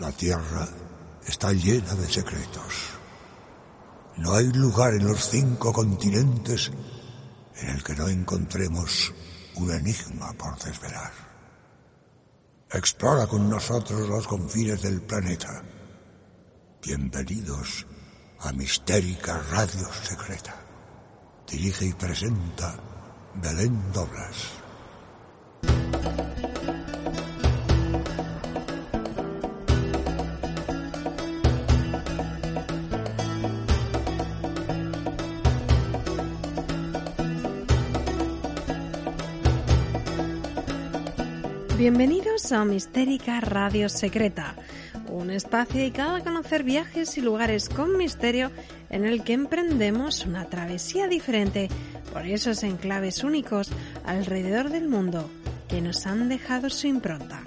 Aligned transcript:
La 0.00 0.10
Tierra 0.12 0.66
está 1.26 1.52
llena 1.52 1.94
de 1.94 2.10
secretos. 2.10 2.88
No 4.16 4.32
hay 4.32 4.46
lugar 4.46 4.94
en 4.94 5.06
los 5.06 5.28
cinco 5.28 5.74
continentes 5.74 6.72
en 7.56 7.68
el 7.68 7.84
que 7.84 7.94
no 7.94 8.08
encontremos 8.08 9.12
un 9.56 9.70
enigma 9.70 10.32
por 10.32 10.58
desvelar. 10.58 11.12
Explora 12.72 13.26
con 13.26 13.50
nosotros 13.50 14.08
los 14.08 14.26
confines 14.26 14.80
del 14.80 15.02
planeta. 15.02 15.62
Bienvenidos 16.82 17.86
a 18.38 18.52
Mistérica 18.52 19.42
Radio 19.50 19.86
Secreta. 20.02 20.56
Dirige 21.46 21.84
y 21.84 21.92
presenta 21.92 22.74
Belén 23.34 23.92
Doblas. 23.92 24.59
Bienvenidos 41.90 42.52
a 42.52 42.64
Mistérica 42.64 43.40
Radio 43.40 43.88
Secreta, 43.88 44.54
un 45.08 45.28
espacio 45.32 45.80
dedicado 45.80 46.14
a 46.14 46.20
conocer 46.20 46.62
viajes 46.62 47.18
y 47.18 47.20
lugares 47.20 47.68
con 47.68 47.96
misterio 47.96 48.52
en 48.90 49.04
el 49.04 49.24
que 49.24 49.32
emprendemos 49.32 50.24
una 50.24 50.48
travesía 50.48 51.08
diferente 51.08 51.68
por 52.12 52.26
esos 52.26 52.62
enclaves 52.62 53.24
únicos 53.24 53.72
alrededor 54.04 54.70
del 54.70 54.86
mundo 54.86 55.28
que 55.66 55.80
nos 55.80 56.06
han 56.06 56.28
dejado 56.28 56.70
su 56.70 56.86
impronta. 56.86 57.42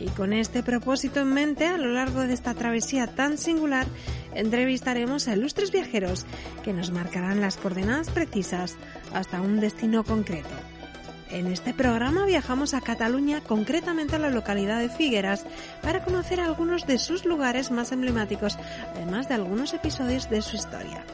Y 0.00 0.08
con 0.08 0.32
este 0.32 0.64
propósito 0.64 1.20
en 1.20 1.32
mente, 1.32 1.68
a 1.68 1.78
lo 1.78 1.92
largo 1.92 2.22
de 2.22 2.34
esta 2.34 2.54
travesía 2.54 3.06
tan 3.06 3.38
singular, 3.38 3.86
entrevistaremos 4.34 5.28
a 5.28 5.34
ilustres 5.34 5.70
viajeros 5.70 6.26
que 6.64 6.72
nos 6.72 6.90
marcarán 6.90 7.40
las 7.40 7.56
coordenadas 7.56 8.10
precisas 8.10 8.74
hasta 9.14 9.40
un 9.40 9.60
destino 9.60 10.02
concreto. 10.02 10.65
En 11.30 11.48
este 11.48 11.74
programa 11.74 12.24
viajamos 12.24 12.72
a 12.72 12.80
Cataluña, 12.80 13.40
concretamente 13.40 14.16
a 14.16 14.18
la 14.20 14.30
localidad 14.30 14.80
de 14.80 14.88
Figueras, 14.88 15.44
para 15.82 16.04
conocer 16.04 16.40
algunos 16.40 16.86
de 16.86 16.98
sus 16.98 17.24
lugares 17.24 17.70
más 17.70 17.90
emblemáticos, 17.90 18.56
además 18.94 19.28
de 19.28 19.34
algunos 19.34 19.74
episodios 19.74 20.30
de 20.30 20.40
su 20.40 20.56
historia. 20.56 21.04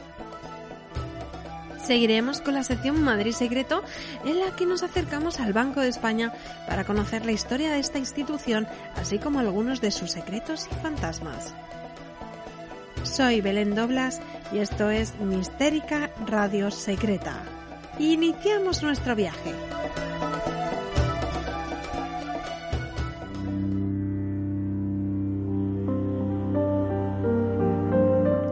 Seguiremos 1.83 2.39
con 2.39 2.53
la 2.53 2.63
sección 2.63 3.03
Madrid 3.03 3.33
Secreto, 3.33 3.83
en 4.23 4.39
la 4.39 4.55
que 4.55 4.65
nos 4.65 4.83
acercamos 4.83 5.39
al 5.39 5.51
Banco 5.51 5.81
de 5.81 5.89
España 5.89 6.31
para 6.67 6.85
conocer 6.85 7.25
la 7.25 7.33
historia 7.33 7.73
de 7.73 7.79
esta 7.79 7.97
institución, 7.97 8.67
así 8.95 9.17
como 9.17 9.39
algunos 9.39 9.81
de 9.81 9.91
sus 9.91 10.11
secretos 10.11 10.67
y 10.71 10.75
fantasmas. 10.75 11.53
Soy 13.03 13.41
Belén 13.41 13.75
Doblas 13.75 14.21
y 14.53 14.59
esto 14.59 14.89
es 14.89 15.19
Mistérica 15.19 16.09
Radio 16.25 16.71
Secreta. 16.71 17.43
Iniciamos 17.99 18.81
nuestro 18.81 19.15
viaje. 19.15 19.53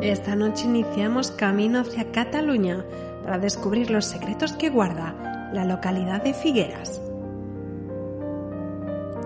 Esta 0.01 0.35
noche 0.35 0.65
iniciamos 0.65 1.31
camino 1.31 1.79
hacia 1.79 2.11
Cataluña 2.11 2.85
para 3.23 3.39
descubrir 3.39 3.89
los 3.89 4.05
secretos 4.05 4.53
que 4.53 4.69
guarda 4.69 5.49
la 5.51 5.65
localidad 5.65 6.21
de 6.21 6.35
Figueras. 6.35 7.01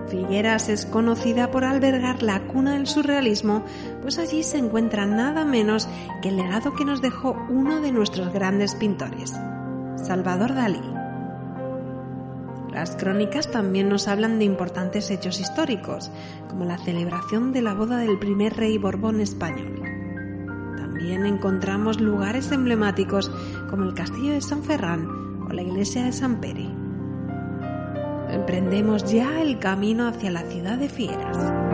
Figueras 0.08 0.70
es 0.70 0.86
conocida 0.86 1.50
por 1.50 1.64
albergar 1.64 2.22
la 2.22 2.40
cuna 2.40 2.74
del 2.74 2.86
surrealismo, 2.86 3.64
pues 4.00 4.18
allí 4.18 4.42
se 4.42 4.56
encuentra 4.56 5.04
nada 5.04 5.44
menos 5.44 5.88
que 6.22 6.30
el 6.30 6.36
legado 6.36 6.72
que 6.72 6.86
nos 6.86 7.02
dejó 7.02 7.36
uno 7.50 7.80
de 7.80 7.92
nuestros 7.92 8.32
grandes 8.32 8.74
pintores, 8.76 9.34
Salvador 9.96 10.54
Dalí. 10.54 10.80
Las 12.72 12.96
crónicas 12.96 13.50
también 13.50 13.88
nos 13.88 14.06
hablan 14.06 14.38
de 14.38 14.44
importantes 14.44 15.10
hechos 15.10 15.40
históricos, 15.40 16.10
como 16.48 16.64
la 16.64 16.78
celebración 16.78 17.52
de 17.52 17.62
la 17.62 17.74
boda 17.74 17.96
del 17.98 18.18
primer 18.18 18.54
rey 18.54 18.76
Borbón 18.78 19.20
español. 19.20 19.80
También 20.76 21.24
encontramos 21.24 22.00
lugares 22.00 22.52
emblemáticos 22.52 23.30
como 23.70 23.84
el 23.84 23.94
castillo 23.94 24.32
de 24.32 24.42
San 24.42 24.62
Ferrán 24.62 25.08
o 25.48 25.52
la 25.52 25.62
iglesia 25.62 26.04
de 26.04 26.12
San 26.12 26.40
Pere. 26.40 26.68
Emprendemos 28.30 29.10
ya 29.10 29.40
el 29.40 29.58
camino 29.58 30.06
hacia 30.06 30.30
la 30.30 30.42
ciudad 30.42 30.76
de 30.76 30.88
Fieras 30.88 31.65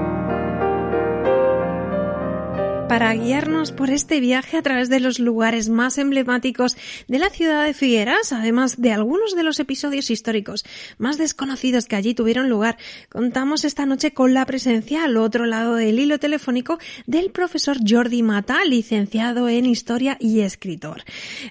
para 2.93 3.15
guiarnos 3.15 3.73
por 3.73 3.89
este 3.89 4.21
viaje 4.21 4.59
a 4.59 4.63
través 4.63 4.91
de 4.91 5.01
los 5.01 5.19
lugares 5.19 5.71
más 5.71 5.97
emblemáticos 5.97 6.77
de 7.09 7.19
la 7.19 7.31
ciudad 7.31 7.65
de 7.65 7.73
Figueras, 7.73 8.35
además 8.35 8.83
de 8.83 8.93
algunos 8.93 9.35
de 9.35 9.43
los 9.43 9.59
episodios 9.61 10.11
históricos 10.11 10.63
más 10.99 11.17
desconocidos 11.17 11.87
que 11.87 11.97
allí 11.97 12.13
tuvieron 12.13 12.51
lugar. 12.51 12.77
Contamos 13.09 13.65
esta 13.65 13.87
noche 13.87 14.13
con 14.13 14.35
la 14.35 14.45
presencia 14.45 15.05
al 15.05 15.17
otro 15.17 15.47
lado 15.47 15.77
del 15.77 16.01
hilo 16.01 16.19
telefónico 16.19 16.79
del 17.07 17.31
profesor 17.31 17.79
Jordi 17.83 18.23
Mata, 18.23 18.63
licenciado 18.67 19.49
en 19.49 19.65
Historia 19.65 20.19
y 20.21 20.41
escritor. 20.41 21.03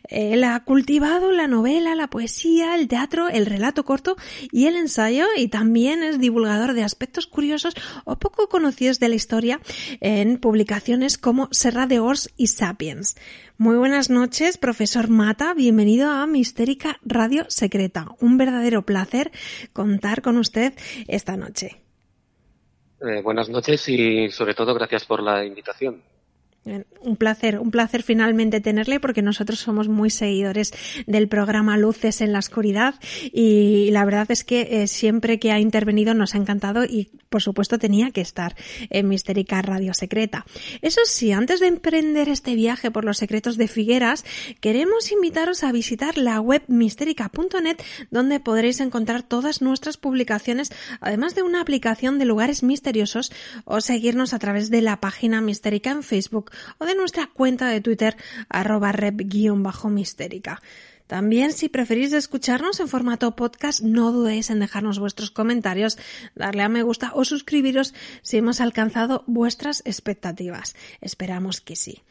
Él 0.09 0.43
ha 0.43 0.63
cultivado 0.63 1.31
la 1.31 1.47
novela, 1.47 1.95
la 1.95 2.07
poesía, 2.07 2.75
el 2.75 2.87
teatro, 2.87 3.29
el 3.29 3.47
relato 3.47 3.83
corto 3.83 4.15
y 4.51 4.67
el 4.67 4.75
ensayo 4.75 5.25
y 5.35 5.47
también 5.47 6.03
es 6.03 6.19
divulgador 6.19 6.75
de 6.75 6.83
aspectos 6.83 7.25
curiosos 7.25 7.73
o 8.05 8.19
poco 8.19 8.47
conocidos 8.47 8.99
de 8.99 9.09
la 9.09 9.15
historia 9.15 9.59
en 10.01 10.37
publicaciones 10.37 11.17
como 11.17 11.30
como 11.31 11.47
Serra 11.51 11.87
de 11.87 12.01
Ors 12.01 12.29
y 12.35 12.47
Sapiens. 12.47 13.15
Muy 13.57 13.77
buenas 13.77 14.09
noches, 14.09 14.57
profesor 14.57 15.07
Mata. 15.07 15.53
Bienvenido 15.53 16.11
a 16.11 16.27
Mistérica 16.27 16.99
Radio 17.05 17.45
Secreta. 17.47 18.07
Un 18.19 18.37
verdadero 18.37 18.81
placer 18.81 19.31
contar 19.71 20.21
con 20.21 20.35
usted 20.35 20.73
esta 21.07 21.37
noche. 21.37 21.81
Eh, 22.99 23.21
buenas 23.23 23.47
noches 23.47 23.87
y 23.87 24.29
sobre 24.29 24.55
todo 24.55 24.73
gracias 24.73 25.05
por 25.05 25.23
la 25.23 25.45
invitación. 25.45 26.03
Un 26.63 27.15
placer, 27.15 27.57
un 27.57 27.71
placer 27.71 28.03
finalmente 28.03 28.61
tenerle 28.61 28.99
porque 28.99 29.23
nosotros 29.23 29.57
somos 29.57 29.87
muy 29.87 30.11
seguidores 30.11 30.71
del 31.07 31.27
programa 31.27 31.75
Luces 31.75 32.21
en 32.21 32.33
la 32.33 32.37
Oscuridad 32.37 32.93
y 33.33 33.89
la 33.89 34.05
verdad 34.05 34.29
es 34.29 34.43
que 34.43 34.83
eh, 34.83 34.87
siempre 34.87 35.39
que 35.39 35.51
ha 35.51 35.59
intervenido 35.59 36.13
nos 36.13 36.35
ha 36.35 36.37
encantado 36.37 36.85
y 36.85 37.09
por 37.29 37.41
supuesto 37.41 37.79
tenía 37.79 38.11
que 38.11 38.21
estar 38.21 38.55
en 38.91 39.07
Mistérica 39.07 39.59
Radio 39.63 39.95
Secreta. 39.95 40.45
Eso 40.83 41.01
sí, 41.05 41.31
antes 41.31 41.61
de 41.61 41.67
emprender 41.67 42.29
este 42.29 42.53
viaje 42.53 42.91
por 42.91 43.05
los 43.05 43.17
secretos 43.17 43.57
de 43.57 43.67
Figueras, 43.67 44.23
queremos 44.59 45.11
invitaros 45.11 45.63
a 45.63 45.71
visitar 45.71 46.19
la 46.19 46.39
web 46.41 46.61
mistérica.net 46.67 47.77
donde 48.11 48.39
podréis 48.39 48.81
encontrar 48.81 49.23
todas 49.23 49.63
nuestras 49.63 49.97
publicaciones, 49.97 50.71
además 50.99 51.33
de 51.33 51.41
una 51.41 51.61
aplicación 51.61 52.19
de 52.19 52.25
lugares 52.25 52.61
misteriosos 52.61 53.31
o 53.65 53.81
seguirnos 53.81 54.33
a 54.35 54.39
través 54.39 54.69
de 54.69 54.81
la 54.81 54.99
página 54.99 55.41
Mistérica 55.41 55.89
en 55.89 56.03
Facebook 56.03 56.50
o 56.79 56.85
de 56.85 56.95
nuestra 56.95 57.27
cuenta 57.27 57.67
de 57.67 57.81
Twitter 57.81 58.17
arroba 58.49 58.91
rep-mistérica. 58.91 60.61
También, 61.11 61.51
si 61.51 61.67
preferís 61.67 62.13
escucharnos 62.13 62.79
en 62.79 62.87
formato 62.87 63.35
podcast, 63.35 63.81
no 63.81 64.13
dudéis 64.13 64.49
en 64.49 64.61
dejarnos 64.61 64.97
vuestros 64.97 65.29
comentarios, 65.29 65.97
darle 66.35 66.63
a 66.63 66.69
me 66.69 66.83
gusta 66.83 67.11
o 67.13 67.25
suscribiros 67.25 67.93
si 68.21 68.37
hemos 68.37 68.61
alcanzado 68.61 69.25
vuestras 69.27 69.81
expectativas. 69.83 70.73
Esperamos 71.01 71.59
que 71.59 71.75
sí. 71.75 72.03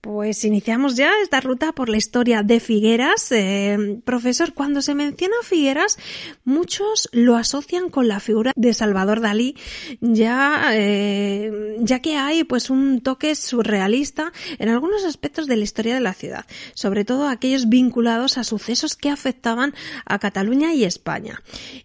Pues 0.00 0.44
iniciamos 0.44 0.94
ya 0.94 1.10
esta 1.20 1.40
ruta 1.40 1.72
por 1.72 1.88
la 1.88 1.96
historia 1.96 2.44
de 2.44 2.60
Figueras. 2.60 3.32
Eh, 3.32 4.00
profesor, 4.04 4.54
cuando 4.54 4.80
se 4.80 4.94
menciona 4.94 5.34
Figueras, 5.42 5.98
muchos 6.44 7.08
lo 7.12 7.34
asocian 7.34 7.90
con 7.90 8.06
la 8.06 8.20
figura 8.20 8.52
de 8.54 8.72
Salvador 8.72 9.20
Dalí, 9.20 9.56
ya, 10.00 10.70
eh, 10.72 11.76
ya 11.80 12.00
que 12.00 12.16
hay 12.16 12.44
pues 12.44 12.70
un 12.70 13.00
toque 13.00 13.34
surrealista 13.34 14.32
en 14.58 14.68
algunos 14.68 15.04
aspectos 15.04 15.48
de 15.48 15.56
la 15.56 15.64
historia 15.64 15.94
de 15.94 16.00
la 16.00 16.14
ciudad, 16.14 16.46
sobre 16.74 17.04
todo 17.04 17.28
aquellos 17.28 17.68
vinculados 17.68 18.38
a 18.38 18.44
sucesos 18.44 18.94
que 18.94 19.10
afectaban 19.10 19.74
a 20.04 20.20
Cataluña 20.20 20.72
y 20.72 20.84
España. 20.84 21.42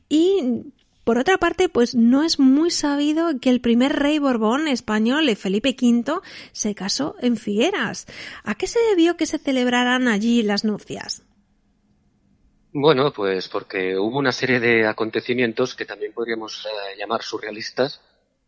Y 0.10 0.63
por 1.12 1.18
otra 1.18 1.38
parte, 1.38 1.68
pues 1.68 1.94
no 1.94 2.24
es 2.24 2.40
muy 2.40 2.72
sabido 2.72 3.38
que 3.42 3.50
el 3.50 3.60
primer 3.60 3.92
rey 3.92 4.18
Borbón 4.18 4.69
español, 4.69 5.30
Felipe 5.36 5.75
V, 5.78 6.22
se 6.54 6.74
casó 6.74 7.16
en 7.19 7.36
Figueras. 7.36 8.08
¿A 8.46 8.56
qué 8.56 8.66
se 8.66 8.80
debió 8.80 9.18
que 9.18 9.25
se 9.25 9.38
celebraran 9.38 10.08
allí 10.08 10.42
las 10.42 10.63
nupcias? 10.63 11.24
Bueno, 12.72 13.12
pues 13.12 13.50
porque 13.50 13.98
hubo 13.98 14.19
una 14.19 14.31
serie 14.31 14.62
de 14.62 14.88
acontecimientos 14.88 15.75
que 15.75 15.84
también 15.84 16.13
podríamos 16.13 16.66
eh, 16.66 16.98
llamar 16.98 17.24
surrealistas 17.24 18.00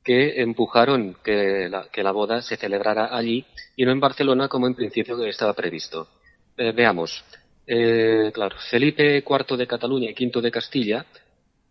que 0.01 0.41
empujaron 0.41 1.17
que 1.21 1.67
la, 1.67 1.89
que 1.91 2.01
la, 2.01 2.13
boda 2.13 2.41
se 2.41 2.55
celebrara 2.55 3.13
allí 3.13 3.45
y 3.75 3.83
no 3.83 3.91
en 3.91 3.99
Barcelona 3.99 4.47
como 4.47 4.67
en 4.67 4.75
principio 4.75 5.21
estaba 5.25 5.51
previsto. 5.51 6.07
Eh, 6.55 6.71
veamos. 6.71 7.25
Eh, 7.67 8.31
claro, 8.33 8.55
Felipe 8.69 9.17
IV 9.17 9.57
de 9.57 9.67
Cataluña 9.67 10.09
y 10.09 10.25
V 10.25 10.41
de 10.41 10.51
Castilla 10.51 11.05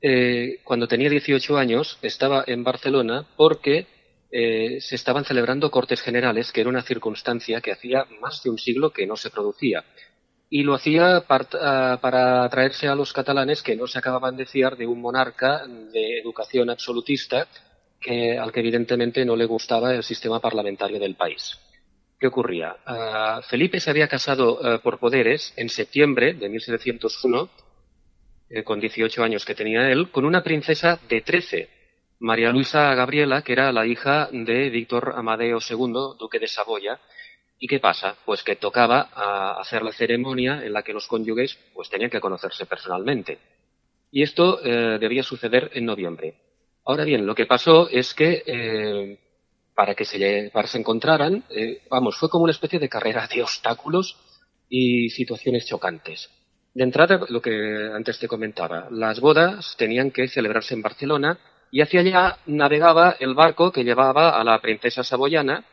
eh, 0.03 0.59
cuando 0.65 0.89
tenía 0.89 1.09
18 1.09 1.57
años, 1.57 1.99
estaba 2.03 2.43
en 2.47 2.65
Barcelona 2.65 3.25
porque 3.37 3.87
eh, 4.33 4.81
se 4.81 4.97
estaban 4.97 5.25
celebrando 5.25 5.71
Cortes 5.71 6.03
Generales, 6.03 6.51
que 6.51 6.63
era 6.63 6.71
una 6.71 6.83
circunstancia 6.83 7.61
que 7.61 7.71
hacía 7.71 8.07
más 8.21 8.43
de 8.43 8.51
un 8.51 8.59
siglo 8.59 8.91
que 8.91 9.07
no 9.07 9.17
se 9.17 9.31
producía. 9.31 9.85
Y 10.51 10.65
lo 10.65 10.75
hacía 10.75 11.19
ah, 11.29 11.99
para 12.03 12.45
atraerse 12.45 12.89
a 12.89 12.97
los 12.97 13.13
catalanes 13.13 13.63
que 13.63 13.77
no 13.77 13.87
se 13.87 13.99
acababan 13.99 14.37
de 14.37 14.47
fiar 14.47 14.77
de 14.77 14.87
un 14.87 15.01
monarca 15.01 15.67
de 15.67 16.19
educación 16.19 16.69
absolutista 16.69 17.47
que, 18.01 18.37
al 18.37 18.51
que 18.51 18.61
evidentemente 18.61 19.25
no 19.25 19.37
le 19.37 19.45
gustaba 19.47 19.95
el 19.95 20.03
sistema 20.03 20.41
parlamentario 20.41 20.99
del 20.99 21.15
país. 21.15 21.59
¿Qué 22.19 22.27
ocurría? 22.27 22.77
Ah, 22.87 23.41
Felipe 23.49 23.81
se 23.81 23.91
había 23.91 24.09
casado 24.09 24.59
ah, 24.63 24.81
por 24.83 24.99
poderes 24.99 25.53
en 25.57 25.69
septiembre 25.69 26.35
de 26.35 26.49
1701, 26.49 27.51
eh, 28.55 28.65
con 28.65 28.81
18 28.81 29.25
años 29.25 29.47
que 29.47 29.55
tenía 29.55 29.91
él, 29.91 30.11
con 30.11 30.27
una 30.27 30.43
princesa 30.43 31.01
de 31.09 31.23
13, 31.23 31.71
María 32.19 32.51
Luisa 32.51 32.95
Gabriela, 32.95 33.41
que 33.41 33.55
era 33.55 33.73
la 33.73 33.87
hija 33.87 34.29
de 34.31 34.69
Víctor 34.69 35.15
Amadeo 35.17 35.59
II, 35.59 36.19
duque 36.19 36.39
de 36.39 36.47
Saboya. 36.47 37.01
¿Y 37.59 37.67
qué 37.67 37.81
pasa? 37.81 38.15
Pues 38.27 38.43
que 38.43 38.57
tocaba 38.57 39.09
ah, 39.15 39.57
hacer 39.59 39.83
la 39.83 39.93
ceremonia 39.93 40.63
en 40.67 40.75
la 40.75 40.83
que 40.83 40.93
los 40.93 41.07
cónyuges 41.07 41.59
pues 41.73 41.89
tenían 41.89 42.11
que 42.11 42.21
conocerse 42.21 42.67
personalmente. 42.67 43.39
Y 44.11 44.23
esto 44.23 44.61
eh, 44.63 44.99
debía 44.99 45.23
suceder 45.23 45.71
en 45.73 45.87
noviembre. 45.87 46.35
Ahora 46.85 47.05
bien, 47.05 47.25
lo 47.25 47.35
que 47.35 47.47
pasó 47.47 47.89
es 47.89 48.13
que 48.13 48.43
eh, 48.45 49.19
para 49.75 49.95
que 49.95 50.05
se, 50.05 50.51
para 50.53 50.69
se 50.69 50.77
encontraran, 50.79 51.43
vamos, 51.89 52.19
fue 52.19 52.29
como 52.29 52.45
una 52.45 52.53
especie 52.53 52.79
de 52.79 52.91
carrera 52.91 53.27
de 53.35 53.43
obstáculos 53.43 54.19
y 54.69 55.09
situaciones 55.09 55.67
chocantes. 55.67 56.29
De 56.75 56.85
entrada, 56.85 57.21
lo 57.29 57.43
que 57.43 57.91
antes 57.95 58.19
te 58.19 58.29
comentaba, 58.29 58.89
las 58.91 59.21
bodas 59.21 59.75
tenían 59.77 60.11
que 60.11 60.29
celebrarse 60.29 60.75
en 60.75 60.83
Barcelona 60.83 61.39
y 61.71 61.81
hacia 61.81 62.01
allá 62.01 62.39
navegaba 62.47 63.17
el 63.21 63.35
barco 63.35 63.73
que 63.73 63.85
llevaba 63.85 64.41
a 64.41 64.45
la 64.45 64.61
princesa 64.61 65.05
saboyana 65.05 65.65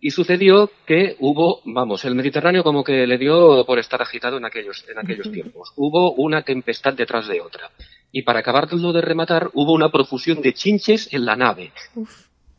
y 0.00 0.10
sucedió 0.10 0.70
que 0.86 1.16
hubo, 1.20 1.62
vamos, 1.64 2.04
el 2.04 2.14
Mediterráneo 2.14 2.62
como 2.62 2.84
que 2.84 3.06
le 3.06 3.18
dio 3.18 3.64
por 3.64 3.78
estar 3.78 4.02
agitado 4.02 4.36
en 4.36 4.44
aquellos, 4.44 4.84
en 4.88 4.98
aquellos 4.98 5.30
tiempos. 5.32 5.72
Hubo 5.76 6.12
una 6.14 6.42
tempestad 6.42 6.94
detrás 6.94 7.28
de 7.28 7.40
otra. 7.40 7.70
Y 8.12 8.22
para 8.22 8.40
acabarlo 8.40 8.92
de 8.92 9.00
rematar, 9.00 9.50
hubo 9.54 9.72
una 9.72 9.90
profusión 9.90 10.42
de 10.42 10.54
chinches 10.54 11.12
en 11.12 11.24
la 11.24 11.36
nave. 11.36 11.72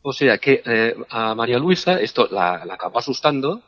O 0.02 0.12
sea 0.12 0.38
que 0.38 0.62
eh, 0.64 0.96
a 1.10 1.34
María 1.34 1.58
Luisa 1.58 2.00
esto 2.00 2.28
la, 2.30 2.62
acabó 2.70 2.98
asustando 2.98 3.62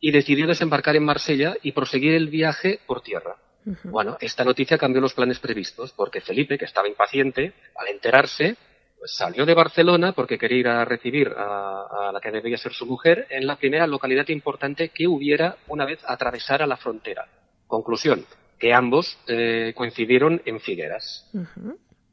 y 0.00 0.10
decidió 0.10 0.46
desembarcar 0.46 0.96
en 0.96 1.04
Marsella 1.04 1.54
y 1.62 1.72
proseguir 1.72 2.14
el 2.14 2.28
viaje 2.28 2.80
por 2.86 3.02
tierra. 3.02 3.36
Bueno, 3.84 4.16
esta 4.20 4.42
noticia 4.42 4.78
cambió 4.78 5.02
los 5.02 5.12
planes 5.12 5.38
previstos 5.38 5.92
porque 5.92 6.22
Felipe, 6.22 6.56
que 6.56 6.64
estaba 6.64 6.88
impaciente, 6.88 7.52
al 7.76 7.88
enterarse, 7.88 8.56
pues 8.98 9.14
salió 9.14 9.44
de 9.44 9.54
Barcelona 9.54 10.12
porque 10.12 10.38
quería 10.38 10.58
ir 10.58 10.68
a 10.68 10.84
recibir 10.84 11.28
a, 11.36 12.10
la 12.12 12.20
que 12.20 12.30
debía 12.30 12.56
ser 12.56 12.72
su 12.72 12.86
mujer 12.86 13.26
en 13.28 13.46
la 13.46 13.56
primera 13.56 13.86
localidad 13.86 14.28
importante 14.28 14.88
que 14.88 15.06
hubiera 15.06 15.56
una 15.68 15.84
vez 15.84 16.00
atravesara 16.06 16.66
la 16.66 16.78
frontera. 16.78 17.26
Conclusión, 17.66 18.24
que 18.58 18.72
ambos 18.72 19.18
eh, 19.26 19.72
coincidieron 19.76 20.40
en 20.46 20.60
Figueras. 20.60 21.30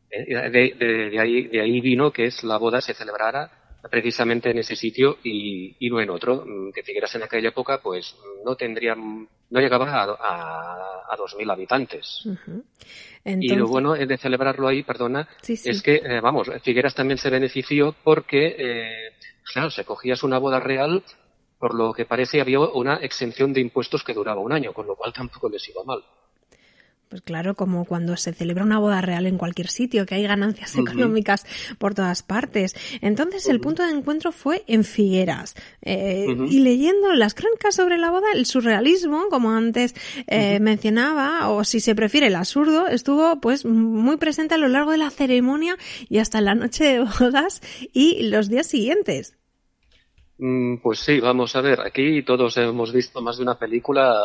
Eh, 0.10 0.50
de, 0.50 1.20
ahí, 1.20 1.48
de 1.48 1.62
ahí 1.62 1.82
vino 1.82 2.12
que 2.12 2.26
es 2.26 2.44
la 2.44 2.58
boda 2.58 2.82
se 2.82 2.94
celebrara 2.94 3.67
precisamente 3.90 4.52
en 4.52 4.60
ese 4.60 4.76
sitio 4.76 5.18
y, 5.24 5.76
no 5.90 6.00
en 6.00 6.10
otro, 6.10 6.44
mm, 6.46 6.72
que 6.72 6.84
Figueras 6.84 7.14
en 7.16 7.24
aquella 7.24 7.50
época 7.50 7.80
pues 7.82 8.16
no 8.46 8.56
tendría, 8.56 8.96
no 8.96 9.60
llegaba 9.60 9.86
a, 9.90 11.14
a, 11.14 11.18
2.000 11.18 11.52
habitantes. 11.52 12.28
Y 13.26 13.56
lo 13.56 13.68
bueno 13.68 13.94
de 13.94 14.18
celebrarlo 14.18 14.68
ahí, 14.68 14.84
perdona, 14.84 15.28
es 15.48 15.82
que, 15.82 15.96
eh, 15.96 16.22
vamos, 16.22 16.50
Figueras 16.64 16.96
también 16.96 17.18
se 17.18 17.30
benefició 17.30 17.96
porque, 18.04 18.56
eh, 18.58 19.14
claro, 19.52 19.70
se 19.70 19.84
cogías 19.84 20.24
una 20.24 20.38
boda 20.38 20.60
real, 20.60 21.04
por 21.60 21.74
lo 21.74 21.94
que 21.94 22.06
parece 22.06 22.40
había 22.40 22.60
una 22.60 22.98
exención 22.98 23.52
de 23.52 23.62
impuestos 23.62 24.04
que 24.04 24.14
duraba 24.14 24.42
un 24.42 24.54
año, 24.54 24.74
con 24.74 24.88
lo 24.88 24.96
cual 24.96 25.12
tampoco 25.14 25.50
les 25.50 25.68
iba 25.70 25.84
mal. 25.84 26.04
Pues 27.10 27.22
claro, 27.22 27.56
como 27.56 27.86
cuando 27.86 28.18
se 28.18 28.34
celebra 28.34 28.66
una 28.66 28.80
boda 28.80 29.00
real 29.00 29.28
en 29.28 29.38
cualquier 29.38 29.70
sitio, 29.70 30.06
que 30.06 30.16
hay 30.16 30.24
ganancias 30.24 30.76
económicas 30.76 31.46
por 31.78 31.96
todas 31.96 32.22
partes. 32.22 32.76
Entonces 33.00 33.48
el 33.48 33.62
punto 33.62 33.84
de 33.84 33.92
encuentro 33.92 34.34
fue 34.34 34.66
en 34.68 34.84
Figueras. 34.84 35.56
Eh, 35.82 36.28
y 36.50 36.60
leyendo 36.60 37.14
las 37.14 37.34
crónicas 37.34 37.76
sobre 37.76 37.98
la 37.98 38.12
boda, 38.12 38.28
el 38.34 38.46
surrealismo, 38.46 39.28
como 39.30 39.52
antes 39.52 39.96
eh, 40.28 40.60
mencionaba, 40.60 41.50
o 41.50 41.64
si 41.64 41.80
se 41.80 41.96
prefiere 41.96 42.28
el 42.28 42.36
absurdo, 42.36 42.88
estuvo 42.88 43.40
pues 43.40 43.64
muy 43.64 44.18
presente 44.18 44.56
a 44.56 44.58
lo 44.58 44.68
largo 44.68 44.92
de 44.92 44.98
la 44.98 45.10
ceremonia 45.10 45.78
y 46.10 46.18
hasta 46.18 46.42
la 46.42 46.56
noche 46.56 46.84
de 46.84 47.00
bodas 47.20 47.62
y 47.94 48.24
los 48.24 48.50
días 48.50 48.68
siguientes. 48.68 49.38
Mm, 50.40 50.78
pues 50.78 51.00
sí, 51.00 51.20
vamos 51.20 51.56
a 51.56 51.62
ver, 51.62 51.82
aquí 51.82 52.22
todos 52.22 52.58
hemos 52.58 52.94
visto 52.94 53.22
más 53.22 53.38
de 53.38 53.44
una 53.44 53.58
película 53.58 54.24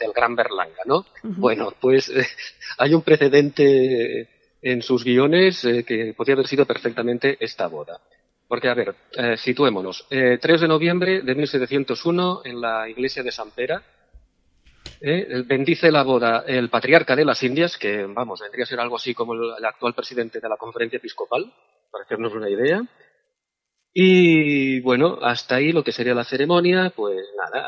del 0.00 0.12
gran 0.12 0.34
Berlanga, 0.34 0.82
¿no? 0.84 1.06
Bueno, 1.22 1.72
pues 1.80 2.08
eh, 2.08 2.26
hay 2.78 2.92
un 2.92 3.02
precedente 3.02 4.28
en 4.60 4.82
sus 4.82 5.04
guiones 5.04 5.64
eh, 5.64 5.84
que 5.84 6.12
podría 6.14 6.34
haber 6.34 6.48
sido 6.48 6.66
perfectamente 6.66 7.36
esta 7.38 7.68
boda. 7.68 8.00
Porque, 8.48 8.68
a 8.68 8.74
ver, 8.74 8.94
eh, 9.16 9.36
situémonos. 9.36 10.06
3 10.08 10.40
de 10.60 10.68
noviembre 10.68 11.22
de 11.22 11.34
1701, 11.34 12.42
en 12.44 12.60
la 12.60 12.88
iglesia 12.88 13.22
de 13.22 13.32
San 13.32 13.50
Pera, 13.52 13.82
bendice 15.46 15.90
la 15.90 16.02
boda 16.02 16.44
el 16.46 16.68
patriarca 16.68 17.16
de 17.16 17.24
las 17.24 17.42
Indias, 17.42 17.78
que, 17.78 18.04
vamos, 18.04 18.40
vendría 18.40 18.64
a 18.64 18.66
ser 18.66 18.80
algo 18.80 18.96
así 18.96 19.14
como 19.14 19.34
el 19.34 19.64
actual 19.64 19.94
presidente 19.94 20.40
de 20.40 20.48
la 20.48 20.56
conferencia 20.56 20.98
episcopal, 20.98 21.52
para 21.90 22.04
hacernos 22.04 22.34
una 22.34 22.50
idea. 22.50 22.82
Y 23.96 24.80
bueno, 24.80 25.20
hasta 25.22 25.54
ahí 25.54 25.70
lo 25.70 25.84
que 25.84 25.92
sería 25.92 26.14
la 26.14 26.24
ceremonia, 26.24 26.92
pues 26.96 27.24
nada, 27.38 27.64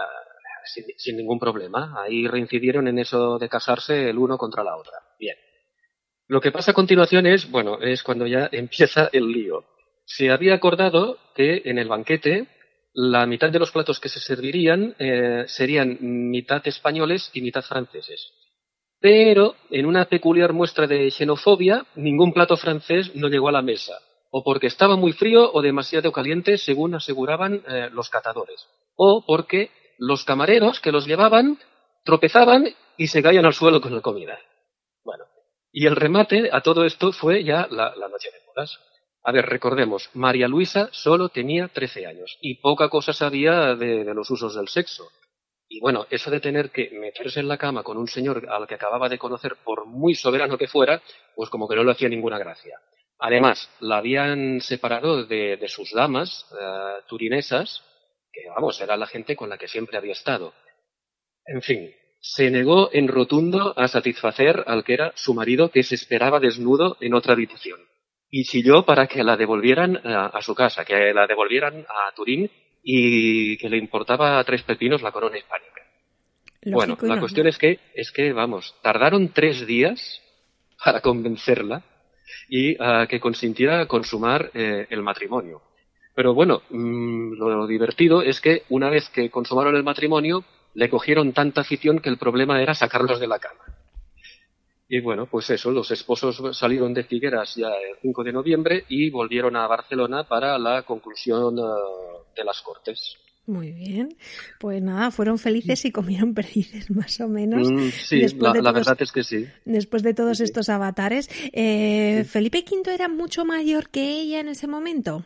sin, 0.96 1.17
ningún 1.17 1.38
problema. 1.38 1.94
Ahí 2.02 2.26
reincidieron 2.26 2.88
en 2.88 2.99
eso 2.99 3.38
de 3.38 3.49
casarse 3.49 4.11
el 4.11 4.19
uno 4.19 4.37
contra 4.37 4.64
la 4.64 4.76
otra. 4.76 4.94
Bien. 5.20 5.37
Lo 6.26 6.40
que 6.40 6.50
pasa 6.50 6.73
a 6.73 6.75
continuación 6.75 7.26
es, 7.26 7.49
bueno, 7.49 7.78
es 7.81 8.02
cuando 8.02 8.26
ya 8.26 8.49
empieza 8.52 9.08
el 9.12 9.28
lío. 9.31 9.64
Se 10.05 10.31
había 10.31 10.55
acordado 10.55 11.19
que 11.37 11.62
en 11.64 11.78
el 11.78 11.88
banquete 11.88 12.49
la 12.93 13.26
mitad 13.26 13.50
de 13.50 13.61
los 13.61 13.70
platos 13.70 14.00
que 14.00 14.08
se 14.08 14.19
servirían 14.19 14.96
eh, 14.99 15.44
serían 15.46 15.99
mitad 16.00 16.67
españoles 16.67 17.31
y 17.34 17.40
mitad 17.40 17.62
franceses. 17.62 18.32
Pero 18.99 19.55
en 19.70 19.87
una 19.87 20.06
peculiar 20.06 20.52
muestra 20.52 20.88
de 20.88 21.08
xenofobia, 21.11 21.87
ningún 21.94 22.32
plato 22.32 22.56
francés 22.56 23.14
no 23.14 23.29
llegó 23.29 23.48
a 23.48 23.53
la 23.53 23.62
mesa 23.62 23.93
o 24.36 24.43
porque 24.43 24.66
estaba 24.66 24.96
muy 24.96 25.12
frío 25.12 25.50
o 25.50 25.62
demasiado 25.62 26.12
caliente, 26.12 26.58
según 26.58 26.94
aseguraban 26.94 27.64
eh, 27.66 27.88
los 27.90 28.10
catadores, 28.10 28.69
o 28.94 29.24
porque 29.26 29.70
los 29.96 30.24
camareros 30.24 30.78
que 30.78 30.93
los 30.93 31.06
llevaban 31.06 31.58
tropezaban 32.05 32.69
y 32.98 33.06
se 33.06 33.22
caían 33.22 33.46
al 33.46 33.55
suelo 33.55 33.81
con 33.81 33.94
la 33.94 34.02
comida. 34.02 34.38
Bueno, 35.02 35.24
y 35.72 35.86
el 35.86 35.96
remate 35.96 36.50
a 36.52 36.60
todo 36.60 36.84
esto 36.84 37.12
fue 37.12 37.44
ya 37.44 37.66
la, 37.70 37.94
noche 38.10 38.31
de 38.31 38.44
bodas. 38.46 38.78
A 39.22 39.32
ver, 39.32 39.46
recordemos, 39.46 40.10
María 40.12 40.48
Luisa 40.48 40.90
solo 40.93 41.31
tenía 41.31 41.69
13 41.69 42.06
años 42.06 42.36
y 42.43 42.60
poca 42.60 42.90
cosa 42.90 43.14
sabía 43.14 43.74
de, 43.74 44.05
de 44.05 44.14
los 44.14 44.31
usos 44.31 44.55
del 44.55 44.69
sexo. 44.69 45.08
Y 45.66 45.81
bueno, 45.81 46.06
eso 46.10 46.31
de 46.31 46.40
tener 46.40 46.70
que 46.70 46.90
meterse 46.90 47.40
en 47.40 47.48
la 47.48 47.56
cama 47.56 47.82
con 47.82 47.96
un 47.96 48.06
señor 48.06 48.46
al 48.50 48.66
que 48.66 48.74
acababa 48.74 49.08
de 49.08 49.16
conocer, 49.16 49.56
por 49.64 49.86
muy 49.86 50.14
soberano 50.14 50.58
que 50.58 50.69
fuera, 50.69 51.00
pues 51.34 51.48
como 51.48 51.66
que 51.66 51.74
no 51.74 51.84
le 51.84 51.93
hacía 51.93 52.10
ninguna 52.10 52.38
gracia. 52.38 52.78
Además, 53.19 53.70
la 53.81 53.99
habían 53.99 54.61
separado 54.61 55.25
de, 55.25 55.58
sus 55.69 55.93
damas 55.93 56.46
eh, 56.53 57.03
turinesas, 57.08 57.82
que 58.32 58.49
vamos, 58.49 58.81
era 58.81 58.96
la 58.96 59.06
gente 59.06 59.37
con 59.37 59.49
la 59.49 59.56
que 59.56 59.69
siempre 59.69 59.96
había 59.96 60.13
estado. 60.13 60.53
En 61.46 61.63
fin, 61.63 61.91
se 62.20 62.51
negó 62.51 62.91
en 62.93 63.08
rotundo 63.08 63.73
a 63.77 63.89
satisfacer 63.89 64.65
al 64.67 64.85
que 64.85 64.94
era 64.94 65.13
su 65.15 65.32
marido, 65.32 65.70
que 65.70 65.82
se 65.82 65.94
esperaba 65.94 66.41
desnudo 66.41 66.99
en 67.01 67.15
otra 67.15 67.32
habitación. 67.32 67.81
Y 68.29 68.44
chilló 68.44 68.85
para 68.85 69.06
que 69.06 69.25
la 69.25 69.37
devolvieran 69.37 69.96
a, 70.05 70.27
a 70.27 70.43
su 70.43 70.55
casa, 70.55 70.85
que 70.85 71.15
la 71.15 71.27
devolvieran 71.27 71.87
a 71.89 72.15
Turín 72.15 72.51
y 72.82 73.56
que 73.56 73.69
le 73.70 73.79
importaba 73.79 74.39
a 74.39 74.44
tres 74.44 74.63
pepinos 74.63 75.01
la 75.01 75.13
corona 75.13 75.39
hispánica. 75.39 75.82
bueno, 76.67 76.99
la 77.01 77.19
cuestión 77.19 77.46
es 77.46 77.56
que, 77.56 77.81
es 77.94 78.13
que, 78.13 78.32
vamos, 78.32 78.75
tardaron 78.82 79.32
tres 79.32 79.67
días 79.67 80.23
para 80.85 81.01
convencerla 81.01 81.82
y 82.48 82.76
ah, 82.81 83.06
que 83.08 83.20
consintiera 83.20 83.86
consumar 83.86 84.50
eh, 84.55 84.86
el 84.91 85.03
matrimonio. 85.03 85.62
Pero 86.15 86.34
bueno, 86.34 86.62
mm, 86.70 87.34
lo 87.34 87.67
divertido 87.67 88.22
es 88.22 88.41
que 88.41 88.62
una 88.70 88.88
vez 88.88 89.08
que 89.10 89.31
consumaron 89.31 89.76
el 89.76 89.84
matrimonio, 89.84 90.44
le 90.74 90.88
cogieron 90.88 91.32
tanta 91.32 91.62
afición 91.62 92.00
que 92.00 92.08
el 92.08 92.19
problema 92.19 92.60
era 92.62 92.74
sacarlos 92.74 93.20
de 93.20 93.26
la 93.26 93.38
cama. 93.38 93.60
Y 94.88 95.00
bueno, 95.00 95.26
pues 95.26 95.50
eso, 95.50 95.70
los 95.72 95.91
esposos 95.91 96.56
salieron 96.56 96.94
de 96.94 97.03
Figueras 97.03 97.56
ya 97.56 97.69
el 97.69 97.96
5 98.00 98.22
de 98.22 98.32
noviembre 98.32 98.84
y 98.88 99.10
volvieron 99.10 99.56
a 99.56 99.67
Barcelona 99.67 100.24
para 100.24 100.58
la 100.58 100.82
conclusión 100.82 101.58
ah, 101.58 101.76
de 102.36 102.44
las 102.44 102.62
Cortes. 102.62 103.19
Muy 103.46 103.70
bien. 103.70 104.17
Pues 104.58 104.82
nada, 104.82 105.12
fueron 105.12 105.38
felices 105.38 105.84
y 105.84 105.93
comieron 105.93 106.34
perdices 106.34 106.91
más 106.91 107.20
o 107.20 107.29
menos. 107.29 107.70
Mm, 107.70 107.88
sí, 107.91 108.26
la, 108.38 108.72
verdad 108.72 108.96
es 109.00 109.12
que 109.12 109.22
sí. 109.22 109.46
Después 109.65 110.03
de 110.03 110.15
todos 110.15 110.41
estos 110.41 110.69
avatares. 110.69 111.29
Eh, 111.53 112.24
¿Felipe 112.29 112.65
V 112.69 112.93
era 112.93 113.08
mucho 113.08 113.44
mayor 113.44 113.88
que 113.88 114.20
ella 114.20 114.41
en 114.41 114.48
ese 114.48 114.67
momento? 114.67 115.24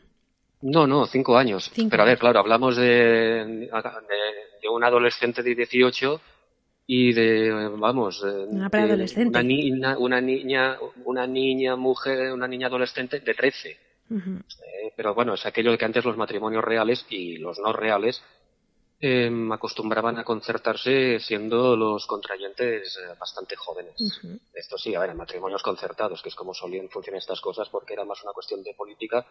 No, 0.62 0.86
no, 0.86 1.06
cinco 1.06 1.38
años. 1.38 1.72
Pero 1.74 2.02
a 2.02 2.06
ver, 2.06 2.18
claro, 2.18 2.40
hablamos 2.40 2.76
de, 2.76 2.84
de, 2.84 4.68
un 4.70 4.84
adolescente 4.84 5.42
de 5.42 5.54
18 5.54 6.20
y 6.86 7.14
de, 7.14 7.50
vamos, 7.78 8.22
una 8.22 8.68
preadolescente. 8.68 9.30
Una 9.30 9.42
niña, 9.42 9.96
una 9.96 10.20
niña, 10.20 10.78
una 11.06 11.26
niña 11.26 11.76
mujer, 11.76 12.32
una 12.32 12.46
niña 12.46 12.66
adolescente 12.66 13.20
de 13.20 13.32
13. 13.32 13.89
Eh, 14.10 14.92
pero 14.96 15.14
bueno, 15.14 15.34
es 15.34 15.46
aquello 15.46 15.70
de 15.70 15.78
que 15.78 15.84
antes 15.84 16.04
los 16.04 16.16
matrimonios 16.16 16.64
reales 16.64 17.06
y 17.08 17.38
los 17.38 17.58
no 17.58 17.72
reales 17.72 18.22
em, 18.98 19.50
acostumbraban 19.52 20.18
a 20.18 20.24
concertarse 20.24 21.20
siendo 21.20 21.76
los 21.76 22.06
contrayentes 22.06 22.96
eh, 22.96 23.14
bastante 23.18 23.56
jóvenes. 23.56 23.94
Esto 24.52 24.76
sí, 24.76 24.94
a 24.94 25.00
ver, 25.00 25.14
matrimonios 25.14 25.62
concertados, 25.62 26.22
que 26.22 26.28
es 26.28 26.34
como 26.34 26.54
solían 26.54 26.88
funcionar 26.88 27.20
estas 27.20 27.40
cosas, 27.40 27.68
porque 27.68 27.94
era 27.94 28.04
más 28.04 28.22
una 28.22 28.32
cuestión 28.32 28.62
de 28.62 28.74
política 28.74 29.26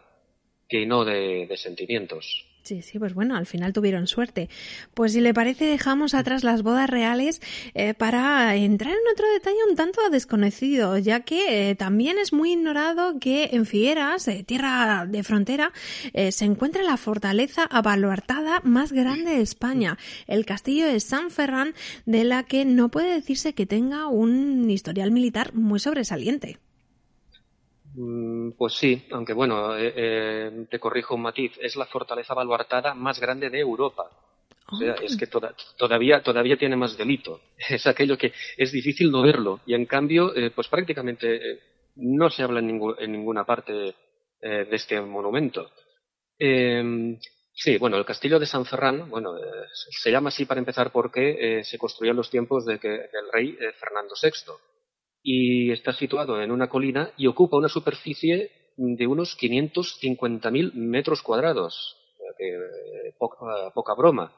que 0.70 0.86
no 0.86 1.04
de, 1.04 1.52
sentimientos. 1.56 2.46
Sí, 2.62 2.82
sí, 2.82 2.98
pues 2.98 3.14
bueno, 3.14 3.36
al 3.36 3.46
final 3.46 3.72
tuvieron 3.72 4.06
suerte. 4.06 4.48
Pues 4.94 5.12
si 5.12 5.20
le 5.20 5.34
parece, 5.34 5.64
dejamos 5.64 6.14
atrás 6.14 6.44
las 6.44 6.62
bodas 6.62 6.88
reales 6.88 7.40
eh, 7.74 7.94
para 7.94 8.54
entrar 8.54 8.92
en 8.92 9.12
otro 9.12 9.26
detalle 9.32 9.56
un 9.68 9.76
tanto 9.76 10.00
desconocido, 10.10 10.96
ya 10.98 11.20
que 11.20 11.70
eh, 11.70 11.74
también 11.74 12.18
es 12.18 12.32
muy 12.32 12.52
ignorado 12.52 13.18
que 13.18 13.50
en 13.52 13.66
Figueras, 13.66 14.28
eh, 14.28 14.44
tierra 14.44 15.06
de 15.08 15.22
frontera, 15.24 15.72
se 16.12 16.44
encuentra 16.44 16.82
la 16.82 16.96
fortaleza 16.96 17.64
abaluartada 17.64 18.60
más 18.62 18.92
grande 18.92 19.32
de 19.32 19.40
España, 19.40 19.98
el 20.26 20.44
castillo 20.44 20.86
de 20.86 21.00
San 21.00 21.30
Ferrán, 21.30 21.74
de 22.04 22.24
la 22.24 22.44
que 22.44 22.64
no 22.64 22.90
puede 22.90 23.14
decirse 23.14 23.54
que 23.54 23.66
tenga 23.66 24.06
un 24.06 24.70
historial 24.70 25.10
militar 25.10 25.54
muy 25.54 25.80
sobresaliente. 25.80 26.58
Mm, 28.02 28.52
pues 28.52 28.74
sí, 28.74 29.06
aunque 29.10 29.34
bueno, 29.34 29.76
eh, 29.76 29.92
eh, 29.94 30.66
te 30.70 30.78
corrijo 30.78 31.14
un 31.16 31.22
matiz, 31.22 31.52
es 31.60 31.76
la 31.76 31.84
fortaleza 31.84 32.32
baluartada 32.32 32.94
más 32.94 33.20
grande 33.20 33.50
de 33.50 33.60
Europa. 33.60 34.08
O 34.72 34.76
sea, 34.76 34.94
es 35.02 35.16
que 35.16 35.26
todavía, 35.26 36.22
todavía 36.22 36.56
tiene 36.56 36.76
más 36.76 36.96
delito. 36.96 37.40
Es 37.68 37.86
aquello 37.86 38.16
que 38.16 38.32
es 38.56 38.72
difícil 38.72 39.10
no 39.10 39.20
verlo. 39.20 39.60
Y 39.66 39.74
en 39.74 39.84
cambio, 39.84 40.34
eh, 40.34 40.50
pues 40.50 40.68
prácticamente 40.68 41.60
no 41.96 42.30
se 42.30 42.42
habla 42.42 42.60
en, 42.60 43.12
ninguna 43.12 43.44
parte 43.44 43.72
de 43.72 43.94
este 44.70 45.00
monumento. 45.00 45.70
Em, 46.38 47.18
sí, 47.52 47.76
bueno, 47.78 47.98
el 47.98 48.06
castillo 48.06 48.38
de 48.38 48.46
San 48.46 48.64
Ferrán, 48.64 49.10
bueno, 49.10 49.34
se 49.72 50.10
llama 50.10 50.28
así 50.28 50.46
para 50.46 50.60
empezar 50.60 50.90
porque 50.92 51.62
se 51.64 51.76
construyó 51.76 52.12
en 52.12 52.16
los 52.16 52.30
tiempos 52.30 52.64
de 52.64 52.78
que, 52.78 52.88
del 52.88 53.30
rey 53.32 53.58
Fernando 53.78 54.14
VI 54.22 54.69
y 55.22 55.70
está 55.70 55.92
situado 55.92 56.40
en 56.42 56.50
una 56.50 56.68
colina 56.68 57.12
y 57.16 57.26
ocupa 57.26 57.56
una 57.56 57.68
superficie 57.68 58.50
de 58.76 59.06
unos 59.06 59.36
550.000 59.38 60.72
metros 60.74 61.22
cuadrados. 61.22 61.96
Eh, 62.38 63.14
poca, 63.18 63.94
broma. 63.94 64.32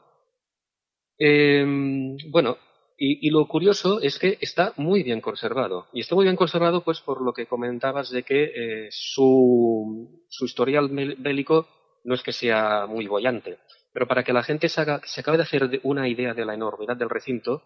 Em, 1.18 2.16
bueno, 2.30 2.56
y, 2.98 3.30
lo 3.30 3.46
curioso 3.46 4.00
es 4.00 4.18
que 4.18 4.38
está 4.40 4.74
muy 4.76 5.02
bien 5.02 5.20
conservado. 5.20 5.86
Y 5.92 6.00
está 6.00 6.14
muy 6.14 6.24
bien 6.24 6.36
conservado, 6.36 6.82
pues, 6.84 7.00
por 7.00 7.22
lo 7.22 7.32
que 7.32 7.46
comentabas 7.46 8.10
de 8.10 8.22
que 8.22 8.44
eh, 8.44 8.88
su, 8.90 10.24
su, 10.28 10.44
historial 10.44 10.88
bélico 11.18 11.68
no 12.04 12.14
es 12.14 12.22
que 12.22 12.32
sea 12.32 12.86
muy 12.86 13.06
bollante. 13.06 13.58
Pero 13.92 14.06
para 14.08 14.24
que 14.24 14.32
la 14.32 14.42
gente 14.42 14.68
se, 14.68 14.84
se 15.04 15.20
acabe 15.20 15.36
de 15.36 15.42
hacer 15.42 15.80
una 15.84 16.08
idea 16.08 16.34
de 16.34 16.44
la 16.44 16.54
enormidad 16.54 16.96
del 16.96 17.10
recinto, 17.10 17.62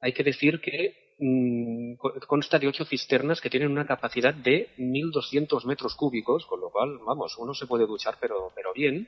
hay 0.00 0.12
que 0.12 0.24
decir 0.24 0.60
que 0.60 1.10
Mm, 1.22 1.96
consta 2.26 2.58
de 2.58 2.66
ocho 2.66 2.86
cisternas 2.86 3.42
que 3.42 3.50
tienen 3.50 3.70
una 3.70 3.86
capacidad 3.86 4.32
de 4.32 4.70
1.200 4.78 5.66
metros 5.66 5.94
cúbicos, 5.94 6.46
con 6.46 6.60
lo 6.60 6.70
cual, 6.70 6.98
vamos, 7.04 7.36
uno 7.36 7.52
se 7.52 7.66
puede 7.66 7.86
duchar 7.86 8.16
pero, 8.18 8.50
pero 8.54 8.72
bien, 8.72 9.06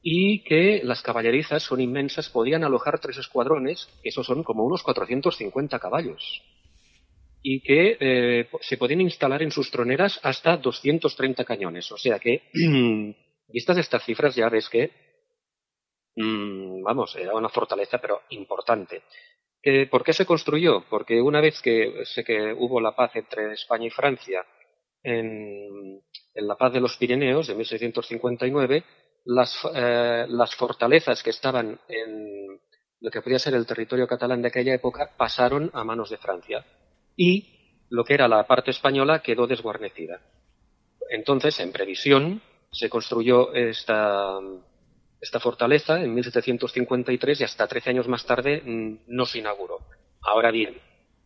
y 0.00 0.42
que 0.42 0.80
las 0.82 1.02
caballerizas 1.02 1.64
son 1.64 1.82
inmensas, 1.82 2.30
podían 2.30 2.64
alojar 2.64 2.98
tres 2.98 3.18
escuadrones, 3.18 3.90
esos 4.02 4.24
son 4.24 4.42
como 4.42 4.64
unos 4.64 4.82
450 4.82 5.78
caballos, 5.78 6.42
y 7.42 7.60
que 7.60 7.98
eh, 8.00 8.48
se 8.62 8.78
podían 8.78 9.02
instalar 9.02 9.42
en 9.42 9.50
sus 9.50 9.70
troneras 9.70 10.18
hasta 10.22 10.56
230 10.56 11.44
cañones, 11.44 11.92
o 11.92 11.98
sea 11.98 12.18
que, 12.18 12.44
vistas 13.48 13.76
estas 13.76 14.02
cifras 14.02 14.34
ya 14.34 14.48
ves 14.48 14.66
que, 14.70 14.90
mm, 16.16 16.82
vamos, 16.82 17.14
era 17.16 17.34
una 17.34 17.50
fortaleza 17.50 17.98
pero 17.98 18.22
importante. 18.30 19.02
¿Por 19.90 20.02
qué 20.02 20.12
se 20.12 20.26
construyó? 20.26 20.84
Porque 20.90 21.20
una 21.20 21.40
vez 21.40 21.60
que, 21.62 22.02
que 22.26 22.52
hubo 22.52 22.80
la 22.80 22.96
paz 22.96 23.14
entre 23.14 23.52
España 23.52 23.86
y 23.86 23.90
Francia 23.90 24.44
en, 25.02 26.00
la 26.34 26.56
paz 26.56 26.72
de 26.72 26.80
los 26.80 26.96
Pirineos 26.96 27.46
de 27.46 27.54
1659, 27.54 28.84
las, 29.26 29.56
eh, 29.74 30.26
las 30.28 30.54
fortalezas 30.56 31.22
que 31.22 31.30
estaban 31.30 31.78
en 31.88 32.60
lo 33.00 33.10
que 33.10 33.20
podía 33.20 33.38
ser 33.38 33.54
el 33.54 33.66
territorio 33.66 34.06
catalán 34.06 34.42
de 34.42 34.48
aquella 34.48 34.74
época 34.74 35.10
pasaron 35.16 35.70
a 35.74 35.84
manos 35.84 36.10
de 36.10 36.18
Francia 36.18 36.64
y 37.16 37.84
lo 37.90 38.04
que 38.04 38.14
era 38.14 38.28
la 38.28 38.46
parte 38.46 38.70
española 38.70 39.22
quedó 39.22 39.46
desguarnecida. 39.46 40.20
Entonces, 41.10 41.60
en 41.60 41.72
previsión, 41.72 42.40
se 42.70 42.88
construyó 42.88 43.52
esta, 43.52 44.38
esta 45.22 45.38
fortaleza 45.38 46.02
en 46.02 46.12
1753 46.14 47.40
y 47.40 47.44
hasta 47.44 47.68
13 47.68 47.90
años 47.90 48.08
más 48.08 48.26
tarde 48.26 48.60
mm, 48.60 49.04
no 49.06 49.24
se 49.24 49.38
inauguró. 49.38 49.78
Ahora 50.22 50.50
bien, 50.50 50.76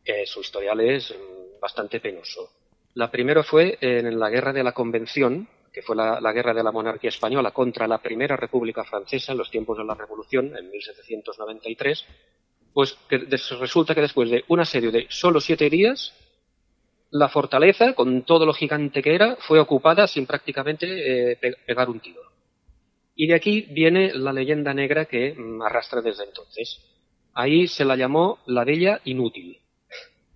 eh, 0.04 0.26
su 0.26 0.42
historial 0.42 0.80
es 0.80 1.12
mm, 1.12 1.58
bastante 1.60 1.98
penoso. 1.98 2.50
La 2.92 3.10
primera 3.10 3.42
fue 3.42 3.78
en 3.80 4.18
la 4.18 4.28
Guerra 4.28 4.52
de 4.52 4.62
la 4.62 4.72
Convención, 4.72 5.48
que 5.72 5.80
fue 5.80 5.96
la, 5.96 6.32
guerra 6.32 6.52
de 6.54 6.62
la 6.62 6.72
monarquía 6.72 7.08
española 7.08 7.52
contra 7.52 7.86
la 7.86 7.98
Primera 7.98 8.36
República 8.36 8.84
Francesa 8.84 9.32
en 9.32 9.38
los 9.38 9.50
tiempos 9.50 9.76
de 9.78 9.84
la 9.84 9.94
Revolución, 9.94 10.56
en 10.56 10.70
1793. 10.70 12.06
Pues 12.72 12.98
resulta 13.60 13.94
que 13.94 14.00
después 14.00 14.30
de 14.30 14.44
un 14.48 14.60
asedio 14.60 14.90
de 14.90 15.06
solo 15.08 15.40
siete 15.40 15.68
días, 15.68 16.14
la 17.10 17.28
fortaleza, 17.28 17.94
con 17.94 18.22
todo 18.22 18.46
lo 18.46 18.54
gigante 18.54 19.02
que 19.02 19.14
era, 19.14 19.36
fue 19.36 19.58
ocupada 19.58 20.06
sin 20.06 20.26
prácticamente 20.26 21.32
eh, 21.32 21.56
pegar 21.66 21.90
un 21.90 22.00
tiro. 22.00 22.26
Y 23.16 23.26
de 23.26 23.34
aquí 23.34 23.62
viene 23.62 24.12
la 24.14 24.32
leyenda 24.32 24.74
negra 24.74 25.06
que 25.06 25.34
mm, 25.34 25.62
arrastra 25.62 26.02
desde 26.02 26.24
entonces. 26.24 26.78
Ahí 27.32 27.66
se 27.66 27.84
la 27.84 27.96
llamó 27.96 28.40
la 28.46 28.62
Bella 28.62 29.00
Inútil. 29.04 29.58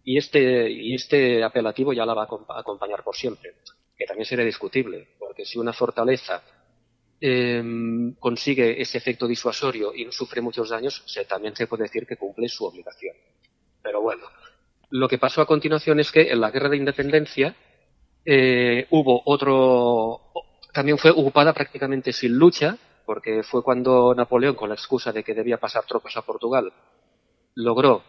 Y 0.02 0.16
este, 0.16 0.70
y 0.70 0.94
este 0.94 1.44
apelativo 1.44 1.92
ya 1.92 2.06
la 2.06 2.14
va 2.14 2.22
a 2.22 2.60
acompañar 2.60 3.04
por 3.04 3.14
siempre, 3.14 3.52
que 3.96 4.06
también 4.06 4.24
sería 4.24 4.46
discutible, 4.46 5.08
porque 5.18 5.44
si 5.44 5.58
una 5.58 5.74
fortaleza 5.74 6.42
em, 7.20 8.14
consigue 8.14 8.80
ese 8.80 8.96
efecto 8.96 9.28
disuasorio 9.28 9.94
y 9.94 10.06
no 10.06 10.12
sufre 10.12 10.40
muchos 10.40 10.70
daños, 10.70 11.02
se, 11.06 11.26
también 11.26 11.54
se 11.54 11.66
puede 11.66 11.82
decir 11.82 12.06
que 12.06 12.16
cumple 12.16 12.48
su 12.48 12.64
obligación. 12.64 13.14
Pero 13.82 14.00
bueno, 14.00 14.24
lo 14.88 15.06
que 15.06 15.18
pasó 15.18 15.42
a 15.42 15.46
continuación 15.46 16.00
es 16.00 16.10
que 16.10 16.30
en 16.30 16.40
la 16.40 16.50
guerra 16.50 16.70
de 16.70 16.78
independencia 16.78 17.54
eh, 18.24 18.86
hubo 18.90 19.22
otro, 19.24 20.29
también 20.72 20.98
fue 20.98 21.10
ocupada 21.10 21.52
prácticamente 21.52 22.12
sin 22.12 22.36
lucha, 22.36 22.78
porque 23.04 23.42
fue 23.42 23.62
cuando 23.62 24.14
Napoleón, 24.14 24.54
con 24.54 24.68
la 24.68 24.74
excusa 24.74 25.12
de 25.12 25.24
que 25.24 25.34
debía 25.34 25.58
pasar 25.58 25.84
tropas 25.84 26.16
a 26.16 26.22
Portugal, 26.22 26.72
logró 27.54 28.02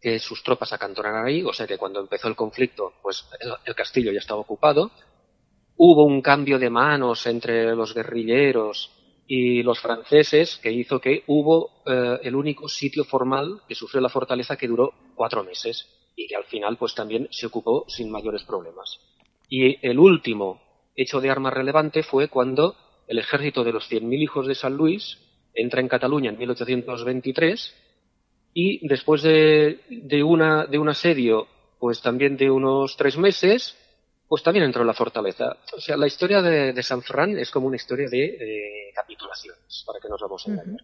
que 0.00 0.18
sus 0.18 0.42
tropas 0.42 0.72
acantonaran 0.72 1.24
ahí, 1.24 1.42
o 1.42 1.52
sea 1.52 1.66
que 1.66 1.78
cuando 1.78 2.00
empezó 2.00 2.28
el 2.28 2.36
conflicto, 2.36 2.92
pues 3.02 3.26
el, 3.64 3.74
castillo 3.74 4.12
ya 4.12 4.18
estaba 4.18 4.40
ocupado. 4.40 4.90
Hubo 5.76 6.04
un 6.04 6.20
cambio 6.20 6.58
de 6.58 6.70
manos 6.70 7.26
entre 7.26 7.74
los 7.74 7.94
guerrilleros 7.94 8.90
y 9.26 9.62
los 9.62 9.80
franceses 9.80 10.58
que 10.62 10.70
hizo 10.70 11.00
que 11.00 11.24
hubo 11.26 11.82
eh, 11.86 12.20
el 12.22 12.34
único 12.36 12.68
sitio 12.68 13.04
formal 13.04 13.62
que 13.66 13.74
sufrió 13.74 14.00
la 14.02 14.10
fortaleza 14.10 14.56
que 14.56 14.68
duró 14.68 14.92
cuatro 15.14 15.42
meses 15.42 15.88
y 16.14 16.26
que 16.26 16.36
al 16.36 16.44
final 16.44 16.76
pues 16.76 16.94
también 16.94 17.26
se 17.30 17.46
ocupó 17.46 17.86
sin 17.88 18.10
mayores 18.10 18.44
problemas. 18.44 19.00
Y 19.48 19.86
el 19.86 19.98
último 19.98 20.60
hecho 20.96 21.20
de 21.20 21.30
arma 21.30 21.50
relevante 21.50 22.02
fue 22.02 22.28
cuando 22.28 22.76
el 23.06 23.18
ejército 23.18 23.64
de 23.64 23.72
los 23.72 23.90
100.000 23.90 24.22
hijos 24.22 24.46
de 24.46 24.54
San 24.54 24.76
Luis 24.76 25.18
entra 25.54 25.80
en 25.80 25.88
Cataluña 25.88 26.30
en 26.30 26.38
1823 26.38 27.74
y 28.54 28.86
después 28.86 29.22
de, 29.22 29.80
de, 29.88 30.22
una, 30.22 30.66
de 30.66 30.78
un 30.78 30.88
asedio, 30.88 31.48
pues 31.78 32.00
también 32.00 32.36
de 32.36 32.50
unos 32.50 32.96
tres 32.96 33.18
meses, 33.18 33.76
pues 34.28 34.42
también 34.42 34.64
entró 34.64 34.82
en 34.82 34.86
la 34.86 34.94
fortaleza. 34.94 35.56
O 35.76 35.80
sea, 35.80 35.96
la 35.96 36.06
historia 36.06 36.40
de, 36.40 36.82
San 36.82 37.02
Ferran 37.02 37.36
es 37.38 37.50
como 37.50 37.66
una 37.66 37.76
historia 37.76 38.08
de, 38.08 38.90
capitulaciones, 38.94 39.84
para 39.86 39.98
que 40.00 40.08
nos 40.08 40.20
vamos 40.20 40.46
a 40.46 40.50
engañar. 40.50 40.80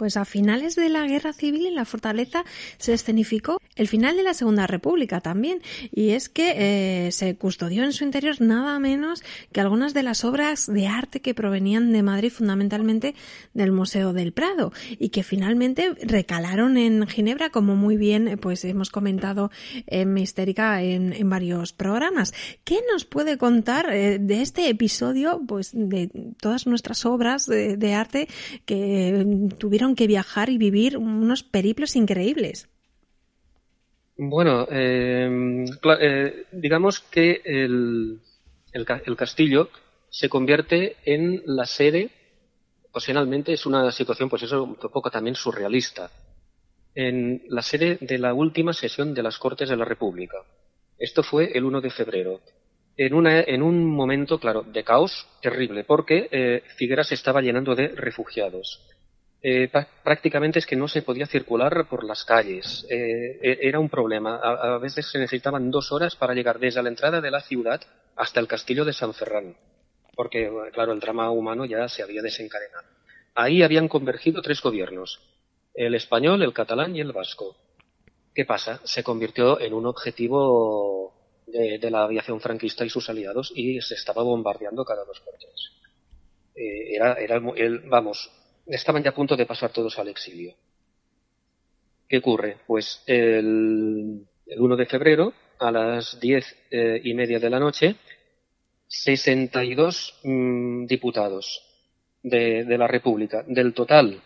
Pues 0.00 0.16
a 0.16 0.24
finales 0.24 0.76
de 0.76 0.88
la 0.88 1.06
Guerra 1.06 1.34
Civil 1.34 1.66
en 1.66 1.74
la 1.74 1.84
fortaleza 1.84 2.46
se 2.78 2.94
escenificó 2.94 3.60
el 3.76 3.86
final 3.86 4.16
de 4.16 4.22
la 4.22 4.32
Segunda 4.32 4.66
República 4.66 5.20
también, 5.20 5.60
y 5.92 6.12
es 6.12 6.30
que 6.30 7.06
eh, 7.06 7.12
se 7.12 7.36
custodió 7.36 7.84
en 7.84 7.92
su 7.92 8.04
interior 8.04 8.40
nada 8.40 8.78
menos 8.78 9.22
que 9.52 9.60
algunas 9.60 9.92
de 9.92 10.02
las 10.02 10.24
obras 10.24 10.66
de 10.72 10.86
arte 10.86 11.20
que 11.20 11.34
provenían 11.34 11.92
de 11.92 12.02
Madrid, 12.02 12.30
fundamentalmente 12.30 13.14
del 13.52 13.72
Museo 13.72 14.14
del 14.14 14.32
Prado, 14.32 14.72
y 14.98 15.10
que 15.10 15.22
finalmente 15.22 15.94
recalaron 16.02 16.78
en 16.78 17.06
Ginebra, 17.06 17.50
como 17.50 17.76
muy 17.76 17.98
bien 17.98 18.26
eh, 18.26 18.36
pues 18.38 18.64
hemos 18.64 18.88
comentado 18.88 19.50
en 19.86 20.14
Mistérica 20.14 20.82
en, 20.82 21.28
varios 21.28 21.74
programas. 21.74 22.32
¿Qué 22.64 22.78
nos 22.90 23.04
puede 23.04 23.36
contar 23.36 23.92
eh, 23.92 24.18
de 24.18 24.40
este 24.40 24.70
episodio, 24.70 25.42
pues 25.46 25.72
de 25.74 26.10
todas 26.40 26.66
nuestras 26.66 27.04
obras 27.04 27.44
de, 27.44 27.76
de 27.76 27.92
arte 27.92 28.28
que 28.64 29.26
tuvieron 29.58 29.89
que 29.94 30.06
viajar 30.06 30.50
y 30.50 30.58
vivir 30.58 30.96
unos 30.96 31.42
periplos 31.42 31.96
increíbles. 31.96 32.68
Bueno, 34.22 34.66
eh, 34.70 35.64
eh, 36.00 36.44
digamos 36.52 37.00
que 37.00 37.40
el, 37.42 38.20
el, 38.72 39.16
castillo 39.16 39.70
se 40.10 40.28
convierte 40.28 40.96
en 41.06 41.42
la 41.46 41.64
sede, 41.64 42.10
ocasionalmente 42.90 43.54
es 43.54 43.64
una 43.64 43.90
situación, 43.90 44.28
pues 44.28 44.42
eso, 44.42 44.64
un 44.64 44.74
poco 44.74 45.10
también 45.10 45.36
surrealista, 45.36 46.10
en 46.94 47.44
la 47.48 47.62
sede 47.62 47.96
de 48.00 48.18
la 48.18 48.34
última 48.34 48.74
sesión 48.74 49.14
de 49.14 49.22
las 49.22 49.38
Cortes 49.38 49.70
de 49.70 49.76
la 49.76 49.86
República. 49.86 50.36
Esto 50.98 51.22
fue 51.22 51.52
el 51.54 51.64
1 51.64 51.80
de 51.80 51.90
febrero. 51.90 52.40
En, 52.98 53.14
una, 53.14 53.40
en 53.40 53.62
un 53.62 53.86
momento, 53.86 54.38
claro, 54.38 54.62
de 54.62 54.84
caos 54.84 55.26
terrible, 55.40 55.84
porque 55.84 56.28
eh, 56.30 56.62
Figueras 56.76 57.10
estaba 57.12 57.40
llenando 57.40 57.74
de 57.74 57.88
refugiados. 57.88 58.82
Eh, 59.42 59.70
prácticamente 60.04 60.58
es 60.58 60.66
que 60.66 60.76
no 60.76 60.86
se 60.86 61.00
podía 61.02 61.26
circular 61.26 61.86
por 61.88 62.04
las 62.04 62.24
calles. 62.24 62.86
Eh, 62.90 63.38
e-, 63.42 63.58
era 63.62 63.78
un 63.78 63.88
problema. 63.88 64.36
A, 64.36 64.78
veces 64.78 65.10
se 65.10 65.18
necesitaban 65.18 65.70
dos 65.70 65.92
horas 65.92 66.14
para 66.16 66.34
llegar 66.34 66.58
desde 66.58 66.82
la 66.82 66.90
entrada 66.90 67.20
de 67.20 67.30
la 67.30 67.40
ciudad 67.40 67.80
hasta 68.16 68.40
el 68.40 68.46
castillo 68.46 68.84
de 68.84 68.92
San 68.92 69.14
Ferrán, 69.14 69.56
porque, 70.14 70.50
claro, 70.72 70.92
el 70.92 71.00
drama 71.00 71.30
humano 71.30 71.64
ya 71.64 71.88
se 71.88 72.02
había 72.02 72.20
desencadenado. 72.20 72.86
Ahí 73.34 73.62
habían 73.62 73.88
convergido 73.88 74.42
tres 74.42 74.60
gobiernos, 74.60 75.20
el 75.74 75.94
español, 75.94 76.42
el 76.42 76.52
catalán 76.52 76.94
y 76.94 77.00
el 77.00 77.12
vasco. 77.12 77.56
¿Qué 78.34 78.44
pasa? 78.44 78.80
Se 78.84 79.02
convirtió 79.02 79.58
en 79.60 79.72
un 79.72 79.86
objetivo 79.86 81.14
de, 81.46 81.90
la 81.90 82.04
aviación 82.04 82.40
franquista 82.40 82.84
y 82.84 82.90
sus 82.90 83.08
aliados 83.08 83.52
y 83.54 83.80
se 83.80 83.94
estaba 83.94 84.22
bombardeando 84.22 84.84
cada 84.84 85.04
dos 85.04 85.20
por 85.20 85.34
tres. 85.38 85.72
Eh, 86.54 86.94
era 86.94 87.16
el, 87.56 87.80
vamos, 87.88 88.30
estaban 88.70 89.02
ya 89.02 89.10
a 89.10 89.14
punto 89.14 89.36
de 89.36 89.46
pasar 89.46 89.72
todos 89.72 89.98
al 89.98 90.08
exilio. 90.08 90.54
¿Qué 92.08 92.18
ocurre? 92.18 92.58
Pues 92.66 93.02
el, 93.06 94.26
1 94.46 94.76
de 94.76 94.86
febrero, 94.86 95.32
a 95.58 95.70
las 95.70 96.18
diez 96.20 96.56
eh, 96.70 97.00
y 97.04 97.14
media 97.14 97.38
de 97.38 97.50
la 97.50 97.60
noche, 97.60 97.96
62 98.88 100.20
mm, 100.24 100.86
diputados 100.86 101.62
de, 102.22 102.64
de, 102.64 102.78
la 102.78 102.88
República, 102.88 103.44
del 103.46 103.72
total 103.72 104.20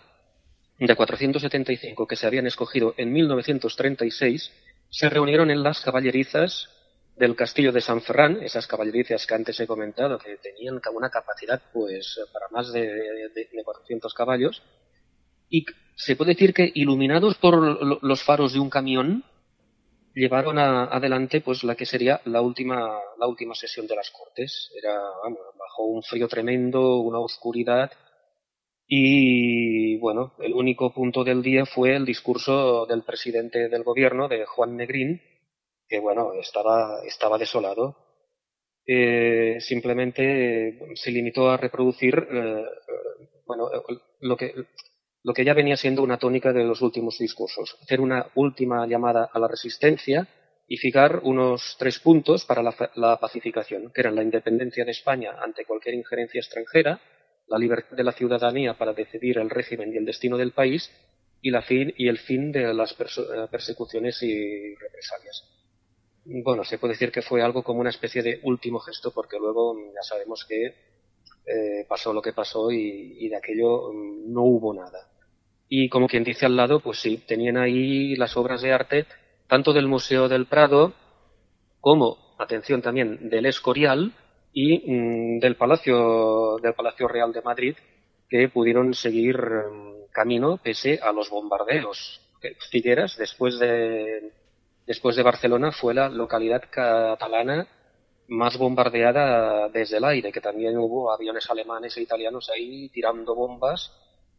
de 0.79 0.97
475 0.97 2.07
que 2.07 2.17
se 2.17 2.27
habían 2.27 2.47
escogido 2.47 2.95
en 2.97 3.13
1936, 3.13 4.53
se 4.91 5.09
reunieron 5.09 5.51
en 5.51 5.63
las 5.63 5.81
caballerizas 5.81 6.69
del 7.17 7.37
castillo 7.37 7.73
de 7.73 7.81
San 7.81 8.01
Ferrán, 8.01 8.43
esas 8.43 8.67
caballerizas 8.67 9.27
que 9.27 9.35
antes 9.35 9.59
he 9.61 9.67
comentado, 9.67 10.19
que 10.19 10.37
tenían 10.37 10.81
una 10.95 11.11
capacidad 11.11 11.63
pues 11.73 12.21
para 12.33 12.49
más 12.51 12.73
de, 12.73 12.83
de, 13.35 13.65
400 13.65 14.13
caballos, 14.15 14.63
y 15.49 15.65
se 15.97 16.17
puede 16.17 16.33
decir 16.33 16.53
que 16.53 16.71
iluminados 16.75 17.37
por 17.37 18.03
los 18.03 18.23
faros 18.25 18.53
de 18.53 18.59
un 18.59 18.71
camión, 18.71 19.25
llevaron 20.15 20.59
adelante 20.59 21.41
pues 21.41 21.63
la 21.65 21.75
que 21.75 21.87
sería 21.87 22.21
la 22.25 22.41
última, 22.41 22.99
la 23.19 23.27
última 23.27 23.55
sesión 23.55 23.87
de 23.87 23.97
las 23.97 24.11
Cortes. 24.11 24.71
Era, 24.77 24.95
bajo 25.59 25.85
un 25.85 26.03
frío 26.03 26.27
tremendo, 26.29 26.99
una 26.99 27.21
oscuridad, 27.21 27.91
y 28.87 29.97
bueno, 29.99 30.35
el 30.41 30.53
único 30.53 30.93
punto 30.93 31.25
del 31.25 31.43
día 31.43 31.65
fue 31.65 31.97
el 31.97 32.05
discurso 32.05 32.87
del 32.87 33.03
presidente 33.03 33.69
del 33.69 33.83
gobierno, 33.83 34.29
de 34.29 34.45
Juan 34.45 34.77
Negrín, 34.77 35.23
que 35.89 35.99
bueno, 35.99 36.33
estaba, 36.35 37.03
estaba 37.05 37.39
desolado. 37.39 37.97
Eh, 38.87 39.57
simplemente 39.61 40.79
se 40.95 41.11
limitó 41.11 41.49
a 41.49 41.57
reproducir 41.57 42.15
eh, 42.31 42.65
bueno, 43.47 43.71
lo 44.21 44.37
que, 44.37 44.53
lo 45.23 45.33
que 45.33 45.45
ya 45.45 45.55
venía 45.55 45.77
siendo 45.77 46.03
una 46.03 46.19
tónica 46.19 46.53
de 46.53 46.65
los 46.65 46.83
últimos 46.83 47.19
discursos, 47.19 47.79
hacer 47.83 48.01
una 48.01 48.27
última 48.35 48.87
llamada 48.87 49.31
a 49.33 49.39
la 49.39 49.49
resistencia 49.49 50.29
y 50.67 50.77
fijar 50.77 51.21
unos 51.25 51.77
tres 51.79 51.99
puntos 51.99 52.45
para 52.45 52.63
la, 52.63 52.75
la, 52.97 53.19
pacificación, 53.19 53.91
que 53.93 54.01
eran 54.01 54.17
la 54.17 54.23
independencia 54.23 54.85
de 54.85 54.93
España 54.93 55.33
ante 55.43 55.65
cualquier 55.65 55.95
injerencia 55.95 56.41
extranjera, 56.41 57.01
la 57.47 57.59
libertad 57.59 57.97
de 57.97 58.05
la 58.05 58.13
ciudadanía 58.13 58.75
para 58.75 58.95
decidir 58.95 59.39
el 59.39 59.51
régimen 59.51 59.93
y 59.93 59.97
el 59.97 60.07
destino 60.07 60.37
del 60.39 60.53
país 60.53 60.91
y, 61.43 61.51
la 61.51 61.61
fin, 61.63 61.93
y 61.97 62.09
el 62.09 62.19
fin 62.19 62.53
de 62.53 62.73
las 62.73 62.93
eh, 62.93 63.47
persecuciones 63.51 64.23
y 64.23 64.75
represalias 64.75 65.64
bueno, 66.25 66.65
se 66.65 66.79
puede 66.79 66.95
decir 66.95 67.13
que 67.13 67.23
fue 67.23 67.43
algo 67.43 67.63
como 67.63 67.81
una 67.81 67.91
especie 67.91 68.23
de 68.23 68.41
último 68.43 68.79
gesto, 68.81 69.13
porque 69.13 69.39
luego 69.39 69.77
ya 69.95 70.03
sabemos 70.03 70.45
que 70.49 70.75
eh, 71.47 71.85
pasó 71.87 72.13
lo 72.13 72.23
que 72.23 72.33
pasó 72.33 72.71
y, 72.71 73.29
de 73.29 73.37
aquello 73.37 73.93
mm, 73.93 74.33
no 74.33 74.43
hubo 74.43 74.73
nada. 74.73 75.09
Y 75.69 75.89
como 75.89 76.09
quien 76.09 76.25
dice 76.25 76.47
al 76.47 76.57
lado, 76.57 76.81
pues 76.81 77.01
sí, 77.01 77.19
tenían 77.27 77.57
ahí 77.57 78.17
las 78.17 78.37
obras 78.37 78.63
de 78.63 78.73
arte, 78.73 79.07
tanto 79.49 79.73
del 79.73 79.87
Museo 79.87 80.29
del 80.29 80.47
Prado, 80.47 80.95
como, 81.81 82.35
atención 82.39 82.81
también, 82.81 83.29
del 83.29 83.47
Escorial 83.47 84.13
y 84.53 84.91
mm, 84.91 85.41
del 85.41 85.57
Palacio, 85.57 86.57
del 86.63 86.75
Palacio 86.75 87.09
Real 87.09 87.33
de 87.33 87.43
Madrid, 87.43 87.77
que 88.29 88.49
pudieron 88.49 88.95
seguir 88.95 89.37
mm, 89.39 90.11
camino 90.13 90.59
pese 90.63 90.99
a 91.03 91.13
los 91.13 91.29
bombardeos. 91.29 92.21
Figueras, 92.71 93.17
después 93.17 93.59
de 93.59 94.33
después 94.87 95.17
de 95.17 95.23
Barcelona, 95.23 95.73
fue 95.73 95.95
la 95.95 96.09
localidad 96.09 96.63
catalana 96.71 97.67
más 98.29 98.57
bombardeada 98.57 99.69
desde 99.69 99.99
el 99.99 100.05
aire, 100.05 100.33
que 100.33 100.41
también 100.41 100.79
hubo 100.79 101.13
aviones 101.13 101.49
alemanes 101.51 101.97
e 101.97 102.03
italianos 102.03 102.51
ahí 102.51 102.89
tirando 102.89 103.35
bombas 103.35 103.93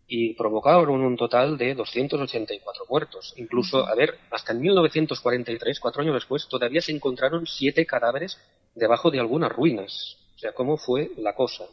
y 0.07 0.33
provocaron 0.33 1.01
un 1.01 1.17
total 1.17 1.57
de 1.57 1.73
284 1.73 2.85
muertos. 2.89 3.33
Incluso, 3.37 3.85
a 3.87 3.95
ver, 3.95 4.17
hasta 4.31 4.53
en 4.53 4.61
1943, 4.61 5.79
cuatro 5.79 6.01
años 6.01 6.15
después, 6.15 6.47
todavía 6.47 6.81
se 6.81 6.91
encontraron 6.91 7.45
siete 7.47 7.85
cadáveres 7.85 8.39
debajo 8.75 9.09
de 9.09 9.19
algunas 9.19 9.51
ruinas. 9.51 10.17
O 10.35 10.39
sea, 10.39 10.53
¿cómo 10.53 10.77
fue 10.77 11.11
la 11.17 11.33
cosa? 11.33 11.65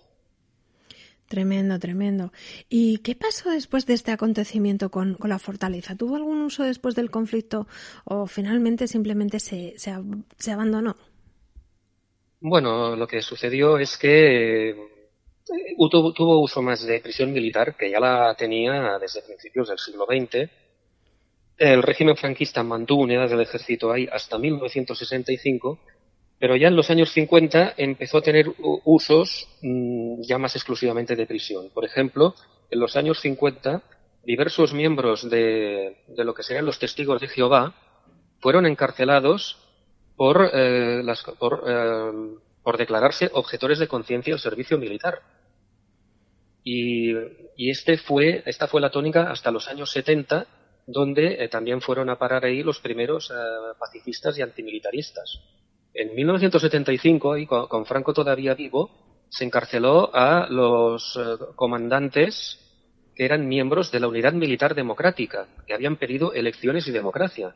Tremendo, 1.32 1.78
tremendo. 1.78 2.30
¿Y 2.68 2.98
qué 2.98 3.14
pasó 3.14 3.48
después 3.48 3.86
de 3.86 3.94
este 3.94 4.12
acontecimiento 4.12 4.90
con, 4.90 5.16
la 5.24 5.38
fortaleza? 5.38 5.96
¿Tuvo 5.96 6.16
algún 6.16 6.42
uso 6.42 6.62
después 6.62 6.94
del 6.94 7.10
conflicto 7.10 7.66
o 8.04 8.26
finalmente 8.26 8.86
simplemente 8.86 9.40
se, 9.40 9.72
se, 9.78 10.52
abandonó? 10.52 10.94
Bueno, 12.38 12.96
lo 12.96 13.06
que 13.06 13.22
sucedió 13.22 13.78
es 13.78 13.96
que 13.96 14.68
eh, 14.72 14.76
tuvo, 15.90 16.12
tuvo, 16.12 16.38
uso 16.42 16.60
más 16.60 16.84
de 16.84 17.00
prisión 17.00 17.32
militar, 17.32 17.76
que 17.78 17.90
ya 17.90 17.98
la 17.98 18.34
tenía 18.34 18.98
desde 18.98 19.22
principios 19.22 19.70
del 19.70 19.78
siglo 19.78 20.04
XX. 20.04 20.50
El 21.56 21.82
régimen 21.82 22.18
franquista 22.18 22.62
mantuvo 22.62 23.04
unidades 23.04 23.30
del 23.30 23.40
ejército 23.40 23.90
ahí 23.90 24.06
hasta 24.12 24.36
1965 24.36 25.78
pero 26.42 26.56
ya 26.56 26.66
en 26.66 26.74
los 26.74 26.90
años 26.90 27.12
50 27.12 27.74
empezó 27.76 28.18
a 28.18 28.22
tener 28.22 28.52
usos 28.84 29.48
mm, 29.62 30.22
ya 30.22 30.38
más 30.38 30.56
exclusivamente 30.56 31.14
de 31.14 31.24
prisión. 31.24 31.70
Por 31.72 31.84
ejemplo, 31.84 32.34
en 32.68 32.80
los 32.80 32.96
años 32.96 33.20
50, 33.20 33.80
diversos 34.24 34.74
miembros 34.74 35.30
de, 35.30 35.98
lo 36.08 36.34
que 36.34 36.42
serían 36.42 36.66
los 36.66 36.80
testigos 36.80 37.20
de 37.20 37.28
Jehová 37.28 37.76
fueron 38.40 38.66
encarcelados 38.66 39.56
por, 40.16 40.50
eh, 40.52 41.02
eh, 41.02 42.36
por, 42.64 42.76
declararse 42.76 43.30
objetores 43.34 43.78
de 43.78 43.86
conciencia 43.86 44.34
al 44.34 44.40
servicio 44.40 44.78
militar. 44.78 45.20
Y, 46.64 47.14
este 47.56 47.98
fue, 47.98 48.42
esta 48.46 48.66
fue 48.66 48.80
la 48.80 48.90
tónica 48.90 49.30
hasta 49.30 49.52
los 49.52 49.68
años 49.68 49.92
70, 49.92 50.48
donde 50.88 51.44
eh, 51.44 51.48
también 51.48 51.80
fueron 51.80 52.10
a 52.10 52.18
parar 52.18 52.44
ahí 52.44 52.64
los 52.64 52.80
primeros 52.80 53.32
pacifistas 53.78 54.36
y 54.38 54.42
antimilitaristas. 54.42 55.40
En 55.94 56.14
1975, 56.14 57.36
y 57.36 57.46
con, 57.46 57.86
Franco 57.86 58.14
todavía 58.14 58.54
vivo, 58.54 58.90
se 59.28 59.44
encarceló 59.44 60.10
a 60.14 60.46
los 60.48 61.16
eh, 61.16 61.36
comandantes 61.54 62.58
que 63.14 63.24
eran 63.24 63.46
miembros 63.46 63.90
de 63.90 64.00
la 64.00 64.08
Unidad 64.08 64.32
Militar 64.32 64.74
Democrática, 64.74 65.46
que 65.66 65.74
habían 65.74 65.96
pedido 65.96 66.32
elecciones 66.32 66.86
y 66.88 66.92
democracia. 66.92 67.54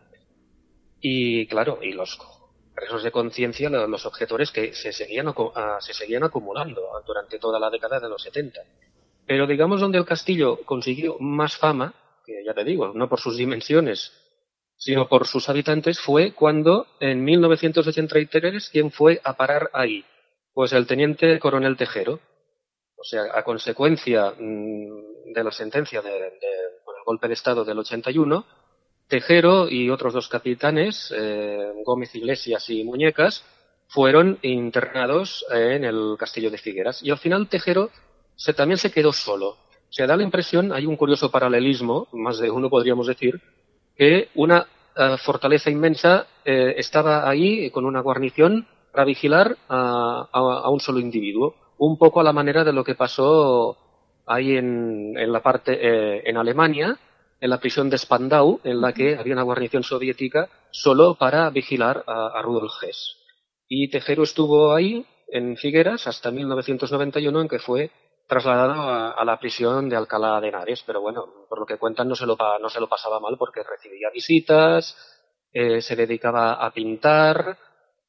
Y 1.00 1.46
claro, 1.46 1.78
y 1.82 1.92
los 1.92 2.18
presos 2.74 3.02
de 3.02 3.10
conciencia, 3.10 3.70
los 3.70 4.04
objetores 4.04 4.50
que 4.50 4.74
se 4.74 4.92
seguían, 4.92 5.32
se 5.80 5.94
seguían 5.94 6.24
acumulando 6.24 6.82
durante 7.06 7.38
toda 7.38 7.58
la 7.58 7.70
década 7.70 7.98
de 8.00 8.08
los 8.08 8.22
70. 8.22 8.60
Pero 9.26 9.46
digamos 9.46 9.80
donde 9.80 9.98
el 9.98 10.04
castillo 10.04 10.60
consiguió 10.64 11.16
más 11.18 11.56
fama, 11.56 11.94
que 12.24 12.44
ya 12.44 12.52
te 12.52 12.64
digo, 12.64 12.92
no 12.94 13.08
por 13.08 13.18
sus 13.18 13.38
dimensiones, 13.38 14.12
sino 14.76 15.08
por 15.08 15.26
sus 15.26 15.48
habitantes, 15.48 15.98
fue 15.98 16.32
cuando 16.32 16.86
en 17.00 17.24
1983, 17.24 18.68
¿quién 18.70 18.90
fue 18.90 19.20
a 19.24 19.34
parar 19.34 19.70
ahí? 19.72 20.04
Pues 20.52 20.72
el 20.72 20.86
teniente 20.86 21.38
coronel 21.38 21.76
Tejero. 21.76 22.20
O 22.98 23.04
sea, 23.04 23.22
a 23.34 23.42
consecuencia 23.42 24.32
mm, 24.38 25.32
de 25.32 25.44
la 25.44 25.50
sentencia 25.50 26.00
de, 26.00 26.10
de 26.10 26.30
golpe 27.06 27.28
de 27.28 27.34
Estado 27.34 27.64
del 27.64 27.78
81, 27.78 28.44
Tejero 29.08 29.68
y 29.68 29.88
otros 29.88 30.12
dos 30.12 30.28
capitanes, 30.28 31.14
eh, 31.16 31.72
Gómez 31.84 32.14
Iglesias 32.14 32.68
y 32.68 32.82
Muñecas, 32.82 33.44
fueron 33.86 34.38
internados 34.42 35.46
en 35.50 35.84
el 35.84 36.16
castillo 36.18 36.50
de 36.50 36.58
Figueras. 36.58 37.02
Y 37.04 37.10
al 37.12 37.18
final 37.18 37.48
Tejero 37.48 37.90
se, 38.34 38.52
también 38.52 38.78
se 38.78 38.90
quedó 38.90 39.12
solo. 39.12 39.50
O 39.50 39.92
sea, 39.92 40.08
da 40.08 40.16
la 40.16 40.24
impresión, 40.24 40.72
hay 40.72 40.86
un 40.86 40.96
curioso 40.96 41.30
paralelismo, 41.30 42.08
más 42.12 42.38
de 42.38 42.50
uno 42.50 42.68
podríamos 42.68 43.06
decir, 43.06 43.40
que 43.96 44.28
una 44.34 44.66
eh, 44.96 45.16
fortaleza 45.18 45.70
inmensa 45.70 46.26
eh, 46.44 46.74
estaba 46.76 47.28
ahí 47.28 47.70
con 47.70 47.84
una 47.84 48.00
guarnición 48.00 48.66
para 48.92 49.04
vigilar 49.04 49.56
a, 49.68 50.28
a, 50.32 50.70
un 50.70 50.80
solo 50.80 51.00
individuo. 51.00 51.54
Un 51.78 51.98
poco 51.98 52.20
a 52.20 52.24
la 52.24 52.32
manera 52.32 52.64
de 52.64 52.72
lo 52.72 52.82
que 52.82 52.94
pasó 52.94 53.76
ahí 54.26 54.56
en, 54.56 55.14
en 55.16 55.32
la 55.32 55.42
parte, 55.42 55.72
eh, 55.78 56.22
en 56.24 56.36
Alemania, 56.36 56.98
en 57.38 57.50
la 57.50 57.60
prisión 57.60 57.90
de 57.90 57.98
Spandau, 57.98 58.60
en 58.64 58.80
la 58.80 58.92
que 58.92 59.16
había 59.16 59.34
una 59.34 59.42
guarnición 59.42 59.82
soviética 59.82 60.48
solo 60.70 61.14
para 61.14 61.50
vigilar 61.50 62.02
a, 62.06 62.28
a 62.28 62.42
Rudolf 62.42 62.72
Hess. 62.82 63.16
Y 63.68 63.88
Tejero 63.88 64.22
estuvo 64.22 64.72
ahí, 64.72 65.04
en 65.28 65.56
Figueras, 65.56 66.06
hasta 66.06 66.30
1991, 66.30 67.40
en 67.42 67.48
que 67.48 67.58
fue 67.58 67.90
trasladado 68.26 68.82
a, 68.82 69.12
a, 69.12 69.24
la 69.24 69.38
prisión 69.38 69.88
de 69.88 69.96
Alcalá 69.96 70.40
de 70.40 70.48
Henares, 70.48 70.82
pero 70.86 71.00
bueno, 71.00 71.26
por 71.48 71.60
lo 71.60 71.66
que 71.66 71.78
cuentan 71.78 72.08
no 72.08 72.16
se 72.16 72.26
lo, 72.26 72.36
no 72.60 72.68
se 72.68 72.80
lo 72.80 72.88
pasaba 72.88 73.20
mal 73.20 73.36
porque 73.38 73.62
recibía 73.62 74.10
visitas, 74.12 74.96
eh, 75.52 75.80
se 75.80 75.96
dedicaba 75.96 76.54
a 76.54 76.72
pintar 76.72 77.58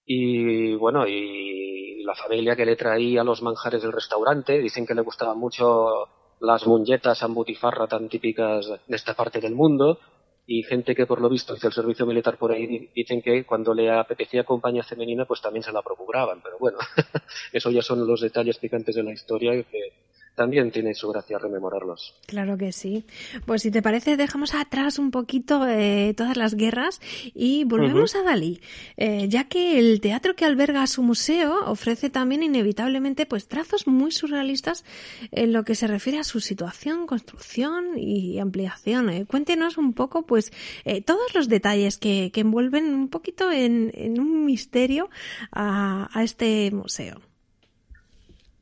y 0.06 0.76
bueno, 0.76 1.08
y 1.08 2.04
la 2.04 2.16
familia 2.16 2.56
que 2.56 2.66
le 2.66 2.76
traía 2.76 3.24
los 3.24 3.42
manjares 3.42 3.82
del 3.82 3.94
restaurante, 3.94 4.60
dicen 4.60 4.86
que 4.86 4.96
le 4.96 5.02
gustaban 5.02 5.38
mucho 5.38 6.10
las 6.40 6.66
muñetas 6.68 7.24
ambutifarra 7.24 7.88
tan 7.88 8.10
típicas 8.10 8.68
de 8.68 8.96
esta 8.96 9.14
parte 9.14 9.40
del 9.40 9.56
mundo 9.56 10.00
y 10.46 10.64
gente 10.64 10.96
que 10.96 11.06
por 11.06 11.20
lo 11.20 11.30
visto 11.30 11.56
hizo 11.56 11.68
el 11.68 11.74
servicio 11.74 12.06
militar 12.06 12.38
por 12.38 12.52
ahí 12.52 12.90
dicen 12.96 13.22
que 13.22 13.46
cuando 13.46 13.74
le 13.74 13.92
apetecía 13.92 14.46
compañía 14.46 14.84
femenina 14.84 15.26
pues 15.26 15.42
también 15.42 15.64
se 15.64 15.74
la 15.74 15.82
procuraban, 15.82 16.42
pero 16.42 16.58
bueno, 16.58 16.78
eso 17.52 17.70
ya 17.70 17.82
son 17.82 18.08
los 18.08 18.22
detalles 18.22 18.58
picantes 18.58 18.96
de 18.96 19.04
la 19.04 19.12
historia 19.12 19.52
que 19.64 19.92
también 20.38 20.70
tiene 20.70 20.94
su 20.94 21.10
gracia 21.10 21.40
rememorarlos. 21.40 22.14
Claro 22.28 22.60
que 22.60 22.72
sí. 22.72 23.06
Pues 23.48 23.64
si 23.64 23.72
te 23.72 23.82
parece, 23.82 24.18
dejamos 24.18 24.54
atrás 24.54 25.00
un 25.00 25.10
poquito 25.10 25.68
eh, 25.68 26.14
todas 26.16 26.38
las 26.38 26.54
guerras 26.54 27.02
y 27.34 27.64
volvemos 27.64 28.14
uh 28.14 28.20
-huh. 28.20 28.22
a 28.22 28.24
Dalí, 28.24 28.62
eh, 28.98 29.26
ya 29.30 29.46
que 29.46 29.80
el 29.80 30.00
teatro 30.00 30.36
que 30.36 30.46
alberga 30.46 30.86
su 30.86 31.02
museo 31.02 31.66
ofrece 31.66 32.12
también 32.12 32.44
inevitablemente 32.44 33.26
pues 33.26 33.48
trazos 33.48 33.88
muy 33.88 34.12
surrealistas 34.12 34.86
en 35.32 35.54
lo 35.54 35.64
que 35.64 35.74
se 35.74 35.88
refiere 35.88 36.20
a 36.20 36.24
su 36.24 36.40
situación, 36.40 37.08
construcción 37.08 37.98
y 37.98 38.38
ampliación. 38.38 39.10
Eh, 39.10 39.26
cuéntenos 39.26 39.80
un 39.80 39.94
poco 39.94 40.28
pues 40.28 40.52
eh, 40.86 41.02
todos 41.02 41.34
los 41.34 41.50
detalles 41.50 41.98
que, 41.98 42.30
que, 42.32 42.42
envuelven 42.42 42.94
un 42.94 43.10
poquito 43.10 43.52
en, 43.52 43.92
en 43.96 44.20
un 44.20 44.46
misterio 44.46 45.10
a, 45.52 46.10
a 46.14 46.24
este 46.24 46.70
museo. 46.72 47.27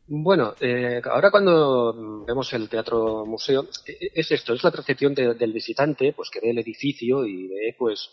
Bueno, 0.07 0.53
eh, 0.59 1.01
ahora 1.05 1.31
cuando 1.31 2.23
vemos 2.25 2.53
el 2.53 2.69
teatro 2.69 3.25
museo, 3.25 3.67
es 3.87 4.31
esto, 4.31 4.53
es 4.53 4.63
la 4.63 4.69
percepción 4.69 5.15
de, 5.15 5.33
del 5.33 5.51
visitante, 5.51 6.13
pues 6.13 6.29
que 6.29 6.39
ve 6.39 6.51
el 6.51 6.59
edificio 6.59 7.25
y 7.25 7.47
ve, 7.47 7.75
pues, 7.77 8.11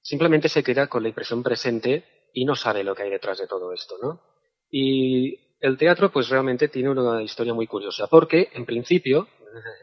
simplemente 0.00 0.48
se 0.48 0.62
queda 0.62 0.86
con 0.86 1.02
la 1.02 1.10
impresión 1.10 1.42
presente 1.42 2.04
y 2.32 2.46
no 2.46 2.56
sabe 2.56 2.82
lo 2.82 2.94
que 2.94 3.02
hay 3.02 3.10
detrás 3.10 3.38
de 3.38 3.46
todo 3.46 3.72
esto, 3.74 3.96
¿no? 4.02 4.22
Y 4.70 5.58
el 5.60 5.76
teatro, 5.76 6.10
pues 6.10 6.30
realmente 6.30 6.68
tiene 6.68 6.88
una 6.88 7.22
historia 7.22 7.52
muy 7.52 7.66
curiosa, 7.66 8.06
porque 8.06 8.48
en 8.54 8.64
principio, 8.64 9.28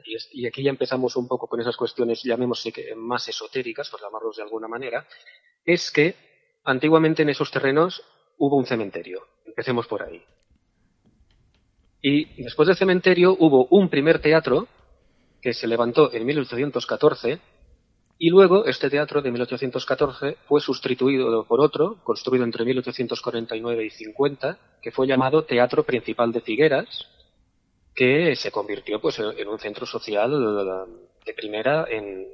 y, 0.03 0.41
y 0.41 0.47
aquí 0.47 0.63
ya 0.63 0.71
empezamos 0.71 1.15
un 1.15 1.27
poco 1.27 1.47
con 1.47 1.61
esas 1.61 1.77
cuestiones, 1.77 2.23
llamémosle 2.23 2.71
que 2.71 2.95
más 2.95 3.27
esotéricas, 3.27 3.87
por 3.89 4.01
llamarlos 4.01 4.37
de 4.37 4.43
alguna 4.43 4.67
manera, 4.67 5.07
es 5.63 5.91
que 5.91 6.15
antiguamente 6.63 7.21
en 7.21 7.29
esos 7.29 7.51
terrenos 7.51 8.03
hubo 8.39 8.57
un 8.57 8.65
cementerio. 8.65 9.27
Empecemos 9.45 9.85
por 9.85 10.01
ahí. 10.01 10.23
Y 12.01 12.41
después 12.41 12.67
del 12.67 12.77
cementerio 12.77 13.35
hubo 13.39 13.67
un 13.69 13.89
primer 13.89 14.19
teatro 14.19 14.67
que 15.41 15.53
se 15.53 15.67
levantó 15.67 16.11
en 16.13 16.25
1814 16.25 17.39
y 18.17 18.29
luego 18.29 18.65
este 18.65 18.89
teatro 18.89 19.21
de 19.21 19.31
1814 19.31 20.37
fue 20.47 20.61
sustituido 20.61 21.43
por 21.45 21.59
otro, 21.59 21.97
construido 22.03 22.43
entre 22.43 22.65
1849 22.65 23.85
y 23.85 23.89
50, 23.89 24.57
que 24.81 24.91
fue 24.91 25.07
llamado 25.07 25.43
Teatro 25.43 25.83
Principal 25.83 26.31
de 26.31 26.41
Figueras, 26.41 27.07
que 27.95 28.35
se 28.35 28.51
convirtió 28.51 29.01
pues 29.01 29.17
en 29.19 29.47
un 29.47 29.57
centro 29.57 29.87
social 29.87 30.31
de 31.25 31.33
primera 31.33 31.85
en, 31.89 32.27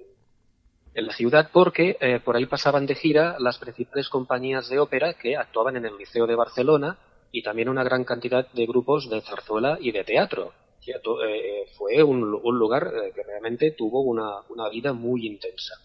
en 0.93 1.07
la 1.07 1.13
ciudad 1.13 1.49
porque 1.53 1.97
eh, 2.01 2.19
por 2.19 2.35
ahí 2.35 2.45
pasaban 2.45 2.85
de 2.85 2.95
gira 2.95 3.37
las 3.39 3.57
principales 3.57 4.09
compañías 4.09 4.67
de 4.67 4.79
ópera 4.79 5.13
que 5.13 5.37
actuaban 5.37 5.77
en 5.77 5.85
el 5.85 5.97
Liceo 5.97 6.27
de 6.27 6.35
Barcelona 6.35 6.97
y 7.37 7.43
también 7.43 7.69
una 7.69 7.83
gran 7.83 8.03
cantidad 8.03 8.51
de 8.51 8.65
grupos 8.65 9.07
de 9.11 9.21
zarzuela 9.21 9.77
y 9.79 9.91
de 9.91 10.03
teatro. 10.03 10.53
Eh, 10.87 11.65
fue 11.77 12.01
un, 12.01 12.19
lugar 12.21 12.87
eh, 12.87 13.11
que 13.13 13.21
realmente 13.21 13.71
tuvo 13.71 14.01
una, 14.01 14.69
vida 14.71 14.91
muy 14.91 15.27
intensa. 15.27 15.75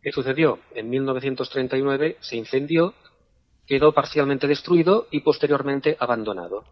¿Qué 0.00 0.10
sucedió? 0.10 0.60
En 0.74 0.88
1939 0.88 2.16
se 2.20 2.36
incendió, 2.36 2.94
quedó 3.66 3.92
parcialmente 3.92 4.46
destruido 4.46 5.06
y 5.10 5.20
posteriormente 5.20 5.96
abandonado. 5.98 6.64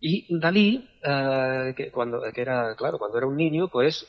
Y 0.00 0.26
Dalí, 0.38 0.88
eh, 1.02 1.90
cuando, 1.92 2.22
que 2.32 2.40
era, 2.42 2.76
claro, 2.76 2.98
cuando 2.98 3.18
era 3.18 3.26
un 3.26 3.36
niño, 3.36 3.66
pues 3.66 4.06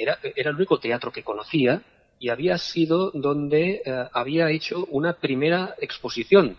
era, 0.00 0.18
era 0.22 0.50
el 0.50 0.56
único 0.56 0.78
teatro 0.78 1.12
que 1.12 1.22
conocía 1.22 1.82
y 2.18 2.28
había 2.28 2.58
sido 2.58 3.10
donde 3.12 3.80
eh, 3.86 4.08
había 4.12 4.50
hecho 4.50 4.84
una 4.90 5.14
primera 5.14 5.76
exposición 5.78 6.58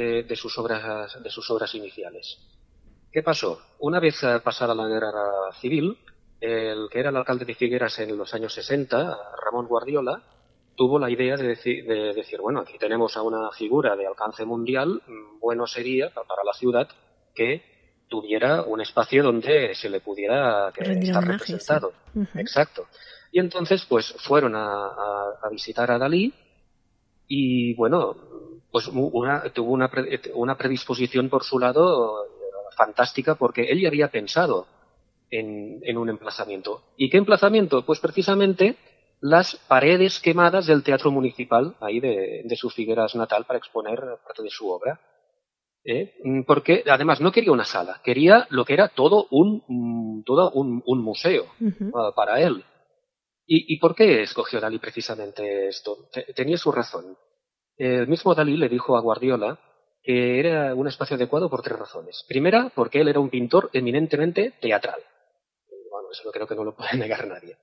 de, 0.00 0.22
de, 0.22 0.36
sus 0.36 0.56
obras, 0.58 1.22
de 1.22 1.30
sus 1.30 1.50
obras 1.50 1.74
iniciales. 1.74 2.38
¿Qué 3.12 3.22
pasó? 3.22 3.60
Una 3.80 4.00
vez 4.00 4.16
pasada 4.42 4.74
la 4.74 4.86
guerra 4.86 5.12
civil, 5.60 5.98
el 6.40 6.88
que 6.90 7.00
era 7.00 7.10
el 7.10 7.16
alcalde 7.16 7.44
de 7.44 7.54
Figueras 7.54 7.98
en 7.98 8.16
los 8.16 8.32
años 8.32 8.54
60, 8.54 9.18
Ramón 9.44 9.66
Guardiola, 9.66 10.22
tuvo 10.74 10.98
la 10.98 11.10
idea 11.10 11.36
de 11.36 11.48
decir, 11.48 11.84
de 11.84 12.14
decir, 12.14 12.40
bueno, 12.40 12.60
aquí 12.60 12.78
tenemos 12.78 13.14
a 13.16 13.22
una 13.22 13.50
figura 13.50 13.94
de 13.96 14.06
alcance 14.06 14.44
mundial, 14.46 15.02
bueno 15.38 15.66
sería 15.66 16.08
para 16.08 16.42
la 16.44 16.54
ciudad 16.54 16.88
que 17.34 17.62
tuviera 18.08 18.62
un 18.62 18.80
espacio 18.80 19.22
donde 19.22 19.74
se 19.74 19.90
le 19.90 20.00
pudiera 20.00 20.72
que 20.74 20.82
estar 20.82 21.22
representado. 21.24 21.90
Sí. 21.90 22.20
Uh 22.20 22.22
-huh. 22.22 22.40
Exacto. 22.40 22.86
Y 23.32 23.38
entonces, 23.38 23.84
pues, 23.88 24.12
fueron 24.26 24.56
a, 24.56 24.66
a, 24.66 25.38
a 25.42 25.48
visitar 25.50 25.90
a 25.90 25.98
Dalí 25.98 26.32
y, 27.28 27.74
bueno, 27.74 28.16
pues 28.70 28.88
una, 28.88 29.42
tuvo 29.52 29.72
una, 29.72 29.90
una 30.34 30.56
predisposición 30.56 31.28
por 31.28 31.44
su 31.44 31.58
lado 31.58 32.26
fantástica 32.76 33.34
porque 33.34 33.64
él 33.64 33.80
ya 33.80 33.88
había 33.88 34.08
pensado 34.08 34.66
en, 35.30 35.80
en, 35.82 35.98
un 35.98 36.08
emplazamiento. 36.08 36.82
¿Y 36.96 37.10
qué 37.10 37.18
emplazamiento? 37.18 37.84
Pues 37.84 38.00
precisamente 38.00 38.76
las 39.20 39.56
paredes 39.68 40.18
quemadas 40.20 40.66
del 40.66 40.82
Teatro 40.82 41.10
Municipal, 41.10 41.76
ahí 41.80 42.00
de, 42.00 42.42
de 42.44 42.56
su 42.56 42.70
Figueras 42.70 43.14
natal, 43.14 43.44
para 43.44 43.58
exponer 43.58 44.00
parte 44.24 44.42
de 44.42 44.50
su 44.50 44.68
obra. 44.70 45.00
¿Eh? 45.82 46.14
Porque 46.46 46.84
además 46.86 47.22
no 47.22 47.32
quería 47.32 47.52
una 47.52 47.64
sala, 47.64 48.00
quería 48.04 48.46
lo 48.50 48.66
que 48.66 48.74
era 48.74 48.88
todo 48.88 49.26
un, 49.30 50.22
todo 50.26 50.50
un, 50.50 50.82
un 50.84 51.02
museo 51.02 51.44
uh 51.58 51.64
-huh. 51.64 52.10
uh, 52.10 52.14
para 52.14 52.40
él. 52.40 52.62
¿Y, 53.46 53.74
¿Y, 53.74 53.78
por 53.78 53.94
qué 53.94 54.22
escogió 54.22 54.60
Dalí 54.60 54.78
precisamente 54.78 55.68
esto? 55.68 56.08
Tenía 56.36 56.58
su 56.58 56.70
razón. 56.70 57.16
El 57.80 58.08
mismo 58.08 58.34
Dalí 58.34 58.58
le 58.58 58.68
dijo 58.68 58.94
a 58.94 59.00
Guardiola 59.00 59.58
que 60.02 60.38
era 60.38 60.74
un 60.74 60.86
espacio 60.86 61.16
adecuado 61.16 61.48
por 61.48 61.62
tres 61.62 61.78
razones. 61.78 62.26
Primera, 62.28 62.70
porque 62.74 63.00
él 63.00 63.08
era 63.08 63.20
un 63.20 63.30
pintor 63.30 63.70
eminentemente 63.72 64.52
teatral. 64.60 65.00
Bueno, 65.90 66.08
eso 66.12 66.30
creo 66.30 66.46
que 66.46 66.54
no 66.54 66.62
lo 66.62 66.74
puede 66.76 66.94
negar 66.98 67.26
nadie. 67.26 67.56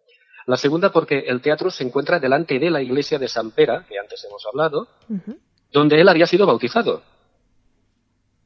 La 0.47 0.58
segunda, 0.58 0.91
porque 0.91 1.19
el 1.19 1.39
teatro 1.39 1.69
se 1.69 1.84
encuentra 1.84 2.19
delante 2.19 2.58
de 2.58 2.71
la 2.71 2.82
iglesia 2.82 3.19
de 3.19 3.27
San 3.27 3.51
Pera, 3.51 3.86
que 3.88 3.99
antes 3.99 4.23
hemos 4.23 4.43
hablado, 4.47 4.88
uh 5.08 5.13
-huh. 5.13 5.39
donde 5.71 6.01
él 6.01 6.10
había 6.10 6.25
sido 6.25 6.47
bautizado. 6.47 7.03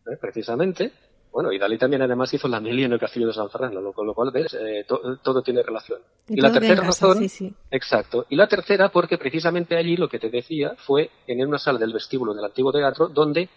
¿Eh? 0.08 0.18
Precisamente. 0.20 0.92
Bueno, 1.32 1.52
y 1.52 1.58
Dalí 1.58 1.78
también 1.78 2.02
además 2.02 2.34
hizo 2.34 2.48
la 2.48 2.60
milia 2.60 2.88
en 2.88 2.94
el 2.94 3.00
castillo 3.00 3.28
de 3.28 3.34
San 3.34 3.50
Fernando, 3.50 3.94
con 3.94 4.06
lo 4.06 4.14
cual 4.14 4.32
ves, 4.32 4.54
eh, 4.54 4.84
to, 4.86 5.18
todo 5.24 5.42
tiene 5.42 5.64
relación. 5.64 6.00
Y, 6.28 6.38
y 6.38 6.42
la 6.42 6.52
tercera 6.52 6.82
casa, 6.82 6.88
razón, 6.88 7.18
sí, 7.20 7.30
sí. 7.30 7.54
exacto. 7.70 8.26
Y 8.30 8.36
la 8.36 8.48
tercera, 8.48 8.90
porque 8.90 9.18
precisamente 9.18 9.78
allí 9.78 9.96
lo 9.96 10.10
que 10.10 10.20
te 10.20 10.30
decía 10.30 10.76
fue 10.78 11.10
en 11.28 11.46
una 11.48 11.58
sala 11.58 11.80
del 11.80 11.94
vestíbulo 11.94 12.34
del 12.34 12.44
antiguo 12.44 12.74
teatro 12.74 13.08
donde 13.08 13.48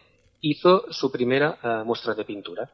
hizo 0.40 0.84
su 0.90 1.10
primera 1.10 1.58
uh, 1.62 1.84
muestra 1.84 2.14
de 2.14 2.24
pintura. 2.24 2.70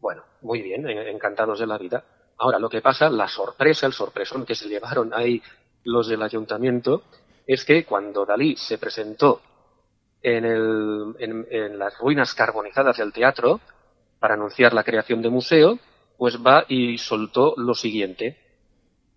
Bueno, 0.00 0.22
muy 0.42 0.62
bien, 0.62 0.86
encantados 0.88 1.58
de 1.58 1.66
la 1.66 1.78
vida. 1.78 2.04
Ahora, 2.38 2.58
lo 2.58 2.68
que 2.68 2.80
pasa, 2.80 3.08
la 3.08 3.28
sorpresa, 3.28 3.86
el 3.86 3.92
sorpresón 3.92 4.44
que 4.44 4.54
se 4.54 4.68
llevaron 4.68 5.12
ahí 5.14 5.42
los 5.84 6.08
del 6.08 6.22
ayuntamiento, 6.22 7.02
es 7.46 7.64
que 7.64 7.84
cuando 7.84 8.24
Dalí 8.24 8.56
se 8.56 8.78
presentó 8.78 9.40
en, 10.22 10.44
el, 10.44 11.14
en, 11.18 11.78
las 11.78 11.98
ruinas 11.98 12.34
carbonizadas 12.34 12.96
del 12.96 13.12
teatro 13.12 13.60
para 14.18 14.34
anunciar 14.34 14.72
la 14.72 14.84
creación 14.84 15.22
de 15.22 15.30
museo, 15.30 15.78
pues 16.16 16.38
va 16.38 16.64
y 16.68 16.98
soltó 16.98 17.54
lo 17.56 17.74
siguiente, 17.74 18.38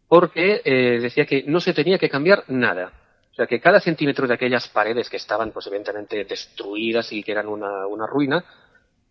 porque 0.07 0.61
eh, 0.63 0.99
decía 0.99 1.25
que 1.25 1.43
no 1.43 1.59
se 1.59 1.73
tenía 1.73 1.97
que 1.97 2.09
cambiar 2.09 2.43
nada. 2.47 2.93
O 3.31 3.35
sea, 3.35 3.45
que 3.45 3.61
cada 3.61 3.79
centímetro 3.79 4.27
de 4.27 4.33
aquellas 4.33 4.67
paredes 4.67 5.09
que 5.09 5.17
estaban, 5.17 5.51
pues 5.51 5.67
evidentemente 5.67 6.25
destruidas 6.25 7.11
y 7.13 7.21
que 7.21 7.31
eran 7.31 7.47
una, 7.47 7.85
una 7.85 8.07
ruina, 8.07 8.43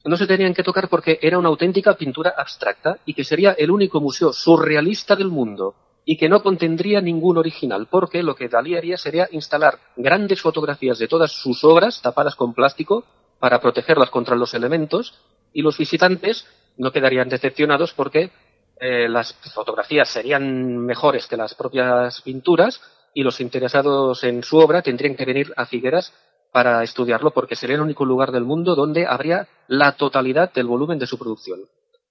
no 0.04 0.16
se 0.16 0.26
tenían 0.26 0.54
que 0.54 0.62
tocar 0.62 0.88
porque 0.88 1.18
era 1.22 1.38
una 1.38 1.48
auténtica 1.48 1.94
pintura 1.94 2.34
abstracta 2.36 2.98
y 3.04 3.14
que 3.14 3.24
sería 3.24 3.52
el 3.52 3.70
único 3.70 4.00
museo 4.00 4.32
surrealista 4.32 5.16
del 5.16 5.28
mundo 5.28 5.74
y 6.04 6.16
que 6.16 6.28
no 6.28 6.42
contendría 6.42 7.00
ningún 7.00 7.36
original, 7.36 7.88
porque 7.90 8.22
lo 8.22 8.36
que 8.36 8.48
Dalí 8.48 8.76
haría 8.76 8.96
sería 8.96 9.28
instalar 9.32 9.78
grandes 9.96 10.40
fotografías 10.40 10.98
de 10.98 11.08
todas 11.08 11.32
sus 11.32 11.64
obras 11.64 12.00
tapadas 12.00 12.36
con 12.36 12.54
plástico 12.54 13.04
para 13.40 13.60
protegerlas 13.60 14.10
contra 14.10 14.36
los 14.36 14.54
elementos 14.54 15.20
y 15.56 15.62
los 15.62 15.78
visitantes 15.78 16.46
no 16.76 16.92
quedarían 16.92 17.30
decepcionados 17.30 17.94
porque 17.94 18.30
eh, 18.78 19.08
las 19.08 19.32
fotografías 19.54 20.06
serían 20.06 20.76
mejores 20.76 21.26
que 21.26 21.38
las 21.38 21.54
propias 21.54 22.20
pinturas 22.20 22.78
y 23.14 23.22
los 23.22 23.40
interesados 23.40 24.22
en 24.24 24.42
su 24.42 24.58
obra 24.58 24.82
tendrían 24.82 25.16
que 25.16 25.24
venir 25.24 25.54
a 25.56 25.64
Figueras 25.64 26.12
para 26.52 26.82
estudiarlo 26.82 27.30
porque 27.30 27.56
sería 27.56 27.76
el 27.76 27.80
único 27.80 28.04
lugar 28.04 28.32
del 28.32 28.44
mundo 28.44 28.74
donde 28.74 29.06
habría 29.06 29.48
la 29.66 29.92
totalidad 29.92 30.52
del 30.52 30.66
volumen 30.66 30.98
de 30.98 31.06
su 31.06 31.18
producción. 31.18 31.60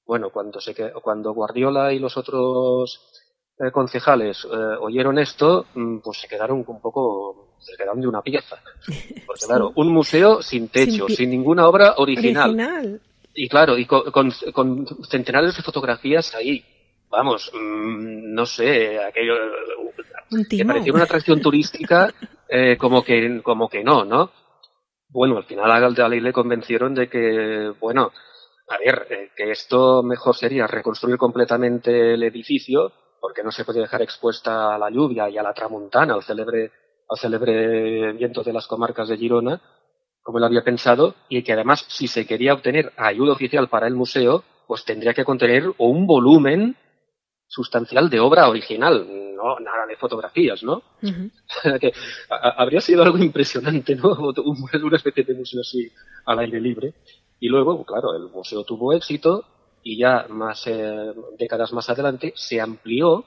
Bueno, 0.08 0.32
cuando, 0.32 0.60
se, 0.60 0.74
cuando 1.04 1.32
Guardiola 1.32 1.94
y 1.94 2.00
los 2.00 2.18
otros 2.18 3.00
eh, 3.60 3.70
concejales 3.72 4.44
eh, 4.44 4.58
oyeron 4.82 5.20
esto, 5.20 5.68
mm, 5.76 6.00
pues 6.00 6.20
se 6.20 6.28
quedaron 6.28 6.66
un 6.68 6.82
poco, 6.82 7.58
se 7.60 7.78
quedaron 7.78 8.02
de 8.02 8.08
una 8.08 8.24
pieza. 8.24 8.58
Porque 9.28 9.46
claro, 9.46 9.72
un 9.76 9.94
museo 9.94 10.42
sin 10.42 10.70
techo, 10.70 11.08
sin, 11.10 11.30
ninguna 11.30 11.68
obra 11.68 11.94
original. 11.98 13.00
Y 13.36 13.50
claro, 13.50 13.78
y 13.78 13.86
con, 13.86 14.32
centenares 15.10 15.58
de 15.58 15.62
fotografías 15.62 16.34
ahí. 16.36 16.63
Vamos, 17.10 17.52
mm, 17.54 18.34
no 18.34 18.45
sé, 18.45 19.00
aquello 19.00 19.36
que 20.50 20.65
parecía 20.65 20.93
una 20.93 21.04
atracción 21.04 21.41
turística, 21.41 22.13
eh, 22.50 22.78
como 22.78 23.04
que, 23.04 23.41
como 23.43 23.69
que 23.69 23.84
no, 23.84 24.06
¿no? 24.06 24.32
Bueno, 25.10 25.38
al 25.38 25.43
final 25.43 25.71
a 25.71 25.89
Dalí 25.91 26.19
le 26.19 26.34
convencieron 26.34 26.95
de 26.95 27.10
que, 27.10 27.74
bueno, 27.80 28.12
a 28.67 28.78
ver, 28.78 29.32
que 29.36 29.52
esto 29.52 30.02
mejor 30.02 30.36
sería 30.36 30.65
reconstruir 30.65 31.17
completamente 31.17 32.13
el 32.13 32.24
edificio, 32.24 32.91
porque 33.21 33.43
no 33.43 33.52
se 33.52 33.65
puede 33.65 33.82
dejar 33.82 34.02
expuesta 34.02 34.76
a 34.76 34.78
la 34.78 34.89
lluvia 34.89 35.30
y 35.30 35.38
a 35.38 35.43
la 35.43 35.54
tramontana, 35.54 36.15
al 36.15 36.24
célebre, 36.24 36.71
al 37.08 37.17
célebre 37.17 38.13
viento 38.13 38.43
de 38.43 38.54
las 38.54 38.67
comarcas 38.67 39.08
de 39.08 39.17
Girona, 39.17 39.62
como 40.26 40.40
él 40.40 40.44
había 40.44 40.64
pensado, 40.64 41.14
y 41.30 41.44
que 41.44 41.54
además, 41.54 41.86
si 41.88 42.08
se 42.08 42.26
quería 42.26 42.56
obtener 42.56 42.92
ayuda 42.98 43.34
oficial 43.34 43.70
para 43.70 43.86
el 43.86 43.94
museo, 43.94 44.44
pues 44.66 44.84
tendría 44.84 45.14
que 45.14 45.24
contener 45.24 45.72
un 45.78 46.08
volumen 46.08 46.76
sustancial 47.48 48.10
de 48.10 48.20
obra 48.20 48.50
original, 48.50 49.08
no 49.36 49.60
nada 49.60 49.86
de 49.88 49.96
fotografías, 49.98 50.64
¿no? 50.64 50.82
que 51.80 51.94
habría 52.28 52.82
sido 52.82 53.04
algo 53.04 53.20
impresionante, 53.20 53.96
¿no? 53.96 54.18
Una 54.84 54.98
especie 54.98 55.24
de 55.26 55.36
museo 55.36 55.62
así 55.62 55.92
al 56.26 56.40
aire 56.40 56.60
libre. 56.60 56.96
Y 57.40 57.48
luego, 57.48 57.86
claro, 57.86 58.16
el 58.16 58.24
museo 58.32 58.64
tuvo 58.64 58.94
éxito 58.94 59.46
y 59.84 60.00
ya 60.00 60.26
más 60.28 60.66
eh, 60.66 61.14
décadas 61.38 61.72
más 61.72 61.88
adelante 61.88 62.34
se 62.36 62.60
amplió 62.60 63.26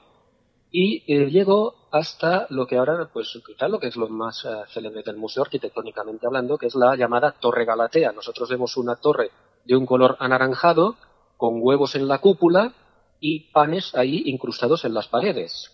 y 0.71 1.03
eh, 1.07 1.29
llegó 1.29 1.75
hasta 1.91 2.45
lo 2.49 2.67
que 2.67 2.77
ahora, 2.77 3.09
pues 3.11 3.39
quizá 3.45 3.67
lo 3.67 3.79
que 3.79 3.87
es 3.87 3.95
lo 3.95 4.07
más 4.07 4.45
eh, 4.45 4.49
célebre 4.71 5.01
del 5.03 5.17
museo 5.17 5.43
arquitectónicamente 5.43 6.27
hablando, 6.27 6.57
que 6.57 6.67
es 6.67 6.75
la 6.75 6.95
llamada 6.95 7.31
Torre 7.39 7.65
Galatea. 7.65 8.11
Nosotros 8.11 8.49
vemos 8.49 8.77
una 8.77 8.95
torre 8.95 9.31
de 9.65 9.75
un 9.75 9.85
color 9.85 10.15
anaranjado, 10.19 10.95
con 11.37 11.59
huevos 11.61 11.95
en 11.95 12.07
la 12.07 12.19
cúpula 12.19 12.73
y 13.19 13.51
panes 13.51 13.95
ahí 13.95 14.23
incrustados 14.25 14.85
en 14.85 14.93
las 14.93 15.07
paredes. 15.07 15.71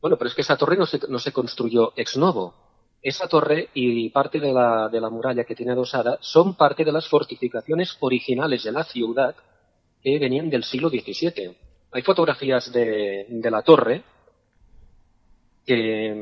Bueno, 0.00 0.16
pero 0.16 0.28
es 0.28 0.34
que 0.34 0.42
esa 0.42 0.56
torre 0.56 0.76
no 0.76 0.86
se, 0.86 1.00
no 1.08 1.18
se 1.18 1.32
construyó 1.32 1.92
ex 1.96 2.16
novo. 2.16 2.54
Esa 3.00 3.28
torre 3.28 3.70
y 3.74 4.10
parte 4.10 4.40
de 4.40 4.52
la, 4.52 4.88
de 4.88 5.00
la 5.00 5.08
muralla 5.08 5.44
que 5.44 5.54
tiene 5.54 5.72
adosada 5.72 6.18
son 6.20 6.54
parte 6.54 6.84
de 6.84 6.92
las 6.92 7.08
fortificaciones 7.08 7.96
originales 8.00 8.64
de 8.64 8.72
la 8.72 8.84
ciudad 8.84 9.36
que 10.02 10.18
venían 10.18 10.50
del 10.50 10.64
siglo 10.64 10.88
XVII. 10.88 11.56
Hay 11.92 12.02
fotografías 12.02 12.72
de, 12.72 13.26
de 13.28 13.50
la 13.50 13.62
torre 13.62 14.02
que, 15.68 16.14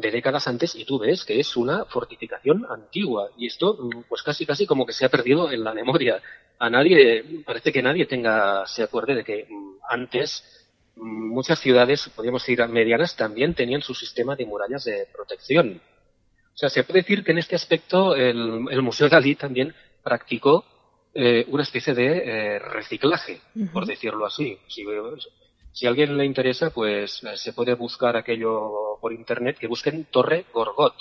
de 0.00 0.10
décadas 0.10 0.46
antes 0.46 0.74
y 0.74 0.84
tú 0.84 0.98
ves 0.98 1.24
que 1.24 1.40
es 1.40 1.56
una 1.56 1.86
fortificación 1.86 2.66
antigua 2.68 3.30
y 3.38 3.46
esto 3.46 3.88
pues 4.08 4.22
casi 4.22 4.44
casi 4.44 4.66
como 4.66 4.84
que 4.84 4.92
se 4.92 5.06
ha 5.06 5.08
perdido 5.08 5.50
en 5.50 5.64
la 5.64 5.72
memoria. 5.72 6.20
A 6.58 6.68
nadie, 6.68 7.42
parece 7.44 7.72
que 7.72 7.82
nadie 7.82 8.06
tenga, 8.06 8.66
se 8.66 8.82
acuerde 8.82 9.14
de 9.14 9.24
que 9.24 9.46
mm, 9.48 9.78
antes 9.88 10.44
mm, 10.94 11.28
muchas 11.32 11.58
ciudades, 11.58 12.10
podríamos 12.14 12.42
decir 12.42 12.66
medianas, 12.68 13.16
también 13.16 13.54
tenían 13.54 13.82
su 13.82 13.94
sistema 13.94 14.36
de 14.36 14.46
murallas 14.46 14.84
de 14.84 15.08
protección. 15.12 15.80
O 16.54 16.58
sea, 16.58 16.68
se 16.68 16.84
puede 16.84 17.00
decir 17.00 17.24
que 17.24 17.32
en 17.32 17.38
este 17.38 17.56
aspecto 17.56 18.14
el, 18.14 18.66
el 18.70 18.82
Museo 18.82 19.08
Dalí 19.08 19.34
también 19.34 19.74
practicó 20.02 20.64
eh, 21.18 21.46
una 21.48 21.62
especie 21.62 21.94
de 21.94 22.06
eh, 22.18 22.58
reciclaje, 22.58 23.40
por 23.72 23.86
decirlo 23.86 24.26
así. 24.26 24.58
Si, 24.68 24.84
si 25.76 25.84
a 25.84 25.90
alguien 25.90 26.16
le 26.16 26.24
interesa, 26.24 26.70
pues 26.70 27.22
eh, 27.22 27.36
se 27.36 27.52
puede 27.52 27.74
buscar 27.74 28.16
aquello 28.16 28.98
por 28.98 29.12
internet, 29.12 29.58
que 29.58 29.66
busquen 29.66 30.06
Torre 30.06 30.46
Gorgot, 30.50 30.94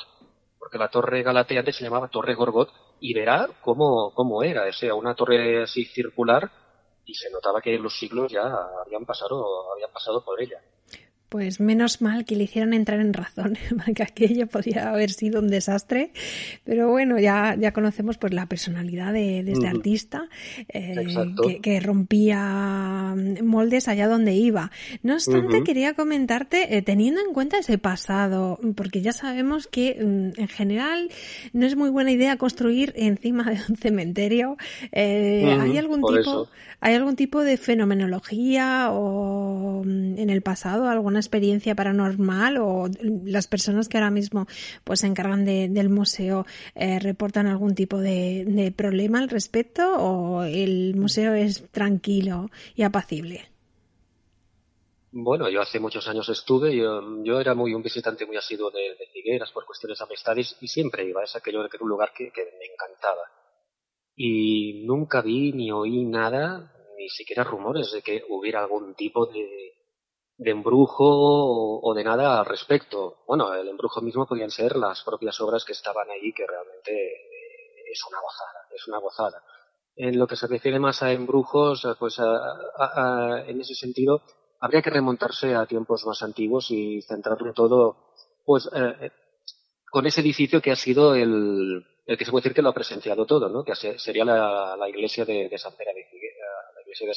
porque 0.59 0.77
la 0.77 0.89
Torre 0.89 1.23
Galatea 1.23 1.59
antes 1.59 1.77
se 1.77 1.85
llamaba 1.85 2.09
Torre 2.09 2.35
Gorgot, 2.35 2.73
y 2.99 3.13
verá 3.13 3.47
cómo, 3.61 4.13
cómo 4.13 4.43
era, 4.43 4.67
o 4.67 4.73
sea, 4.73 4.93
una 4.93 5.15
torre 5.15 5.63
así 5.63 5.85
circular, 5.85 6.51
y 7.05 7.13
se 7.13 7.31
notaba 7.31 7.61
que 7.61 7.79
los 7.79 7.97
siglos 7.97 8.29
ya 8.29 8.53
habían 8.85 9.05
pasado, 9.05 9.71
habían 9.71 9.93
pasado 9.93 10.25
por 10.25 10.41
ella. 10.41 10.59
Pues 11.29 11.59
menos 11.59 12.01
mal 12.01 12.23
que 12.23 12.35
le 12.35 12.43
hicieron 12.43 12.73
entrar 12.73 12.99
en 12.99 13.13
razón, 13.13 13.57
porque 13.85 14.03
aquello 14.03 14.47
podía 14.47 14.89
haber 14.89 15.11
sido 15.11 15.41
un 15.41 15.47
desastre. 15.47 16.11
Pero 16.63 16.89
bueno, 16.89 17.19
ya, 17.19 17.55
ya 17.59 17.71
conocemos 17.71 18.17
pues 18.17 18.33
la 18.33 18.45
personalidad 18.45 19.13
de, 19.13 19.39
este 19.39 19.67
artista, 19.67 20.29
eh, 20.69 21.05
que, 21.61 21.79
rompía 21.79 23.15
moldes 23.43 23.88
allá 23.88 24.07
donde 24.07 24.33
iba. 24.33 24.71
No 25.03 25.15
obstante, 25.15 25.63
quería 25.63 25.93
comentarte, 25.93 26.77
eh, 26.77 26.81
teniendo 26.81 27.21
en 27.21 27.33
cuenta 27.33 27.57
ese 27.57 27.77
pasado, 27.77 28.59
porque 28.75 29.01
ya 29.01 29.11
sabemos 29.11 29.67
que 29.67 29.95
mm, 29.95 30.39
en 30.39 30.47
general 30.47 31.09
no 31.53 31.65
es 31.65 31.75
muy 31.75 31.89
buena 31.89 32.11
idea 32.11 32.38
construir 32.38 32.93
encima 32.95 33.43
de 33.43 33.59
un 33.67 33.75
cementerio. 33.77 34.57
Eh, 34.91 35.57
¿Hay 35.59 35.77
algún 35.77 36.01
tipo, 36.01 36.49
hay 36.79 36.95
algún 36.95 37.15
tipo 37.15 37.41
de 37.41 37.57
fenomenología 37.57 38.89
o 38.91 39.83
mm, 39.85 40.19
en 40.19 40.29
el 40.29 40.41
pasado 40.41 40.88
alguna 40.88 41.14
experiencia 41.19 41.75
paranormal 41.75 42.58
o 42.58 42.88
las 43.23 43.47
personas 43.47 43.89
que 43.89 43.97
ahora 43.97 44.12
mismo 44.12 44.47
pues 44.84 45.01
se 45.01 45.08
encargan 45.08 45.45
del 45.45 45.89
museo 45.89 46.45
eh, 46.75 46.99
reportan 46.99 47.47
algún 47.47 47.75
tipo 47.75 47.99
de, 47.99 48.73
problema 48.75 49.19
al 49.19 49.30
respecto 49.30 49.95
o 49.97 50.43
el 50.43 50.95
museo 50.95 51.34
es 51.34 51.69
tranquilo 51.71 52.49
y 52.75 52.84
apacible? 52.84 53.49
Bueno, 55.12 55.49
yo 55.49 55.62
hace 55.62 55.80
muchos 55.80 56.08
años 56.10 56.28
estuve, 56.28 56.75
yo, 56.75 57.01
yo 57.23 57.39
era 57.39 57.56
muy 57.56 57.73
un 57.73 57.82
visitante 57.82 58.25
muy 58.25 58.36
asiduo 58.36 58.69
de, 58.69 58.97
Figueras 59.13 59.51
por 59.51 59.65
cuestiones 59.65 59.97
de 59.97 60.06
amistades 60.06 60.58
y 60.60 60.67
siempre 60.67 61.06
iba, 61.06 61.23
es 61.23 61.36
aquello 61.36 61.67
que 61.69 61.78
era 61.78 61.84
un 61.84 61.89
lugar 61.89 62.12
que 62.13 62.32
me 62.36 62.65
encantaba. 62.65 63.23
Y 64.15 64.86
nunca 64.86 65.21
vi 65.21 65.51
ni 65.51 65.71
oí 65.71 66.06
nada, 66.06 66.71
ni 66.97 67.10
siquiera 67.10 67.43
rumores 67.43 67.91
de 67.91 68.01
que 68.01 68.23
hubiera 68.30 68.62
algún 68.62 68.95
tipo 68.95 69.25
de, 69.25 69.73
de 70.38 70.52
embrujo 70.52 71.06
o, 71.82 71.93
de 71.93 72.04
nada 72.04 72.39
al 72.39 72.45
respecto. 72.45 73.24
Bueno, 73.28 73.54
el 73.54 73.67
embrujo 73.67 74.02
mismo 74.02 74.26
podían 74.28 74.52
ser 74.52 74.76
las 74.76 75.04
propias 75.04 75.39
obras 75.41 75.63
que 75.63 75.74
estaban 75.74 76.10
ahí, 76.10 76.34
que 76.34 76.45
realmente 76.45 76.91
eh, 76.91 77.91
es 77.91 78.02
una 78.10 78.19
gozada, 78.19 78.67
es 78.74 78.88
una 78.88 78.98
gozada. 78.98 79.43
En 79.95 80.19
lo 80.19 80.28
que 80.28 80.36
se 80.36 80.48
refiere 80.48 80.78
más 80.78 81.02
a 81.04 81.13
embrujos, 81.13 81.88
pues 81.98 82.19
en 82.19 83.62
ese 83.62 83.76
sentido, 83.76 84.21
habría 84.60 84.82
que 84.82 84.89
remontarse 84.89 85.56
a 85.56 85.65
tiempos 85.65 86.06
más 86.06 86.21
antiguos 86.21 86.69
y 86.69 87.02
centrarlo 87.02 87.54
todo, 87.54 88.12
pues, 88.43 88.69
eh, 88.74 88.95
eh, 89.02 89.12
con 89.89 90.06
ese 90.06 90.19
edificio 90.19 90.62
que 90.62 90.71
ha 90.71 90.76
sido 90.76 91.15
el, 91.15 91.86
el 92.06 92.17
que 92.17 92.26
se 92.26 92.32
puede 92.32 92.43
decir 92.43 92.56
que 92.56 92.62
lo 92.62 92.69
ha 92.69 92.74
presenciado 92.74 93.26
todo, 93.26 93.48
¿no? 93.48 93.63
Que 93.63 93.74
sería 93.76 94.26
la, 94.26 94.89
iglesia 94.89 95.24
de, 95.24 95.34
de 95.34 95.58
la 95.58 96.82
iglesia 96.82 97.08
de 97.08 97.13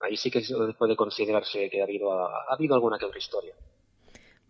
ahí 0.00 0.16
sí 0.16 0.30
que 0.30 0.42
puede 0.78 0.96
considerarse 0.96 1.68
que 1.70 1.80
ha 1.80 1.84
habido, 1.84 2.12
ha 2.12 2.52
habido 2.52 2.74
alguna 2.74 2.98
que 2.98 3.06
otra 3.06 3.18
historia. 3.18 3.54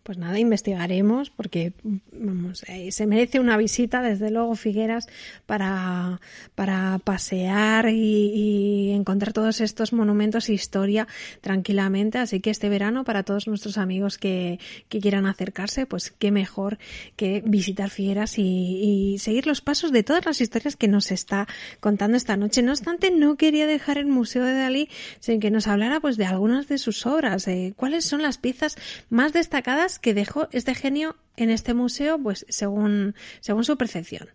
Pues 0.07 0.17
nada, 0.17 0.39
investigaremos 0.39 1.29
porque 1.31 1.73
vamos, 2.13 2.63
eh, 2.69 2.93
se 2.93 3.05
merece 3.05 3.41
una 3.41 3.57
visita, 3.57 4.01
desde 4.01 4.31
luego, 4.31 4.55
Figueras, 4.55 5.05
para, 5.45 6.21
para 6.55 6.97
pasear 7.03 7.89
y, 7.89 8.91
encontrar 8.91 9.33
todos 9.33 9.59
estos 9.59 9.91
monumentos 9.91 10.47
e 10.47 10.53
historia 10.53 11.09
tranquilamente. 11.41 12.19
Así 12.19 12.39
que 12.39 12.51
este 12.51 12.69
verano, 12.69 13.03
para 13.03 13.23
todos 13.23 13.49
nuestros 13.49 13.77
amigos 13.77 14.17
que, 14.17 14.61
que 14.87 15.01
quieran 15.01 15.25
acercarse, 15.25 15.85
pues 15.85 16.11
qué 16.17 16.31
mejor 16.31 16.77
que 17.17 17.43
visitar 17.45 17.89
Figueras 17.89 18.37
y, 18.37 18.43
y 18.43 19.17
seguir 19.19 19.45
los 19.45 19.59
pasos 19.59 19.91
de 19.91 20.03
todas 20.03 20.25
las 20.25 20.39
historias 20.39 20.77
que 20.77 20.87
nos 20.87 21.11
está 21.11 21.49
contando 21.81 22.15
esta 22.15 22.37
noche. 22.37 22.61
No 22.61 22.71
obstante, 22.71 23.11
no 23.11 23.35
quería 23.35 23.67
dejar 23.67 23.97
el 23.97 24.07
Museo 24.07 24.45
de 24.45 24.53
Dalí 24.53 24.89
sin 25.19 25.41
que 25.41 25.51
nos 25.51 25.67
hablara 25.67 25.99
pues 25.99 26.15
de 26.15 26.23
algunas 26.23 26.69
de 26.69 26.77
sus 26.77 27.05
obras. 27.05 27.45
Eh, 27.49 27.73
¿Cuáles 27.75 28.05
son 28.05 28.21
las 28.21 28.37
piezas 28.37 28.77
más 29.09 29.33
destacadas 29.33 29.96
que 29.99 30.13
dejó 30.13 30.47
este 30.51 30.75
genio 30.75 31.15
en 31.35 31.49
este 31.49 31.73
museo, 31.73 32.17
pues 32.21 32.45
según, 32.49 33.15
según 33.39 33.63
su 33.63 33.77
percepción. 33.77 34.29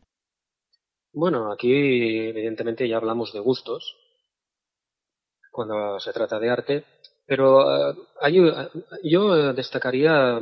Bueno, 1.12 1.52
aquí 1.52 1.72
evidentemente 2.28 2.88
ya 2.88 2.96
hablamos 2.96 3.32
de 3.32 3.40
gustos 3.40 3.96
cuando 5.50 6.00
se 6.00 6.12
trata 6.12 6.38
de 6.38 6.50
arte, 6.50 6.84
pero 7.26 7.90
eh, 7.90 7.94
hay, 8.20 8.38
yo 9.04 9.52
destacaría 9.52 10.40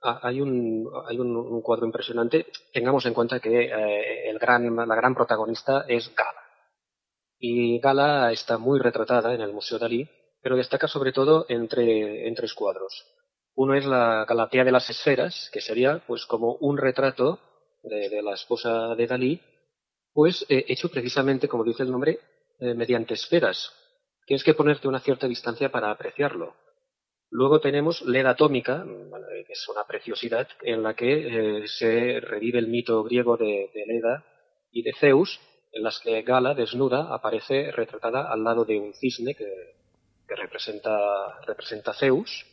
hay 0.00 0.40
un, 0.40 0.90
hay 1.06 1.18
un, 1.18 1.60
cuadro 1.62 1.86
impresionante. 1.86 2.46
Tengamos 2.72 3.04
en 3.06 3.14
cuenta 3.14 3.40
que 3.40 3.64
eh, 3.64 4.30
el 4.30 4.38
gran, 4.38 4.74
la 4.76 4.94
gran 4.94 5.14
protagonista 5.14 5.84
es 5.88 6.14
Gala. 6.14 6.42
Y 7.38 7.78
Gala 7.80 8.32
está 8.32 8.58
muy 8.58 8.78
retratada 8.80 9.34
en 9.34 9.40
el 9.40 9.52
Museo 9.52 9.78
Dalí, 9.78 10.08
pero 10.40 10.56
destaca 10.56 10.88
sobre 10.88 11.12
todo 11.12 11.46
entre, 11.48 12.26
en 12.26 12.34
tres 12.34 12.54
cuadros. 12.54 13.06
Uno 13.60 13.74
es 13.74 13.84
la 13.84 14.24
Galatea 14.24 14.62
de 14.62 14.70
las 14.70 14.88
Esferas, 14.88 15.50
que 15.52 15.60
sería 15.60 16.00
pues 16.06 16.26
como 16.26 16.52
un 16.60 16.78
retrato 16.78 17.40
de, 17.82 18.22
la 18.22 18.34
esposa 18.34 18.94
de 18.94 19.08
Dalí, 19.08 19.40
pues 20.12 20.46
eh, 20.48 20.64
hecho 20.68 20.88
precisamente, 20.88 21.48
como 21.48 21.64
dice 21.64 21.82
el 21.82 21.90
nombre, 21.90 22.20
eh, 22.60 22.74
mediante 22.74 23.14
esferas. 23.14 23.72
Tienes 24.26 24.44
que 24.44 24.54
ponerte 24.54 24.86
una 24.86 25.00
cierta 25.00 25.26
distancia 25.26 25.72
para 25.72 25.90
apreciarlo. 25.90 26.54
Luego 27.30 27.58
tenemos 27.58 28.02
Leda 28.02 28.30
Atómica, 28.30 28.84
que 28.84 29.52
es 29.52 29.68
una 29.68 29.82
preciosidad, 29.88 30.46
en 30.62 30.84
la 30.84 30.94
que 30.94 31.62
eh, 31.62 31.66
se 31.66 32.20
revive 32.20 32.60
el 32.60 32.68
mito 32.68 33.02
griego 33.02 33.36
de, 33.36 33.70
Leda 33.74 34.24
y 34.70 34.84
de 34.84 34.92
Zeus, 35.00 35.40
en 35.72 35.82
las 35.82 35.98
que 35.98 36.22
Gala, 36.22 36.54
desnuda, 36.54 37.12
aparece 37.12 37.72
retratada 37.72 38.30
al 38.30 38.44
lado 38.44 38.64
de 38.64 38.78
un 38.78 38.94
cisne 38.94 39.34
que, 39.34 39.74
representa, 40.28 41.40
representa 41.44 41.92
Zeus 41.92 42.46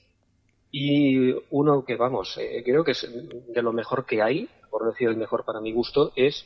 y 0.71 1.31
uno 1.51 1.85
que, 1.85 1.95
vamos, 1.95 2.37
eh, 2.37 2.61
creo 2.65 2.83
que 2.83 2.91
es 2.91 3.07
de 3.09 3.61
lo 3.61 3.71
mejor 3.71 4.05
que 4.05 4.21
hay, 4.21 4.49
por 4.69 4.85
decir 4.85 5.07
el 5.07 5.17
mejor 5.17 5.45
para 5.45 5.61
mi 5.61 5.71
gusto, 5.71 6.11
es 6.15 6.45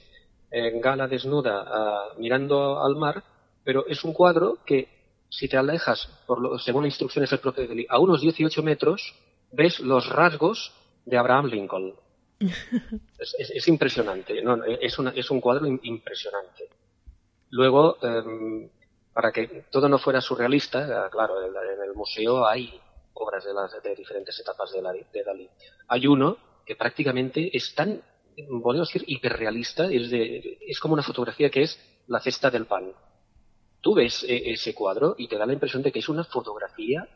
eh, 0.51 0.79
Gala 0.79 1.07
desnuda 1.07 1.63
ah, 1.67 2.13
mirando 2.17 2.79
al 2.83 2.95
mar, 2.95 3.23
pero 3.63 3.85
es 3.87 4.03
un 4.03 4.13
cuadro 4.13 4.59
que, 4.65 4.87
si 5.29 5.47
te 5.47 5.57
alejas, 5.57 6.07
por 6.25 6.41
lo, 6.41 6.57
según 6.59 6.83
las 6.83 6.91
instrucciones 6.91 7.29
del 7.29 7.39
propio 7.39 7.67
Deli, 7.67 7.85
a 7.89 7.99
unos 7.99 8.21
18 8.21 8.63
metros, 8.63 9.15
ves 9.51 9.79
los 9.79 10.09
rasgos 10.09 10.73
de 11.05 11.17
Abraham 11.17 11.47
Lincoln. 11.47 11.93
es, 12.39 13.67
impresionante, 13.67 14.41
no, 14.41 14.63
es, 14.63 14.97
una, 14.97 15.11
es 15.11 15.29
un 15.29 15.41
cuadro 15.41 15.67
impresionante. 15.67 16.69
Luego, 17.49 17.97
em, 18.01 18.69
para 19.11 19.31
que 19.31 19.65
todo 19.71 19.89
no 19.89 19.97
fuera 19.97 20.21
surrealista, 20.21 21.05
ah, 21.05 21.09
claro, 21.09 21.43
en 21.43 21.83
el 21.83 21.93
museo 21.93 22.45
hay 22.45 22.79
obras 23.13 23.43
de, 23.45 23.53
las, 23.53 23.71
de 23.81 23.95
diferentes 23.95 24.39
etapas 24.39 24.71
de, 24.71 24.81
Dalí. 25.23 25.49
Hay 25.87 26.07
uno 26.07 26.37
que 26.65 26.75
prácticamente 26.75 27.55
es 27.55 27.73
tan, 27.75 28.01
podemos 28.61 28.87
decir, 28.87 29.03
hiperrealista, 29.07 29.85
es, 29.91 30.09
de, 30.09 30.59
es 30.67 30.79
como 30.79 30.93
una 30.93 31.03
fotografía 31.03 31.49
que 31.49 31.63
es 31.63 31.79
la 32.07 32.19
cesta 32.19 32.49
del 32.49 32.65
pan. 32.65 32.91
Tú 33.81 33.95
ves 33.95 34.23
eh, 34.23 34.51
ese 34.51 34.73
cuadro 34.73 35.15
y 35.17 35.27
te 35.27 35.37
da 35.37 35.45
la 35.45 35.53
impresión 35.53 35.81
de 35.81 35.91
que 35.91 35.99
es 35.99 36.09
una 36.09 36.23
fotografía, 36.23 37.07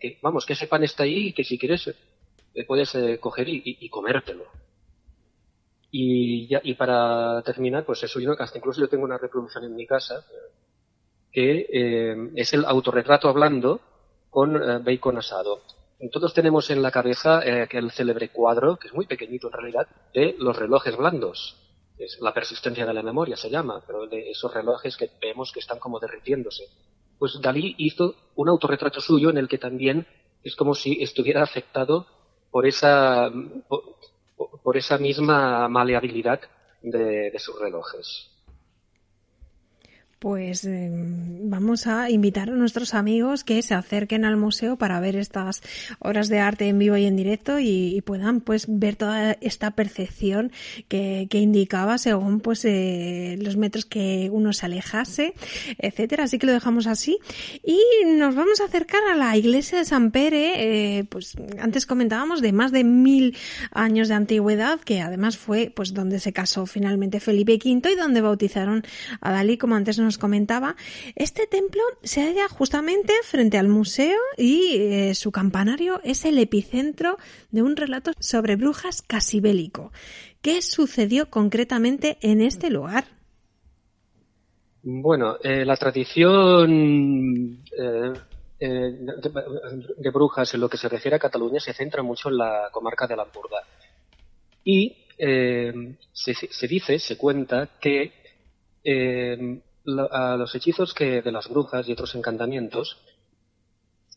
que, 0.00 0.18
vamos, 0.22 0.46
que 0.46 0.52
ese 0.52 0.68
pan 0.68 0.84
está 0.84 1.02
ahí 1.02 1.28
y 1.28 1.32
que 1.32 1.44
si 1.44 1.58
quieres 1.58 1.88
eh, 1.88 2.64
puedes 2.64 2.94
eh, 2.94 3.18
coger 3.18 3.48
y, 3.48 3.88
comértelo. 3.88 4.44
Y, 5.90 6.48
ya, 6.48 6.60
y 6.62 6.74
para 6.74 7.42
terminar, 7.42 7.84
pues 7.84 8.02
eso, 8.02 8.20
yo, 8.20 8.32
hasta 8.38 8.58
incluso 8.58 8.80
yo 8.80 8.88
tengo 8.88 9.04
una 9.04 9.18
reproducción 9.18 9.64
en 9.64 9.76
mi 9.76 9.86
casa, 9.86 10.24
que 11.30 12.30
es 12.36 12.52
el 12.52 12.64
autorretrato 12.64 13.28
hablando 13.28 13.80
con 14.34 14.56
eh, 14.56 14.78
bacon 14.80 15.16
asado. 15.16 15.62
Todos 16.10 16.34
tenemos 16.34 16.68
en 16.68 16.82
la 16.82 16.90
cabeza 16.90 17.40
eh, 17.44 17.62
aquel 17.62 17.92
célebre 17.92 18.30
cuadro, 18.30 18.76
que 18.76 18.88
es 18.88 18.92
muy 18.92 19.06
pequeñito 19.06 19.46
en 19.46 19.52
realidad, 19.52 19.86
de 20.12 20.34
los 20.40 20.56
relojes 20.56 20.96
blandos. 20.96 21.56
Es 21.96 22.18
la 22.20 22.34
persistencia 22.34 22.84
de 22.84 22.92
la 22.92 23.02
memoria 23.04 23.36
se 23.36 23.48
llama, 23.48 23.80
pero 23.86 24.08
de 24.08 24.32
esos 24.32 24.52
relojes 24.52 24.96
que 24.96 25.08
vemos 25.22 25.52
que 25.52 25.60
están 25.60 25.78
como 25.78 26.00
derritiéndose. 26.00 26.64
Pues 27.16 27.40
Dalí 27.40 27.76
hizo 27.78 28.16
un 28.34 28.48
autorretrato 28.48 29.00
suyo 29.00 29.30
en 29.30 29.38
el 29.38 29.46
que 29.46 29.58
también 29.58 30.04
es 30.42 30.56
como 30.56 30.74
si 30.74 31.00
estuviera 31.00 31.44
afectado 31.44 32.04
por 32.50 32.66
esa, 32.66 33.30
por, 33.68 34.76
esa 34.76 34.98
misma 34.98 35.68
maleabilidad 35.68 36.40
de 36.82 37.38
sus 37.38 37.56
relojes 37.60 38.33
pues 40.24 40.64
em, 40.64 41.50
vamos 41.50 41.86
a 41.86 42.08
invitar 42.08 42.48
a 42.48 42.54
nuestros 42.54 42.94
amigos 42.94 43.44
que 43.44 43.60
se 43.60 43.74
acerquen 43.74 44.24
al 44.24 44.38
museo 44.38 44.76
para 44.78 44.98
ver 44.98 45.16
estas 45.16 45.60
obras 45.98 46.30
de 46.30 46.38
arte 46.38 46.66
en 46.66 46.78
vivo 46.78 46.96
y 46.96 47.04
en 47.04 47.14
directo 47.14 47.58
y, 47.60 48.00
puedan 48.06 48.40
pues 48.40 48.64
ver 48.66 48.96
toda 48.96 49.32
esta 49.42 49.72
percepción 49.72 50.50
que, 50.88 51.28
indicaba 51.30 51.98
según 51.98 52.40
pues 52.40 52.64
eh, 52.64 53.36
los 53.38 53.58
metros 53.58 53.84
que 53.84 54.30
uno 54.32 54.54
se 54.54 54.64
alejase, 54.64 55.34
etcétera. 55.76 56.24
Así 56.24 56.38
que 56.38 56.46
lo 56.46 56.52
dejamos 56.54 56.86
así 56.86 57.18
y 57.62 57.78
nos 58.16 58.34
vamos 58.34 58.62
a 58.62 58.64
acercar 58.64 59.02
a 59.12 59.16
la 59.16 59.36
iglesia 59.36 59.76
de 59.76 59.84
San 59.84 60.10
Pere. 60.10 60.54
Eh, 61.00 61.04
pues 61.04 61.34
antes 61.60 61.84
comentábamos 61.84 62.40
de 62.40 62.52
más 62.52 62.72
de 62.72 62.82
mil 62.82 63.36
años 63.72 64.08
de 64.08 64.14
antigüedad 64.14 64.80
que 64.80 65.02
además 65.02 65.36
fue 65.36 65.70
pues 65.74 65.92
donde 65.92 66.18
se 66.18 66.32
casó 66.32 66.64
finalmente 66.64 67.20
Felipe 67.20 67.58
V 67.62 67.92
y 67.92 67.94
donde 67.94 68.22
bautizaron 68.22 68.84
a 69.20 69.30
Dalí 69.30 69.58
como 69.58 69.74
antes 69.74 69.98
nos 69.98 70.13
comentaba, 70.18 70.76
este 71.16 71.46
templo 71.46 71.82
se 72.02 72.22
halla 72.22 72.48
justamente 72.48 73.12
frente 73.22 73.58
al 73.58 73.68
museo 73.68 74.18
y 74.36 74.76
eh, 74.76 75.14
su 75.14 75.32
campanario 75.32 76.00
es 76.04 76.24
el 76.24 76.38
epicentro 76.38 77.16
de 77.50 77.62
un 77.62 77.76
relato 77.76 78.12
sobre 78.18 78.56
brujas 78.56 79.02
casi 79.02 79.40
bélico. 79.40 79.92
¿Qué 80.42 80.62
sucedió 80.62 81.30
concretamente 81.30 82.18
en 82.20 82.40
este 82.40 82.70
lugar? 82.70 83.04
Bueno, 84.82 85.36
eh, 85.42 85.64
la 85.64 85.76
tradición 85.76 87.62
eh, 87.78 88.12
de, 88.58 90.10
brujas 90.10 90.52
en 90.52 90.60
lo 90.60 90.68
que 90.68 90.76
se 90.76 90.88
refiere 90.88 91.16
a 91.16 91.18
Cataluña 91.20 91.60
se 91.60 91.72
centra 91.72 92.02
mucho 92.02 92.28
en 92.28 92.36
la 92.38 92.68
comarca 92.70 93.06
de 93.06 93.16
la 93.16 93.22
Ampurdá. 93.22 93.60
Y 94.62 94.96
se, 96.12 96.68
dice, 96.68 96.98
se 96.98 97.16
cuenta 97.16 97.70
que 97.80 98.12
a 100.10 100.36
los 100.36 100.54
hechizos 100.54 100.94
que 100.94 101.22
de 101.22 101.32
las 101.32 101.48
brujas 101.48 101.88
y 101.88 101.92
otros 101.92 102.14
encantamientos 102.14 102.98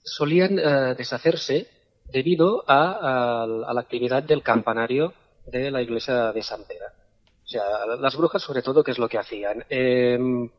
solían 0.04 0.58
eh, 0.60 0.96
deshacerse 0.96 1.68
debido 2.06 2.64
a, 2.68 3.46
la 3.48 3.82
actividad 3.82 4.24
del 4.24 4.42
campanario 4.42 5.14
de 5.46 5.72
la 5.72 5.82
iglesia 5.82 6.32
de 6.32 6.42
San 6.42 6.64
Pedro. 6.64 6.88
O 7.44 7.48
sea, 7.48 7.86
las 8.00 8.16
brujas 8.16 8.42
sobre 8.42 8.62
todo, 8.62 8.84
¿qué 8.84 8.92
es 8.92 9.00
lo 9.00 9.10
que 9.10 9.18
hacían? 9.18 9.66
Em, 9.70 10.50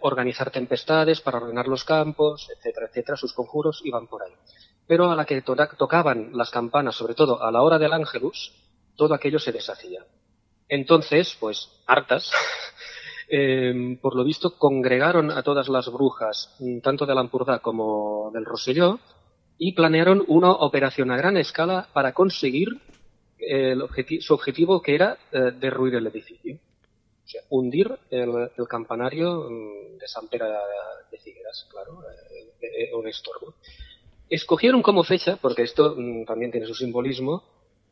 organizar 0.00 0.50
tempestades 0.50 1.20
para 1.20 1.38
ordenar 1.38 1.68
los 1.68 1.84
campos, 1.84 2.48
etcétera, 2.56 2.86
etcétera, 2.86 3.16
sus 3.16 3.32
conjuros 3.32 3.80
iban 3.84 4.06
por 4.06 4.22
ahí. 4.22 4.32
Pero 4.86 5.10
a 5.10 5.16
la 5.16 5.24
que 5.24 5.42
tocaban 5.42 6.30
las 6.32 6.50
campanas, 6.50 6.96
sobre 6.96 7.14
todo 7.14 7.42
a 7.42 7.50
la 7.50 7.62
hora 7.62 7.78
del 7.78 7.92
ángelus, 7.92 8.52
todo 8.96 9.14
aquello 9.14 9.38
se 9.38 9.52
deshacía. 9.52 10.04
Entonces, 10.68 11.36
pues, 11.38 11.68
hartas, 11.86 12.30
eh, 13.30 13.98
por 14.00 14.16
lo 14.16 14.24
visto 14.24 14.56
congregaron 14.58 15.30
a 15.30 15.42
todas 15.42 15.68
las 15.68 15.90
brujas, 15.92 16.54
mm, 16.60 16.80
tanto 16.80 17.06
de 17.06 17.14
Lampurdá 17.14 17.58
como 17.58 18.30
del 18.32 18.44
Roselló, 18.44 18.98
y 19.58 19.72
planearon 19.72 20.24
una 20.28 20.52
operación 20.52 21.10
a 21.10 21.16
gran 21.16 21.36
escala 21.36 21.88
para 21.92 22.12
conseguir 22.12 22.80
su 24.20 24.34
objetivo 24.34 24.82
que 24.82 24.94
era 24.94 25.16
eh, 25.32 25.52
derruir 25.58 25.94
el 25.94 26.06
edificio. 26.06 26.56
O 26.56 27.28
sea, 27.28 27.42
hundir 27.50 27.98
el, 28.10 28.48
campanario 28.68 29.48
mm, 29.50 29.98
de 29.98 30.08
San 30.08 30.28
Pera 30.28 30.48
de 31.10 31.18
Figueras, 31.18 31.66
claro, 31.70 32.00
eh, 32.60 32.90
un 32.94 33.06
estorbo. 33.06 33.54
Escogieron 34.30 34.82
como 34.82 35.04
fecha, 35.04 35.36
porque 35.36 35.62
esto 35.62 35.94
mm, 35.96 36.24
también 36.24 36.50
tiene 36.50 36.66
su 36.66 36.74
simbolismo, 36.74 37.42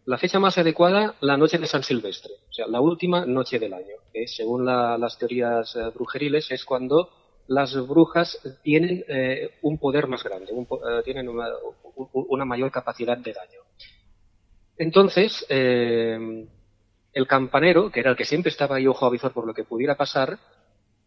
la 0.06 0.18
fecha 0.18 0.38
más 0.38 0.56
adecuada, 0.56 1.16
la 1.20 1.36
noche 1.36 1.58
de 1.58 1.66
San 1.66 1.82
Silvestre, 1.82 2.32
o 2.48 2.52
sea, 2.52 2.66
la 2.68 2.80
última 2.80 3.26
noche 3.26 3.58
del 3.58 3.74
año, 3.74 3.96
que 4.12 4.26
según 4.28 4.64
las 4.64 5.18
teorías 5.18 5.74
eh, 5.76 5.90
brujeriles 5.94 6.50
es 6.50 6.64
cuando 6.64 7.10
las 7.48 7.74
brujas 7.86 8.38
tienen 8.62 9.04
eh, 9.08 9.50
un 9.62 9.78
poder 9.78 10.06
más 10.06 10.22
grande, 10.22 10.52
eh, 10.52 11.02
tienen 11.04 11.28
una, 11.28 12.44
mayor 12.44 12.70
capacidad 12.70 13.16
de 13.16 13.32
daño. 13.32 13.60
Entonces, 14.78 15.46
eh, 15.48 16.46
el 17.12 17.26
campanero, 17.26 17.90
que 17.90 18.00
era 18.00 18.10
el 18.10 18.16
que 18.16 18.24
siempre 18.24 18.50
estaba 18.50 18.76
ahí 18.76 18.86
ojo 18.86 19.06
a 19.06 19.10
visor 19.10 19.32
por 19.32 19.46
lo 19.46 19.54
que 19.54 19.64
pudiera 19.64 19.96
pasar, 19.96 20.38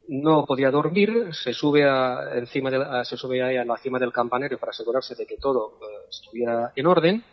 no 0.07 0.45
podía 0.45 0.71
dormir, 0.71 1.29
se 1.33 1.53
sube 1.53 1.87
a, 1.87 2.35
encima 2.35 2.71
de 2.71 3.05
se 3.05 3.15
sube 3.15 3.43
a 3.43 3.63
la 3.63 3.77
cima 3.77 3.99
del 3.99 4.11
campanero 4.11 4.57
para 4.57 4.71
asegurarse 4.71 5.13
de 5.13 5.27
que 5.27 5.37
todo 5.37 5.77
estuviera 6.09 6.71
en 6.75 6.87
orden 6.87 7.23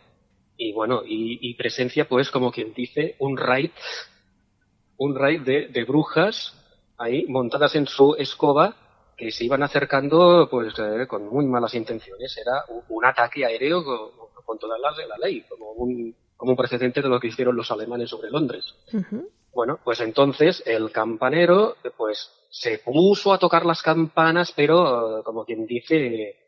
y 0.57 0.73
bueno 0.73 1.03
y, 1.05 1.53
presencia 1.53 2.07
pues 2.07 2.31
como 2.31 2.51
quien 2.51 2.73
dice 2.73 3.15
un 3.19 3.37
raid 3.37 3.71
un 4.97 5.15
raid 5.15 5.41
de, 5.41 5.85
brujas 5.85 6.55
ahí 6.97 7.25
montadas 7.27 7.75
en 7.75 7.85
su 7.85 8.15
escoba 8.15 8.75
que 9.15 9.31
se 9.31 9.45
iban 9.45 9.63
acercando 9.63 10.47
pues 10.49 10.73
eh, 10.77 11.07
con 11.07 11.27
muy 11.27 11.45
malas 11.45 11.73
intenciones. 11.73 12.37
Era 12.37 12.63
un, 12.87 13.03
ataque 13.03 13.45
aéreo 13.45 13.83
con, 13.83 14.59
todas 14.59 14.79
las 14.79 14.95
de 14.95 15.07
la 15.07 15.17
ley 15.17 15.41
como 15.41 15.71
un 15.71 16.15
como 16.35 16.51
un 16.51 16.57
precedente 16.57 17.01
de 17.01 17.09
lo 17.09 17.19
que 17.19 17.27
hicieron 17.27 17.55
los 17.55 17.69
alemanes 17.71 18.09
sobre 18.09 18.31
Londres. 18.31 18.75
Bueno 19.53 19.79
pues 19.83 19.99
entonces 20.01 20.63
el 20.65 20.91
campanero 20.91 21.75
pues 21.95 22.31
se 22.49 22.79
puso 22.79 23.33
a 23.33 23.39
tocar 23.39 23.65
las 23.65 23.81
campanas, 23.81 24.51
pero 24.55 25.21
como 25.23 25.45
quien 25.45 25.65
dice, 25.65 26.46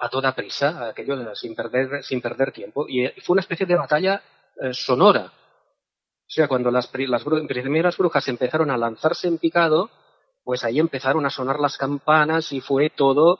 a, 0.00 0.08
toda 0.08 0.34
prisa, 0.34 0.88
aquello 0.88 1.34
sin 1.34 1.54
perder, 1.54 2.02
sin 2.02 2.20
perder 2.20 2.52
tiempo. 2.52 2.86
Y 2.88 3.08
fue 3.22 3.34
una 3.34 3.40
especie 3.40 3.66
de 3.66 3.76
batalla 3.76 4.22
eh, 4.60 4.72
sonora. 4.72 5.26
O 5.26 6.28
sea, 6.28 6.48
cuando 6.48 6.70
las, 6.70 6.90
las 6.92 7.24
primeras 7.24 7.96
brujas 7.96 8.26
empezaron 8.28 8.70
a 8.70 8.76
lanzarse 8.76 9.28
en 9.28 9.38
picado, 9.38 9.90
pues 10.42 10.64
ahí 10.64 10.78
empezaron 10.78 11.26
a 11.26 11.30
sonar 11.30 11.60
las 11.60 11.76
campanas 11.76 12.52
y 12.52 12.60
fue 12.60 12.90
todo 12.90 13.38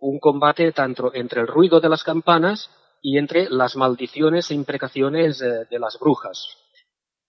un 0.00 0.18
combate 0.18 0.72
tanto 0.72 1.12
entre 1.14 1.40
el 1.40 1.46
ruido 1.46 1.80
de 1.80 1.88
las 1.88 2.04
campanas 2.04 2.70
y 3.00 3.18
entre 3.18 3.48
las 3.48 3.76
maldiciones 3.76 4.50
e 4.50 4.54
imprecaciones 4.54 5.38
de 5.38 5.78
las 5.78 5.98
brujas. 5.98 6.58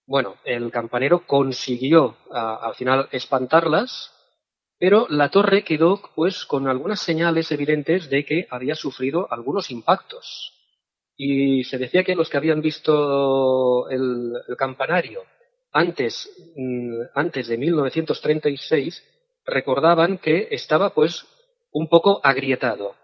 Bueno, 0.06 0.36
el 0.44 0.70
campanero 0.70 1.26
consiguió 1.26 2.16
al 2.30 2.74
final 2.74 3.08
espantarlas, 3.12 4.10
pero 4.78 5.06
la 5.10 5.30
torre 5.30 5.64
quedó 5.64 6.00
pues 6.14 6.44
con 6.44 6.68
algunas 6.68 7.00
señales 7.00 7.50
evidentes 7.50 8.08
de 8.08 8.24
que 8.24 8.46
había 8.50 8.74
sufrido 8.74 9.26
algunos 9.30 9.70
impactos. 9.70 10.54
Y 11.16 11.64
se 11.64 11.78
decía 11.78 12.04
que 12.04 12.14
los 12.14 12.30
que 12.30 12.36
habían 12.36 12.60
visto 12.62 13.88
el, 13.90 14.32
campanario 14.56 15.22
antes, 15.72 16.30
mm, 16.54 17.00
antes 17.14 17.48
de 17.48 17.58
1936 17.58 19.04
recordaban 19.44 20.18
que 20.18 20.48
estaba 20.52 20.90
pues 20.90 21.26
un 21.72 21.88
poco 21.88 22.20
agrietado. 22.22 22.94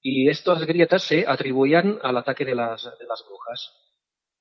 Y 0.00 0.28
estas 0.28 0.64
grietas 0.64 1.02
se 1.02 1.26
atribuían 1.26 1.98
al 2.02 2.16
ataque 2.16 2.44
de 2.44 2.54
las, 2.54 2.84
de 2.84 3.06
las 3.06 3.24
brujas. 3.26 3.87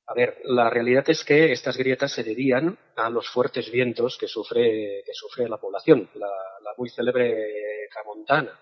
A 0.10 0.14
ver, 0.14 0.38
la 0.45 0.70
realidad 0.70 1.03
es 1.10 1.26
que 1.26 1.51
estas 1.51 1.76
grietas 1.76 2.14
se 2.14 2.24
debían 2.24 2.78
a 2.95 3.10
los 3.10 3.28
fuertes 3.30 3.70
vientos 3.70 4.18
que 4.18 4.28
sufre, 4.28 5.03
que 5.05 5.14
sufre 5.14 5.49
la 5.49 5.58
población, 5.58 6.10
la, 6.16 6.30
muy 6.78 6.89
célebre 6.89 7.89
Tramontana. 7.91 8.58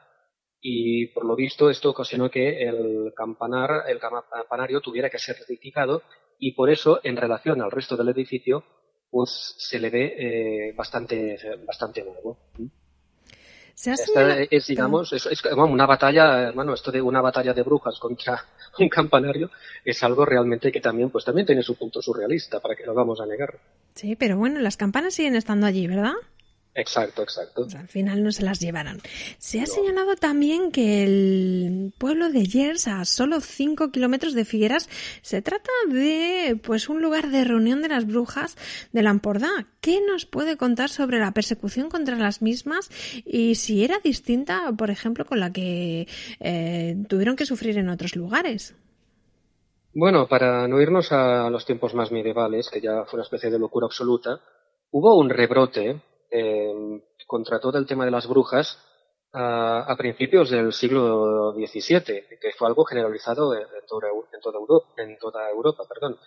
Y 0.59 1.07
por 1.07 1.25
lo 1.25 1.35
visto 1.35 1.69
esto 1.69 1.91
ocasionó 1.91 2.31
que 2.31 2.63
el, 2.63 3.13
campanar, 3.15 3.83
el 3.87 3.99
campanario 3.99 4.81
tuviera 4.81 5.09
que 5.09 5.19
ser 5.19 5.35
rectificado 5.35 6.01
y 6.39 6.53
por 6.53 6.71
eso, 6.71 6.99
en 7.03 7.15
relación 7.15 7.61
al 7.61 7.71
resto 7.71 7.95
del 7.95 8.09
edificio, 8.09 8.63
pues 9.11 9.55
se 9.57 9.79
le 9.79 9.89
ve 9.89 10.15
eh, 10.17 10.73
bastante, 10.75 11.37
bastante 11.65 12.03
nuevo. 12.03 12.39
Esta 13.75 14.39
es, 14.39 14.67
digamos, 14.67 15.11
es, 15.11 15.27
una 15.55 15.85
batalla, 15.85 16.43
hermano, 16.43 16.73
esto 16.73 16.91
de 16.91 17.01
una 17.01 17.21
batalla 17.21 17.53
de 17.53 17.61
brujas 17.61 17.99
contra 17.99 18.43
un 18.79 18.87
campanario 18.89 19.51
es 19.83 20.01
algo 20.01 20.25
realmente 20.25 20.71
que 20.71 20.79
también, 20.79 21.09
pues 21.09 21.25
también 21.25 21.45
tiene 21.45 21.61
su 21.61 21.75
punto 21.75 22.01
surrealista, 22.01 22.59
para 22.59 22.75
que 22.75 22.85
lo 22.85 22.93
vamos 22.93 23.19
a 23.19 23.25
negar. 23.25 23.59
Sí, 23.93 24.15
pero 24.15 24.37
bueno, 24.37 24.59
las 24.61 24.77
campanas 24.77 25.13
siguen 25.13 25.35
estando 25.35 25.67
allí, 25.67 25.87
¿verdad? 25.87 26.13
Exacto, 26.77 27.23
exacto. 27.23 27.67
al 27.77 27.87
final 27.87 28.21
no 28.21 28.33
se 28.33 28.43
las 28.43 28.59
llevaron. 28.59 28.99
Se 29.37 29.61
ha 29.61 29.65
señalado 29.65 30.17
también 30.17 30.73
que 30.73 31.03
el 31.05 31.93
pueblo 31.97 32.29
de 32.29 32.43
Yers, 32.45 32.89
a 32.89 33.05
solo 33.05 33.39
5 33.39 33.91
kilómetros 33.91 34.33
de 34.33 34.43
Figueras, 34.43 34.89
se 35.21 35.41
trata 35.41 35.71
de 35.87 36.59
pues 36.61 36.89
un 36.89 37.01
lugar 37.01 37.29
de 37.29 37.45
reunión 37.45 37.81
de 37.81 37.87
las 37.87 38.05
brujas 38.05 38.57
de 38.91 39.03
Lampordá. 39.03 39.67
¿Qué 39.79 40.01
nos 40.01 40.25
puede 40.25 40.57
contar 40.57 40.89
sobre 40.89 41.17
la 41.17 41.31
persecución 41.31 41.89
contra 41.89 42.17
las 42.17 42.41
mismas 42.41 42.89
y 43.23 43.55
si 43.55 43.85
era 43.85 43.99
distinta, 44.03 44.69
por 44.77 44.89
ejemplo, 44.89 45.23
con 45.23 45.39
la 45.39 45.53
que 45.53 46.09
eh, 46.41 46.97
tuvieron 47.07 47.37
que 47.37 47.45
sufrir 47.45 47.77
en 47.77 47.87
otros 47.87 48.17
lugares? 48.17 48.75
Bueno, 49.93 50.27
para 50.27 50.67
no 50.67 50.81
irnos 50.81 51.13
a 51.13 51.49
los 51.49 51.65
tiempos 51.65 51.93
más 51.93 52.11
medievales, 52.11 52.69
que 52.69 52.81
ya 52.81 53.05
fue 53.05 53.17
una 53.17 53.23
especie 53.23 53.49
de 53.49 53.59
locura 53.59 53.85
absoluta, 53.85 54.41
hubo 54.91 55.17
un 55.17 55.29
rebrote 55.29 56.01
eh, 56.37 57.01
contra 57.25 57.59
todo 57.59 57.77
el 57.77 57.85
tema 57.85 58.03
de 58.03 58.11
las 58.11 58.27
brujas 58.27 58.77
a, 59.31 59.95
principios 59.97 60.49
del 60.49 60.73
siglo 60.73 61.53
XVII, 61.53 62.39
que 62.39 62.51
fue 62.57 62.67
algo 62.67 62.83
generalizado 62.85 63.53
en, 63.53 63.65
toda, 63.87 64.09
Europa, 65.49 65.83
en. 65.83 65.89
Perdón. 65.89 66.17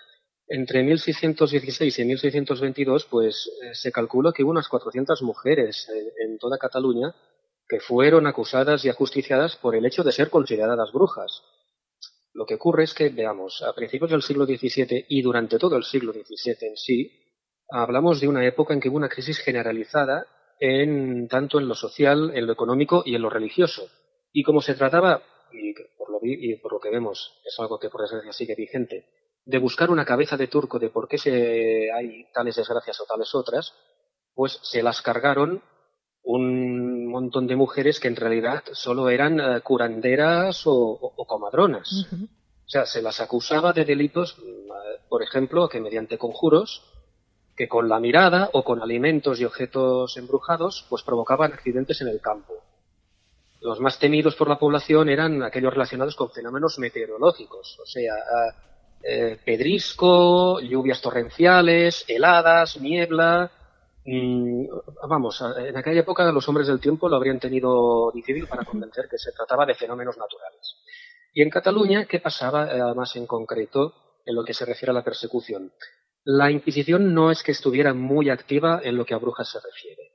Entre 0.47 0.83
1616 0.83 1.99
y 1.99 2.05
1622, 2.07 3.05
pues 3.05 3.51
eh, 3.63 3.75
se 3.75 3.93
calculó 3.93 4.33
que 4.33 4.43
hubo 4.43 4.51
unas 4.51 4.69
400 4.69 5.23
mujeres 5.23 5.89
eh, 5.91 6.13
en 6.25 6.39
toda 6.39 6.57
Cataluña 6.57 7.15
que 7.69 7.81
fueron 7.81 8.27
acusadas 8.27 8.83
y 8.85 8.89
ajusticiadas 8.89 9.57
por 9.57 9.77
el 9.77 9.85
hecho 9.85 10.03
de 10.03 10.13
ser 10.13 10.31
consideradas 10.31 10.91
brujas. 10.91 11.43
Lo 12.33 12.47
que 12.47 12.55
ocurre 12.55 12.85
es 12.85 12.95
que, 12.95 13.11
veamos, 13.11 13.63
a 13.63 13.75
principios 13.75 14.11
del 14.11 14.23
siglo 14.23 14.47
XVII 14.47 15.05
y 15.09 15.21
durante 15.21 15.59
todo 15.59 15.77
el 15.77 15.85
siglo 15.85 16.13
XVII 16.13 16.57
en 16.63 16.77
sí, 16.79 17.28
hablamos 17.71 18.21
de 18.21 18.29
una 18.29 18.45
época 18.47 18.75
en 18.75 18.81
que 18.81 18.89
hubo 18.89 18.97
una 18.97 19.09
crisis 19.09 19.39
generalizada 19.39 20.27
en, 20.61 21.29
tanto 21.29 21.59
en 21.59 21.69
lo 21.69 21.75
social, 21.75 22.33
en 22.35 22.47
lo 22.47 22.53
económico 22.53 23.03
y 23.05 23.15
en 23.15 23.23
lo 23.23 23.31
religioso. 23.31 23.89
Y 24.33 24.43
como 24.43 24.61
se 24.61 24.75
trataba, 24.75 25.23
y 25.53 25.75
por 25.97 26.11
lo, 26.11 26.19
y 26.23 26.57
por 26.57 26.73
lo 26.73 26.81
que 26.81 26.91
vemos 26.91 27.41
es 27.45 27.59
algo 27.59 27.79
que 27.79 27.91
por 27.91 28.03
desgracia 28.03 28.33
sigue 28.33 28.55
vigente, 28.55 29.07
de 29.45 29.59
buscar 29.59 29.91
una 29.91 30.05
cabeza 30.05 30.37
de 30.37 30.49
turco 30.49 30.79
de 30.79 30.91
por 30.91 31.09
qué 31.09 31.19
se, 31.19 31.91
hay 31.93 32.31
tales 32.33 32.57
desgracias 32.57 33.01
o 33.01 33.07
tales 33.07 33.35
otras, 33.35 33.73
pues 34.35 34.59
se 34.63 34.83
las 34.83 35.01
cargaron 35.01 35.63
un 36.23 37.07
montón 37.07 37.47
de 37.47 37.57
mujeres 37.57 38.01
que 38.01 38.09
en 38.09 38.17
realidad 38.17 38.63
solo 38.73 39.09
eran 39.09 39.41
eh, 39.41 39.61
curanderas 39.63 40.63
o, 40.67 41.15
comadronas. 41.27 42.07
O 42.13 42.69
sea, 42.69 42.85
se 42.85 43.01
las 43.01 43.21
acusaba 43.21 43.73
de 43.73 43.87
delitos, 43.87 44.37
mm, 44.39 45.09
por 45.09 45.23
ejemplo, 45.23 45.69
que 45.71 45.81
mediante 45.81 46.19
conjuros 46.19 46.83
que 47.59 47.69
con 47.69 47.89
la 47.89 47.99
mirada 47.99 48.51
o 48.53 48.63
con 48.63 48.81
alimentos 48.81 49.41
y 49.41 49.45
objetos 49.45 50.17
embrujados 50.17 50.87
pues 50.89 51.03
provocaban 51.03 51.53
accidentes 51.53 52.01
en 52.01 52.07
el 52.07 52.21
campo. 52.21 52.55
Los 53.61 53.81
más 53.81 53.99
temidos 53.99 54.37
por 54.37 54.49
la 54.49 54.61
población 54.61 55.09
eran 55.09 55.43
aquellos 55.43 55.73
relacionados 55.73 56.15
con 56.15 56.31
fenómenos 56.31 56.79
meteorológicos, 56.79 57.81
o 57.83 57.85
sea, 57.85 58.15
eh, 59.03 59.41
pedrisco, 59.45 60.61
lluvias 60.61 61.01
torrenciales, 61.01 62.05
heladas, 62.07 62.81
niebla. 62.81 63.51
Mm, 64.05 64.67
vamos, 65.09 65.43
en 65.59 65.77
aquella 65.77 66.03
época 66.03 66.31
los 66.31 66.49
hombres 66.49 66.69
del 66.69 66.79
tiempo 66.79 67.09
lo 67.09 67.17
habrían 67.17 67.41
tenido 67.41 68.13
difícil 68.13 68.47
para 68.47 68.65
convencer 68.65 69.09
que 69.11 69.19
se 69.19 69.33
trataba 69.33 69.67
de 69.67 69.75
fenómenos 69.75 70.17
naturales. 70.17 70.77
Y 71.35 71.43
en 71.43 71.51
Cataluña, 71.51 72.05
¿qué 72.05 72.21
pasaba 72.21 72.71
eh, 72.71 72.95
más 72.95 73.17
en 73.17 73.27
concreto 73.27 73.95
en 74.25 74.37
lo 74.37 74.45
que 74.45 74.55
se 74.55 74.65
refiere 74.65 74.93
a 74.93 74.95
la 74.95 75.03
persecución? 75.03 75.73
La 76.31 76.51
Inquisición 76.51 77.15
no 77.15 77.31
es 77.31 77.43
que 77.43 77.53
estuviera 77.53 77.95
muy 77.95 78.29
activa 78.29 78.83
en 78.85 78.99
lo 78.99 79.07
que 79.07 79.15
a 79.15 79.19
brujas 79.19 79.51
se 79.51 79.61
refiere. 79.61 80.13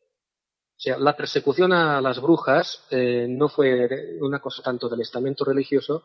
O 0.78 0.80
sea, 0.84 1.00
la 1.00 1.18
persecución 1.18 1.74
a 1.74 2.00
las 2.02 2.22
brujas 2.22 2.86
eh, 2.92 3.26
no 3.28 3.50
fue 3.50 4.20
una 4.22 4.40
cosa 4.40 4.62
tanto 4.62 4.88
del 4.88 5.02
estamento 5.02 5.44
religioso, 5.44 6.04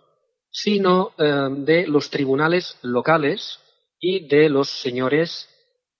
sino 0.50 1.12
eh, 1.18 1.48
de 1.58 1.86
los 1.86 2.08
tribunales 2.08 2.78
locales 2.80 3.60
y 4.00 4.26
de 4.26 4.48
los 4.48 4.70
señores 4.80 5.46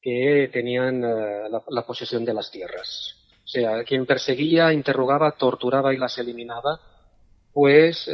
que 0.00 0.48
tenían 0.54 1.04
eh, 1.04 1.50
la, 1.68 1.86
posesión 1.86 2.24
de 2.24 2.32
las 2.32 2.50
tierras. 2.50 3.14
O 3.44 3.48
sea, 3.48 3.84
quien 3.84 4.06
perseguía, 4.06 4.72
interrogaba, 4.72 5.32
torturaba 5.32 5.92
y 5.92 5.98
las 5.98 6.16
eliminaba, 6.16 6.80
pues 7.52 8.10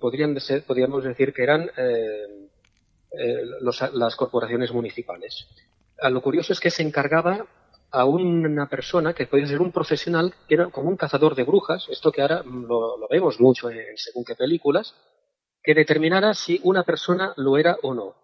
podrían 0.00 0.40
ser, 0.40 0.64
podríamos 0.64 1.04
decir 1.04 1.34
que 1.34 1.42
eran 1.42 1.70
eh, 3.18 3.42
las 3.92 4.16
corporaciones 4.16 4.72
municipales. 4.72 5.46
lo 6.02 6.20
curioso 6.20 6.52
es 6.52 6.60
que 6.60 6.70
se 6.70 6.82
encargaba 6.82 7.46
a 7.94 8.04
una 8.06 8.68
persona 8.68 9.14
que 9.14 9.26
podía 9.26 9.46
ser 9.46 9.60
un 9.60 9.70
profesional 9.70 10.34
que 10.48 10.54
era 10.54 10.66
como 10.66 10.88
un 10.88 10.96
cazador 10.96 11.36
de 11.36 11.44
brujas, 11.44 11.86
esto 11.88 12.10
que 12.10 12.22
ahora 12.22 12.42
lo, 12.42 13.06
vemos 13.08 13.40
mucho 13.40 13.70
en 13.70 13.96
según 13.96 14.24
qué 14.24 14.34
películas, 14.34 14.94
que 15.62 15.74
determinara 15.74 16.34
si 16.34 16.60
una 16.64 16.82
persona 16.82 17.32
lo 17.36 17.56
era 17.56 17.76
o 17.82 17.94
no. 17.94 18.16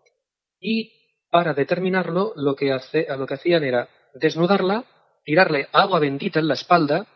Y 0.58 0.92
para 1.30 1.54
determinarlo, 1.54 2.32
lo 2.34 2.56
que, 2.56 2.72
hace, 2.72 3.06
lo 3.16 3.26
que 3.28 3.34
hacían 3.34 3.62
era 3.62 3.88
desnudarla, 4.14 4.84
tirarle 5.24 5.68
agua 5.72 6.00
bendita 6.00 6.40
en 6.40 6.48
la 6.48 6.54
espalda 6.54 7.06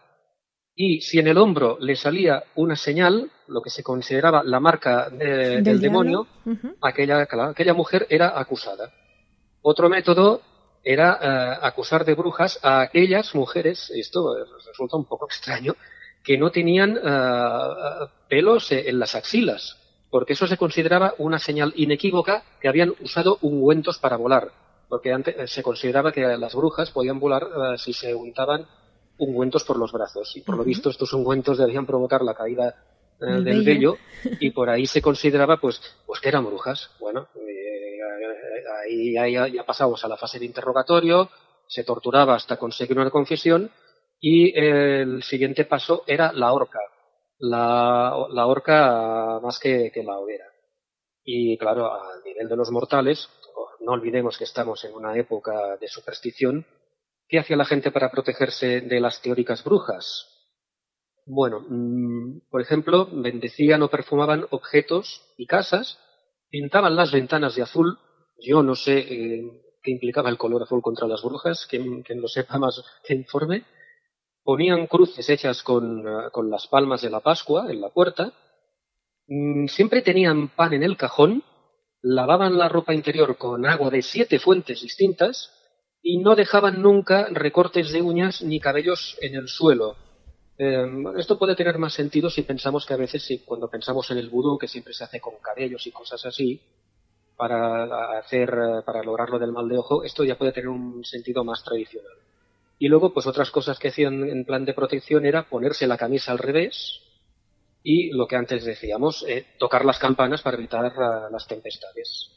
y 0.77 1.01
si 1.01 1.19
en 1.19 1.29
el 1.29 1.39
hombro 1.39 1.79
le 1.81 1.95
salía 1.95 2.43
una 2.57 2.75
señal, 2.75 3.31
lo 3.47 3.63
que 3.63 3.71
se 3.71 3.83
consideraba 3.83 4.43
la 4.43 4.59
marca 4.59 5.09
del, 5.09 5.81
demonio, 5.81 6.27
aquella, 6.81 7.21
aquella 7.21 7.75
mujer 7.75 8.07
era 8.11 8.39
acusada. 8.39 8.93
Otro 9.63 9.89
método 9.89 10.43
era 10.83 11.19
eh, 11.23 11.59
acusar 11.63 12.05
de 12.05 12.15
brujas 12.15 12.59
a 12.63 12.81
aquellas 12.81 13.35
mujeres, 13.35 13.91
esto 13.95 14.35
resulta 14.67 14.97
un 14.97 15.07
poco 15.07 15.27
extraño, 15.27 15.75
que 16.25 16.37
no 16.37 16.51
tenían 16.51 16.99
eh, 17.03 18.07
pelos 18.29 18.73
en 18.73 18.99
las 18.99 19.15
axilas, 19.15 19.79
porque 20.11 20.33
eso 20.33 20.47
se 20.47 20.57
consideraba 20.57 21.15
una 21.19 21.39
señal 21.39 21.73
inequívoca 21.77 22.43
que 22.61 22.69
habían 22.69 22.95
usado 23.01 23.39
ungüentos 23.43 23.99
para 23.99 24.17
volar, 24.17 24.51
porque 24.89 25.13
antes 25.13 25.51
se 25.51 25.63
consideraba 25.63 26.13
que 26.13 26.23
las 26.37 26.55
brujas 26.55 26.91
podían 26.91 27.21
volar 27.21 27.45
eh, 27.45 27.79
si 27.79 27.93
se 27.93 28.13
untaban 28.15 28.67
ungüentos 29.19 29.65
por 29.65 29.79
los 29.79 29.93
brazos. 29.93 30.37
Y 30.37 30.41
por 30.43 30.57
lo 30.57 30.65
visto 30.65 30.91
estos 30.91 31.13
ungüentos 31.13 31.59
debían 31.59 31.87
provocar 31.87 32.23
la 32.23 32.35
caída 32.35 32.75
eh, 33.21 33.43
del 33.43 33.65
vello. 33.65 33.97
y 34.41 34.51
por 34.51 34.71
ahí 34.71 34.87
se 34.87 35.03
consideraba 35.03 35.59
pues, 35.59 35.81
pues 36.07 36.21
que 36.21 36.29
eran 36.29 36.45
brujas. 36.45 36.91
Bueno, 36.99 37.29
eh, 37.37 39.15
ahí, 39.19 39.53
ya 39.53 39.65
pasamos 39.65 40.05
a 40.05 40.09
la 40.09 40.17
fase 40.17 40.39
de 40.39 40.47
interrogatorio, 40.47 41.31
se 41.67 41.85
torturaba 41.85 42.35
hasta 42.35 42.57
conseguir 42.57 42.99
una 42.99 43.11
confesión 43.11 43.71
y 44.21 44.59
el 44.59 45.23
siguiente 45.23 45.65
paso 45.65 46.03
era 46.07 46.33
la 46.33 46.53
horca. 46.53 46.81
La, 47.39 48.27
la 48.31 48.47
horca 48.47 49.41
más 49.43 49.59
que, 49.59 49.91
que 49.93 50.03
la 50.03 50.19
hoguera. 50.19 50.47
Y 51.25 51.57
claro, 51.59 51.93
a 51.93 52.21
nivel 52.25 52.49
de 52.49 52.57
los 52.57 52.71
mortales, 52.71 53.29
no 53.81 53.93
olvidemos 53.93 54.39
que 54.39 54.45
estamos 54.45 54.85
en 54.85 54.95
una 54.95 55.17
época 55.17 55.77
de 55.77 55.89
superstición, 55.89 56.67
¿Qué 57.29 57.39
hacía 57.39 57.57
la 57.57 57.65
gente 57.65 57.91
para 57.91 58.11
protegerse 58.11 58.83
de 58.83 59.01
las 59.01 59.23
teóricas 59.23 59.65
brujas? 59.65 60.31
Bueno, 61.27 61.65
mm, 61.67 62.51
por 62.51 62.61
ejemplo, 62.61 63.09
bendecían 63.11 63.83
o 63.83 63.89
perfumaban 63.89 64.47
objetos 64.51 65.23
y 65.39 65.47
casas, 65.47 65.99
pintaban 66.51 66.97
las 66.97 67.13
ventanas 67.13 67.55
de 67.55 67.63
azul. 67.63 67.99
Yo 68.39 68.63
no 68.63 68.75
sé 68.75 68.99
eh, 68.99 69.43
qué 69.83 69.91
implicaba 69.91 70.29
el 70.29 70.37
color 70.37 70.63
azul 70.63 70.83
contra 70.83 71.09
las 71.09 71.23
brujas, 71.23 71.67
quien, 71.67 72.05
lo 72.09 72.29
sepa 72.29 72.59
más 72.59 72.83
que 73.03 73.15
informe. 73.15 73.65
Ponían 74.43 74.87
cruces 74.87 75.29
hechas 75.31 75.63
con, 75.63 76.07
eh, 76.07 76.31
con 76.31 76.51
las 76.51 76.67
palmas 76.67 77.01
de 77.01 77.11
la 77.11 77.21
Pascua 77.21 77.71
en 77.71 77.81
la 77.81 77.89
puerta. 77.89 78.35
Mm, 79.27 79.67
siempre 79.69 80.03
tenían 80.03 80.49
pan 80.49 80.75
en 80.75 80.83
el 80.83 80.99
cajón, 80.99 81.43
lavaban 82.03 82.59
la 82.59 82.69
ropa 82.69 82.93
interior 82.93 83.39
con 83.39 83.65
agua 83.65 83.89
de 83.89 84.03
siete 84.03 84.39
fuentes 84.39 84.83
distintas 84.83 85.54
y 86.07 86.19
no 86.19 86.37
dejaban 86.37 86.83
nunca 86.83 87.29
recortes 87.31 87.91
de 87.91 88.03
uñas 88.03 88.43
ni 88.43 88.61
cabellos 88.61 89.17
en 89.23 89.35
el 89.37 89.49
suelo. 89.49 89.97
Eh, 90.59 90.87
esto 91.17 91.39
puede 91.39 91.57
tener 91.57 91.79
más 91.79 91.95
sentido 91.95 92.29
si 92.29 92.43
pensamos 92.43 92.85
que 92.85 92.93
a 92.93 92.99
veces, 92.99 93.23
si, 93.23 93.39
cuando 93.39 93.71
pensamos 93.71 94.11
en 94.11 94.19
el 94.19 94.29
vudú, 94.29 94.59
que 94.59 94.69
siempre 94.69 94.93
se 94.93 95.03
hace 95.03 95.19
con 95.19 95.33
cabellos 95.43 95.87
y 95.87 95.93
cosas 95.93 96.25
así, 96.27 96.61
para 97.37 98.19
hacer, 98.19 98.51
para 98.85 99.03
lograrlo 99.03 99.39
del 99.39 99.51
mal 99.51 99.67
de 99.67 99.79
ojo, 99.79 100.05
esto 100.05 100.25
ya 100.25 100.37
puede 100.37 100.53
tener 100.53 100.69
un 100.69 101.03
sentido 101.07 101.43
más 101.43 101.65
tradicional. 101.65 102.13
Y 102.79 102.89
luego, 102.89 103.15
pues 103.15 103.27
otras 103.27 103.51
cosas 103.51 103.79
que 103.79 103.89
hacían 103.89 104.29
en 104.29 104.45
plan 104.45 104.67
de 104.67 104.75
protección 104.75 105.25
era 105.25 105.49
ponerse 105.49 105.87
la 105.87 105.97
camisa 105.97 106.33
al 106.33 106.39
revés 106.39 107.01
y 107.83 108.11
lo 108.11 108.27
que 108.27 108.37
antes 108.37 108.63
decíamos, 108.65 109.25
eh, 109.27 109.47
tocar 109.59 109.87
las 109.87 109.99
campanas 109.99 110.43
para 110.43 110.59
evitar 110.59 110.93
uh, 110.99 111.33
las 111.33 111.47
tempestades. 111.47 112.31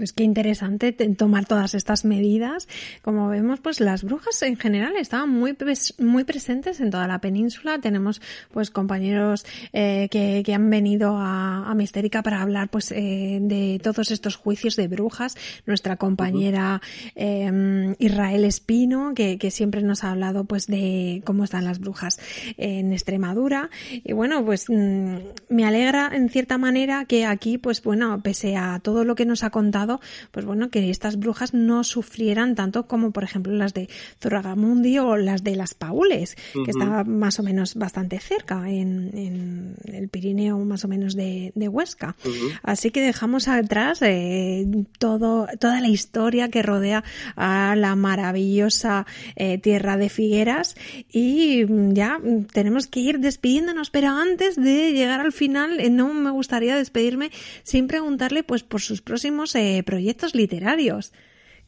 Pues 0.00 0.14
qué 0.14 0.24
interesante 0.24 0.92
tomar 0.94 1.44
todas 1.44 1.74
estas 1.74 2.06
medidas. 2.06 2.68
Como 3.02 3.28
vemos, 3.28 3.60
pues 3.60 3.80
las 3.80 4.02
brujas 4.02 4.40
en 4.40 4.56
general 4.56 4.96
estaban 4.96 5.28
muy, 5.28 5.54
muy 5.98 6.24
presentes 6.24 6.80
en 6.80 6.90
toda 6.90 7.06
la 7.06 7.18
península. 7.18 7.78
Tenemos 7.82 8.22
pues 8.50 8.70
compañeros 8.70 9.44
eh, 9.74 10.08
que, 10.10 10.42
que, 10.42 10.54
han 10.54 10.70
venido 10.70 11.18
a, 11.18 11.70
a, 11.70 11.74
Mistérica 11.74 12.22
para 12.22 12.40
hablar 12.40 12.70
pues 12.70 12.92
eh, 12.92 13.40
de 13.42 13.78
todos 13.82 14.10
estos 14.10 14.36
juicios 14.36 14.74
de 14.76 14.88
brujas. 14.88 15.36
Nuestra 15.66 15.96
compañera 15.96 16.80
eh, 17.14 17.94
Israel 17.98 18.46
Espino, 18.46 19.12
que, 19.14 19.36
que, 19.36 19.50
siempre 19.50 19.82
nos 19.82 20.02
ha 20.02 20.12
hablado 20.12 20.44
pues 20.44 20.66
de 20.66 21.20
cómo 21.26 21.44
están 21.44 21.66
las 21.66 21.78
brujas 21.78 22.18
en 22.56 22.94
Extremadura. 22.94 23.68
Y 23.90 24.14
bueno, 24.14 24.42
pues 24.46 24.64
mm, 24.70 25.16
me 25.50 25.66
alegra 25.66 26.10
en 26.14 26.30
cierta 26.30 26.56
manera 26.56 27.04
que 27.04 27.26
aquí, 27.26 27.58
pues 27.58 27.82
bueno, 27.82 28.22
pese 28.22 28.56
a 28.56 28.78
todo 28.78 29.04
lo 29.04 29.14
que 29.14 29.26
nos 29.26 29.44
ha 29.44 29.50
contado, 29.50 29.89
pues 30.30 30.46
bueno, 30.46 30.70
que 30.70 30.90
estas 30.90 31.18
brujas 31.18 31.54
no 31.54 31.82
sufrieran 31.82 32.54
tanto 32.54 32.86
como, 32.86 33.10
por 33.10 33.24
ejemplo, 33.24 33.52
las 33.52 33.74
de 33.74 33.88
Zorragamundi 34.20 34.98
o 34.98 35.16
las 35.16 35.42
de 35.42 35.56
las 35.56 35.74
Paules, 35.74 36.36
que 36.52 36.70
está 36.70 37.04
más 37.04 37.40
o 37.40 37.42
menos 37.42 37.74
bastante 37.74 38.18
cerca 38.20 38.70
en, 38.70 39.74
el 39.84 40.08
Pirineo, 40.08 40.58
más 40.58 40.84
o 40.84 40.88
menos 40.88 41.14
de, 41.16 41.52
Huesca. 41.70 42.16
Así 42.62 42.90
que 42.90 43.00
dejamos 43.00 43.46
atrás 43.46 44.02
eh, 44.02 44.66
todo, 44.98 45.46
toda 45.58 45.80
la 45.80 45.88
historia 45.88 46.48
que 46.48 46.62
rodea 46.62 47.04
a 47.36 47.76
la 47.76 47.94
maravillosa 47.96 49.06
eh, 49.36 49.58
tierra 49.58 49.96
de 49.96 50.08
Figueras 50.08 50.76
y 51.12 51.64
ya 51.92 52.18
tenemos 52.52 52.86
que 52.86 53.00
ir 53.00 53.20
despidiéndonos, 53.20 53.90
pero 53.90 54.08
antes 54.08 54.56
de 54.56 54.92
llegar 54.92 55.20
al 55.20 55.32
final, 55.32 55.80
eh, 55.80 55.90
no 55.90 56.12
me 56.12 56.30
gustaría 56.30 56.76
despedirme 56.76 57.30
sin 57.62 57.86
preguntarle 57.86 58.42
pues 58.42 58.62
por 58.62 58.80
sus 58.80 59.02
próximos 59.02 59.54
proyectos 59.82 60.34
literarios. 60.34 61.12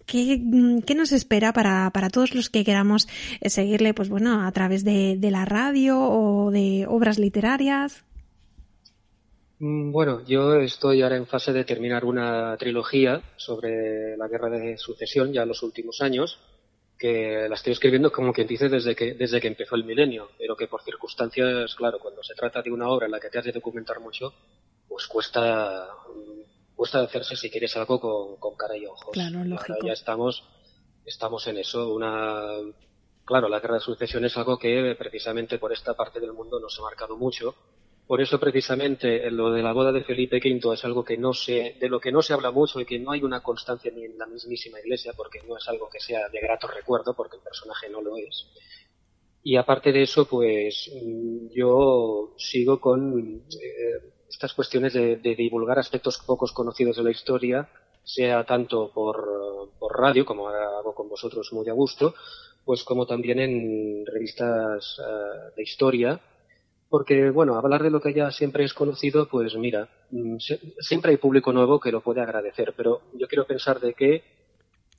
¿Qué, 0.07 0.95
nos 0.97 1.13
espera 1.13 1.53
para, 1.53 1.91
para, 1.91 2.11
todos 2.11 2.35
los 2.35 2.51
que 2.51 2.65
queramos 2.65 3.09
eh, 3.41 3.51
seguirle, 3.51 3.95
pues 3.95 4.09
bueno, 4.09 4.47
a 4.47 4.53
través 4.53 4.85
de, 4.85 5.19
la 5.31 5.45
radio 5.45 6.01
o 6.01 6.51
de 6.51 6.87
obras 6.89 7.19
literarias? 7.19 8.05
Mm, 9.59 9.93
bueno, 9.93 10.25
yo 10.27 10.57
estoy 10.57 11.03
ahora 11.03 11.17
en 11.17 11.27
fase 11.27 11.53
de 11.53 11.65
terminar 11.65 12.05
una 12.05 12.57
trilogía 12.57 13.23
sobre 13.37 14.17
la 14.17 14.29
guerra 14.29 14.51
de 14.51 14.77
sucesión 14.77 15.33
ya 15.33 15.43
en 15.43 15.49
los 15.49 15.63
últimos 15.63 16.01
años, 16.03 16.41
que 16.99 17.47
la 17.49 17.55
estoy 17.55 17.73
escribiendo 17.73 18.13
como 18.13 18.33
quien 18.33 18.47
dice 18.47 18.69
desde 18.69 18.95
que, 18.95 19.15
desde 19.15 19.41
que 19.41 19.49
empezó 19.49 19.75
el 19.77 19.85
milenio, 19.85 20.31
pero 20.39 20.57
que 20.57 20.69
por 20.69 20.83
circunstancias, 20.83 21.75
claro, 21.75 21.99
cuando 21.99 22.23
se 22.23 22.35
trata 22.35 22.63
de 22.63 22.71
una 22.71 22.89
obra 22.89 23.07
en 23.07 23.13
la 23.13 23.21
que 23.21 23.29
te 23.29 23.39
has 23.39 23.45
de 23.45 23.53
documentar 23.53 24.01
mucho, 24.01 24.33
pues 24.89 25.07
cuesta 25.07 25.89
cuesta 26.83 27.01
hacerse 27.01 27.37
si 27.37 27.49
quieres 27.49 27.77
algo 27.77 28.01
con, 28.01 28.39
con 28.39 28.57
cara 28.57 28.77
y 28.77 28.85
ojos. 28.87 29.13
Claro, 29.13 29.45
lógico. 29.45 29.87
ya 29.87 29.93
estamos, 29.93 30.43
estamos 31.07 31.47
en 31.47 31.59
eso. 31.59 31.95
Una, 31.95 32.57
claro, 33.25 33.49
la 33.49 33.61
guerra 33.61 33.75
de 33.75 33.83
sucesión 33.83 34.25
es 34.25 34.37
algo 34.37 34.59
que 34.59 34.97
precisamente 34.99 35.61
por 35.61 35.73
esta 35.73 35.95
parte 35.95 36.19
del 36.19 36.33
mundo 36.33 36.59
nos 36.59 36.77
ha 36.81 36.83
marcado 36.83 37.17
mucho. 37.17 37.55
Por 38.05 38.21
eso 38.21 38.41
precisamente 38.41 39.31
lo 39.31 39.53
de 39.53 39.63
la 39.63 39.73
boda 39.73 39.93
de 39.93 40.03
Felipe 40.03 40.39
V 40.39 40.75
es 40.75 40.85
algo 40.85 41.05
que 41.05 41.17
no 41.17 41.33
se, 41.33 41.77
de 41.79 41.89
lo 41.89 42.01
que 42.01 42.11
no 42.11 42.21
se 42.21 42.33
habla 42.33 42.51
mucho 42.51 42.81
y 42.81 42.85
que 42.85 42.99
no 42.99 43.13
hay 43.13 43.23
una 43.23 43.45
constancia 43.45 43.93
ni 43.95 44.05
en 44.05 44.19
la 44.19 44.27
mismísima 44.27 44.81
iglesia 44.81 45.13
porque 45.17 45.41
no 45.47 45.57
es 45.57 45.69
algo 45.69 45.89
que 45.89 46.01
sea 46.01 46.29
de 46.31 46.41
grato 46.41 46.67
recuerdo 46.67 47.15
porque 47.15 47.37
el 47.37 47.43
personaje 47.43 47.89
no 47.91 48.03
lo 48.03 48.17
es. 48.17 48.49
Y 49.45 49.55
aparte 49.55 49.93
de 49.93 50.03
eso, 50.03 50.25
pues 50.25 50.91
yo 51.55 52.35
sigo 52.39 52.81
con 52.81 53.45
eh, 53.51 54.12
estas 54.33 54.55
cuestiones 54.55 54.95
de, 54.95 55.17
divulgar 55.17 55.79
aspectos 55.79 56.19
pocos 56.27 56.53
conocidos 56.53 56.97
de 56.97 57.03
la 57.03 57.11
historia, 57.11 57.69
sea 58.03 58.45
tanto 58.45 58.91
por, 58.93 59.71
por 59.79 60.01
radio, 60.01 60.25
como 60.25 60.49
hago 60.49 60.95
con 60.95 61.09
vosotros 61.09 61.53
muy 61.53 61.69
a 61.69 61.73
gusto, 61.75 62.15
pues 62.65 62.83
como 62.83 63.07
también 63.07 63.39
en 63.41 64.07
revistas 64.07 64.99
eh, 64.99 65.53
de 65.57 65.63
historia, 65.63 66.21
porque, 66.89 67.31
bueno, 67.31 67.57
hablar 67.57 67.83
de 67.83 67.91
lo 67.91 68.01
que 68.01 68.15
ya 68.15 68.31
siempre 68.31 68.65
es 68.65 68.75
conocido, 68.75 69.29
pues 69.29 69.55
mira, 69.57 69.89
mm, 70.11 70.37
siempre 70.81 71.11
hay 71.11 71.17
público 71.19 71.53
nuevo 71.53 71.79
que 71.79 71.93
lo 71.93 72.01
puede 72.01 72.23
agradecer, 72.23 72.73
pero 72.77 73.03
yo 73.15 73.29
quiero 73.29 73.47
pensar 73.47 73.81
de 73.81 73.95
que 73.95 74.25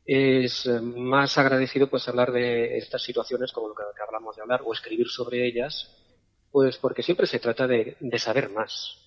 es 0.05 0.65
eh, 0.67 0.79
más 0.81 1.37
agradecido 1.37 1.87
pues 1.87 2.07
hablar 2.07 2.31
de 2.31 2.77
estas 2.77 3.01
situaciones 3.03 3.51
como 3.51 3.69
lo 3.69 3.75
que, 3.75 3.83
hablamos 4.05 4.35
de 4.35 4.41
hablar 4.43 4.61
o 4.65 4.73
escribir 4.73 5.07
sobre 5.07 5.47
ellas, 5.47 5.89
pues 6.51 6.77
porque 6.77 7.03
siempre 7.03 7.25
se 7.25 7.39
trata 7.39 7.67
de 7.67 7.95
saber 8.19 8.49
más, 8.49 9.02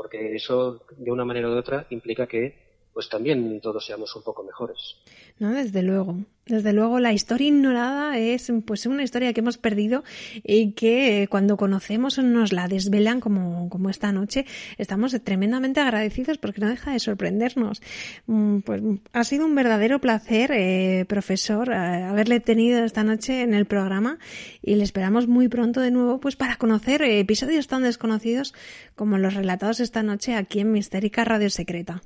porque 0.00 0.34
eso 0.34 0.80
de 0.96 1.12
una 1.12 1.26
manera 1.26 1.50
u 1.50 1.52
otra 1.58 1.86
implica 1.90 2.26
que 2.26 2.69
pues 2.92 3.08
también 3.08 3.60
todos 3.60 3.84
seamos 3.84 4.14
un 4.16 4.22
poco 4.22 4.42
mejores. 4.42 4.96
No, 5.38 5.52
desde 5.52 5.82
luego. 5.82 6.18
Desde 6.46 6.72
luego, 6.72 6.98
la 6.98 7.12
historia 7.12 7.46
ignorada 7.46 8.18
es 8.18 8.52
pues 8.66 8.84
una 8.84 9.04
historia 9.04 9.32
que 9.32 9.40
hemos 9.40 9.56
perdido 9.56 10.02
y 10.42 10.72
que 10.72 11.28
cuando 11.30 11.56
conocemos 11.56 12.18
nos 12.18 12.52
la 12.52 12.66
desvelan 12.66 13.20
como, 13.20 13.68
como 13.68 13.88
esta 13.88 14.10
noche, 14.10 14.46
estamos 14.76 15.16
tremendamente 15.22 15.78
agradecidos 15.80 16.38
porque 16.38 16.60
no 16.60 16.68
deja 16.68 16.92
de 16.92 16.98
sorprendernos. 16.98 17.80
Mm, 18.26 18.58
pues 18.60 18.82
ha 19.12 19.24
sido 19.24 19.46
un 19.46 19.54
verdadero 19.54 20.00
placer, 20.00 20.50
eh, 20.52 21.04
profesor, 21.08 21.70
eh, 21.70 21.74
haberle 21.76 22.40
tenido 22.40 22.84
esta 22.84 23.04
noche 23.04 23.42
en 23.42 23.54
el 23.54 23.66
programa 23.66 24.18
y 24.60 24.74
le 24.74 24.82
esperamos 24.82 25.28
muy 25.28 25.48
pronto 25.48 25.80
de 25.80 25.92
nuevo 25.92 26.18
pues 26.18 26.34
para 26.34 26.56
conocer 26.56 27.02
episodios 27.02 27.68
tan 27.68 27.84
desconocidos 27.84 28.54
como 28.96 29.18
los 29.18 29.34
relatados 29.34 29.78
esta 29.78 30.02
noche 30.02 30.34
aquí 30.34 30.60
en 30.60 30.72
Mistérica 30.72 31.24
Radio 31.24 31.48
Secreta. 31.48 32.02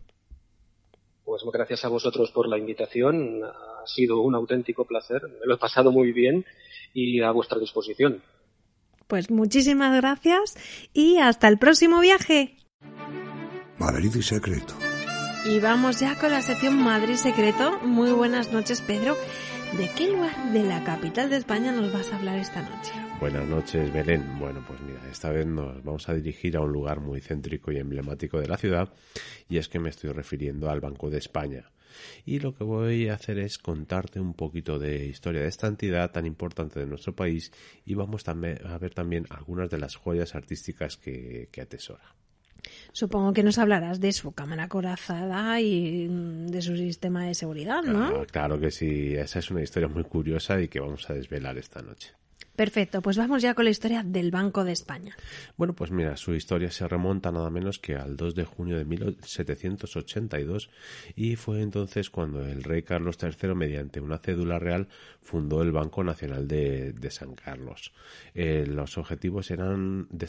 Pues 1.34 1.52
gracias 1.52 1.84
a 1.84 1.88
vosotros 1.88 2.30
por 2.30 2.48
la 2.48 2.58
invitación. 2.58 3.42
Ha 3.42 3.86
sido 3.88 4.20
un 4.20 4.36
auténtico 4.36 4.84
placer. 4.84 5.20
Me 5.40 5.46
lo 5.46 5.56
he 5.56 5.58
pasado 5.58 5.90
muy 5.90 6.12
bien 6.12 6.44
y 6.92 7.20
a 7.22 7.32
vuestra 7.32 7.58
disposición. 7.58 8.22
Pues 9.08 9.32
muchísimas 9.32 9.96
gracias 9.96 10.54
y 10.92 11.18
hasta 11.18 11.48
el 11.48 11.58
próximo 11.58 11.98
viaje. 11.98 12.54
Madrid 13.78 14.12
y 14.14 14.22
secreto. 14.22 14.74
Y 15.44 15.58
vamos 15.58 15.98
ya 15.98 16.16
con 16.20 16.30
la 16.30 16.40
sección 16.40 16.80
Madrid 16.80 17.16
Secreto. 17.16 17.80
Muy 17.80 18.12
buenas 18.12 18.52
noches, 18.52 18.80
Pedro. 18.80 19.16
¿De 19.76 19.90
qué 19.96 20.12
lugar 20.12 20.52
de 20.52 20.62
la 20.62 20.84
capital 20.84 21.30
de 21.30 21.38
España 21.38 21.72
nos 21.72 21.92
vas 21.92 22.12
a 22.12 22.16
hablar 22.16 22.38
esta 22.38 22.62
noche? 22.62 22.92
Buenas 23.24 23.48
noches, 23.48 23.90
Belén. 23.90 24.38
Bueno, 24.38 24.62
pues 24.68 24.78
mira, 24.82 25.00
esta 25.10 25.30
vez 25.30 25.46
nos 25.46 25.82
vamos 25.82 26.06
a 26.10 26.12
dirigir 26.12 26.58
a 26.58 26.60
un 26.60 26.70
lugar 26.70 27.00
muy 27.00 27.22
céntrico 27.22 27.72
y 27.72 27.78
emblemático 27.78 28.38
de 28.38 28.46
la 28.46 28.58
ciudad, 28.58 28.92
y 29.48 29.56
es 29.56 29.70
que 29.70 29.78
me 29.78 29.88
estoy 29.88 30.12
refiriendo 30.12 30.68
al 30.68 30.82
Banco 30.82 31.08
de 31.08 31.16
España. 31.16 31.70
Y 32.26 32.40
lo 32.40 32.54
que 32.54 32.64
voy 32.64 33.08
a 33.08 33.14
hacer 33.14 33.38
es 33.38 33.56
contarte 33.56 34.20
un 34.20 34.34
poquito 34.34 34.78
de 34.78 35.06
historia 35.06 35.40
de 35.40 35.48
esta 35.48 35.68
entidad 35.68 36.10
tan 36.10 36.26
importante 36.26 36.78
de 36.78 36.84
nuestro 36.84 37.16
país 37.16 37.50
y 37.86 37.94
vamos 37.94 38.28
a 38.28 38.34
ver 38.34 38.92
también 38.92 39.24
algunas 39.30 39.70
de 39.70 39.78
las 39.78 39.96
joyas 39.96 40.34
artísticas 40.34 40.98
que, 40.98 41.48
que 41.50 41.62
atesora. 41.62 42.14
Supongo 42.92 43.32
que 43.32 43.42
nos 43.42 43.56
hablarás 43.56 44.00
de 44.00 44.12
su 44.12 44.32
cámara 44.32 44.68
corazada 44.68 45.58
y 45.62 46.08
de 46.10 46.60
su 46.60 46.76
sistema 46.76 47.24
de 47.24 47.34
seguridad, 47.34 47.84
¿no? 47.84 48.26
claro 48.26 48.60
que 48.60 48.70
sí, 48.70 49.14
esa 49.14 49.38
es 49.38 49.50
una 49.50 49.62
historia 49.62 49.88
muy 49.88 50.04
curiosa 50.04 50.60
y 50.60 50.68
que 50.68 50.80
vamos 50.80 51.08
a 51.08 51.14
desvelar 51.14 51.56
esta 51.56 51.80
noche. 51.80 52.12
Perfecto, 52.56 53.02
pues 53.02 53.16
vamos 53.16 53.42
ya 53.42 53.54
con 53.54 53.64
la 53.64 53.72
historia 53.72 54.04
del 54.04 54.30
Banco 54.30 54.62
de 54.62 54.70
España. 54.70 55.16
Bueno, 55.56 55.74
pues 55.74 55.90
mira, 55.90 56.16
su 56.16 56.34
historia 56.34 56.70
se 56.70 56.86
remonta 56.86 57.32
nada 57.32 57.50
menos 57.50 57.80
que 57.80 57.96
al 57.96 58.16
2 58.16 58.34
de 58.36 58.44
junio 58.44 58.78
de 58.78 58.84
1782 58.84 60.70
y 61.16 61.34
fue 61.34 61.62
entonces 61.62 62.10
cuando 62.10 62.46
el 62.46 62.62
rey 62.62 62.82
Carlos 62.82 63.18
III, 63.20 63.56
mediante 63.56 64.00
una 64.00 64.18
cédula 64.18 64.60
real, 64.60 64.86
fundó 65.20 65.62
el 65.62 65.72
Banco 65.72 66.04
Nacional 66.04 66.46
de, 66.46 66.94
San 67.10 67.34
Carlos. 67.34 67.92
Eh, 68.34 68.64
los 68.66 68.98
objetivos 68.98 69.50
eran 69.50 70.06
de 70.10 70.26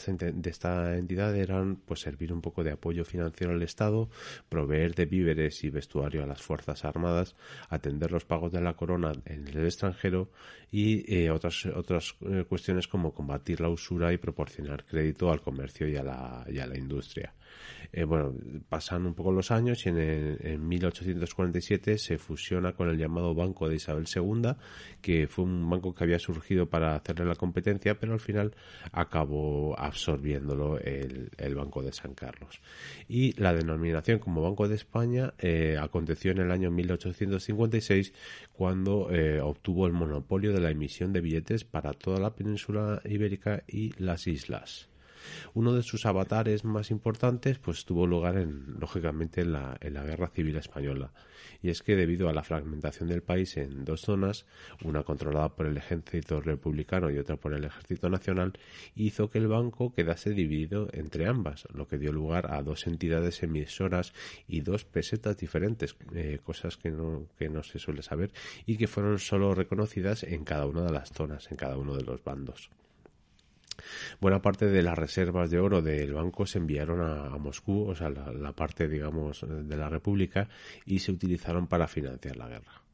esta, 0.50 0.96
entidad 0.96 1.34
eran 1.36 1.76
pues 1.76 2.00
servir 2.00 2.32
un 2.32 2.40
poco 2.40 2.64
de 2.64 2.72
apoyo 2.72 3.04
financiero 3.04 3.52
al 3.52 3.62
Estado, 3.62 4.08
proveer 4.48 4.94
de 4.94 5.06
víveres 5.06 5.62
y 5.62 5.70
vestuario 5.70 6.24
a 6.24 6.26
las 6.26 6.42
Fuerzas 6.42 6.84
Armadas, 6.84 7.36
atender 7.68 8.10
los 8.10 8.24
pagos 8.24 8.52
de 8.52 8.60
la 8.60 8.74
corona 8.74 9.12
en 9.26 9.46
el 9.46 9.64
extranjero 9.64 10.30
y 10.70 11.14
eh, 11.14 11.30
otras, 11.30 11.66
otras 11.66 12.15
cuestiones 12.48 12.88
como 12.88 13.12
combatir 13.12 13.60
la 13.60 13.68
usura 13.68 14.12
y 14.12 14.18
proporcionar 14.18 14.84
crédito 14.84 15.30
al 15.30 15.42
comercio 15.42 15.88
y 15.88 15.96
a 15.96 16.02
la, 16.02 16.46
y 16.48 16.58
a 16.58 16.66
la 16.66 16.76
industria. 16.76 17.34
Eh, 17.92 18.04
bueno, 18.04 18.34
pasan 18.68 19.06
un 19.06 19.14
poco 19.14 19.32
los 19.32 19.50
años 19.50 19.86
y 19.86 19.90
en, 19.90 19.98
en 19.98 20.68
1847 20.68 21.98
se 21.98 22.18
fusiona 22.18 22.72
con 22.72 22.88
el 22.88 22.98
llamado 22.98 23.34
Banco 23.34 23.68
de 23.68 23.76
Isabel 23.76 24.06
II, 24.14 24.52
que 25.00 25.26
fue 25.28 25.44
un 25.44 25.68
banco 25.68 25.94
que 25.94 26.04
había 26.04 26.18
surgido 26.18 26.68
para 26.68 26.96
hacerle 26.96 27.24
la 27.24 27.36
competencia, 27.36 27.98
pero 27.98 28.12
al 28.12 28.20
final 28.20 28.54
acabó 28.92 29.78
absorbiéndolo 29.78 30.78
el, 30.78 31.54
Banco 31.54 31.82
de 31.82 31.92
San 31.92 32.14
Carlos. 32.14 32.60
Y 33.08 33.32
la 33.40 33.54
denominación 33.54 34.18
como 34.18 34.42
Banco 34.42 34.68
de 34.68 34.74
España 34.74 35.32
eh, 35.38 35.78
aconteció 35.80 36.32
en 36.32 36.38
el 36.38 36.50
año 36.50 36.70
1856 36.70 38.12
cuando 38.52 39.08
eh, 39.10 39.40
obtuvo 39.40 39.86
el 39.86 39.92
monopolio 39.92 40.52
de 40.52 40.60
la 40.60 40.70
emisión 40.70 41.12
de 41.12 41.20
billetes 41.20 41.64
para 41.64 41.92
toda 41.94 42.20
la 42.20 42.34
península 42.34 43.00
ibérica 43.04 43.62
y 43.66 43.92
las 44.02 44.26
islas. 44.26 44.88
Uno 45.54 45.72
de 45.72 45.82
sus 45.82 46.06
avatares 46.06 46.64
más 46.64 46.90
importantes 46.90 47.58
pues 47.58 47.84
tuvo 47.84 48.06
lugar 48.06 48.36
en, 48.36 48.76
lógicamente 48.78 49.42
en 49.42 49.52
la, 49.52 49.76
en 49.80 49.94
la 49.94 50.04
Guerra 50.04 50.28
Civil 50.28 50.56
Española 50.56 51.12
y 51.62 51.70
es 51.70 51.82
que 51.82 51.96
debido 51.96 52.28
a 52.28 52.32
la 52.32 52.42
fragmentación 52.42 53.08
del 53.08 53.22
país 53.22 53.56
en 53.56 53.84
dos 53.84 54.02
zonas, 54.02 54.46
una 54.84 55.02
controlada 55.02 55.54
por 55.54 55.66
el 55.66 55.76
ejército 55.76 56.40
republicano 56.40 57.10
y 57.10 57.18
otra 57.18 57.36
por 57.36 57.54
el 57.54 57.64
ejército 57.64 58.08
nacional, 58.08 58.52
hizo 58.94 59.30
que 59.30 59.38
el 59.38 59.48
banco 59.48 59.92
quedase 59.92 60.30
dividido 60.30 60.88
entre 60.92 61.26
ambas, 61.26 61.66
lo 61.72 61.86
que 61.88 61.98
dio 61.98 62.12
lugar 62.12 62.52
a 62.52 62.62
dos 62.62 62.86
entidades 62.86 63.42
emisoras 63.42 64.12
y 64.48 64.60
dos 64.60 64.84
pesetas 64.84 65.36
diferentes, 65.36 65.96
eh, 66.14 66.38
cosas 66.42 66.76
que 66.76 66.90
no, 66.90 67.26
que 67.38 67.48
no 67.48 67.62
se 67.62 67.78
suele 67.78 68.02
saber 68.02 68.32
y 68.66 68.76
que 68.76 68.86
fueron 68.86 69.18
solo 69.18 69.54
reconocidas 69.54 70.22
en 70.22 70.44
cada 70.44 70.66
una 70.66 70.82
de 70.82 70.92
las 70.92 71.10
zonas, 71.10 71.50
en 71.50 71.56
cada 71.56 71.76
uno 71.76 71.96
de 71.96 72.04
los 72.04 72.22
bandos. 72.22 72.70
Buena 74.20 74.42
parte 74.42 74.66
de 74.66 74.82
las 74.82 74.96
reservas 74.96 75.50
de 75.50 75.58
oro 75.58 75.82
del 75.82 76.14
banco 76.14 76.46
se 76.46 76.58
enviaron 76.58 77.00
a, 77.00 77.36
Moscú, 77.38 77.88
o 77.88 77.94
sea, 77.94 78.10
la, 78.10 78.52
parte, 78.52 78.88
digamos, 78.88 79.44
de 79.48 79.76
la 79.76 79.88
República, 79.88 80.48
y 80.84 80.98
se 80.98 81.12
utilizaron 81.12 81.66
para 81.66 81.86
financiar 81.86 82.36
la 82.36 82.48
guerra. 82.48 82.85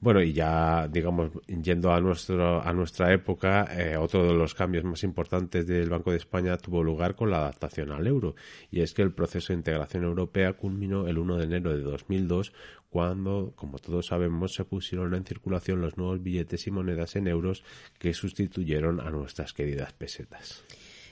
Bueno, 0.00 0.22
y 0.22 0.32
ya, 0.32 0.88
digamos, 0.88 1.30
yendo 1.46 1.92
a, 1.92 2.00
nuestro, 2.00 2.62
a 2.62 2.72
nuestra 2.72 3.12
época, 3.12 3.68
eh, 3.70 3.96
otro 3.96 4.26
de 4.26 4.34
los 4.34 4.54
cambios 4.54 4.84
más 4.84 5.02
importantes 5.02 5.66
del 5.66 5.90
Banco 5.90 6.10
de 6.10 6.18
España 6.18 6.56
tuvo 6.56 6.82
lugar 6.82 7.14
con 7.14 7.30
la 7.30 7.38
adaptación 7.38 7.92
al 7.92 8.06
euro, 8.06 8.34
y 8.70 8.80
es 8.80 8.94
que 8.94 9.02
el 9.02 9.12
proceso 9.12 9.52
de 9.52 9.58
integración 9.58 10.04
europea 10.04 10.52
culminó 10.52 11.06
el 11.06 11.18
1 11.18 11.36
de 11.36 11.44
enero 11.44 11.76
de 11.76 11.82
2002 11.82 12.52
cuando, 12.90 13.52
como 13.54 13.78
todos 13.78 14.06
sabemos, 14.06 14.54
se 14.54 14.64
pusieron 14.64 15.14
en 15.14 15.24
circulación 15.24 15.80
los 15.80 15.96
nuevos 15.96 16.22
billetes 16.22 16.66
y 16.66 16.70
monedas 16.70 17.16
en 17.16 17.28
euros 17.28 17.64
que 17.98 18.14
sustituyeron 18.14 19.00
a 19.00 19.10
nuestras 19.10 19.52
queridas 19.52 19.92
pesetas. 19.92 20.64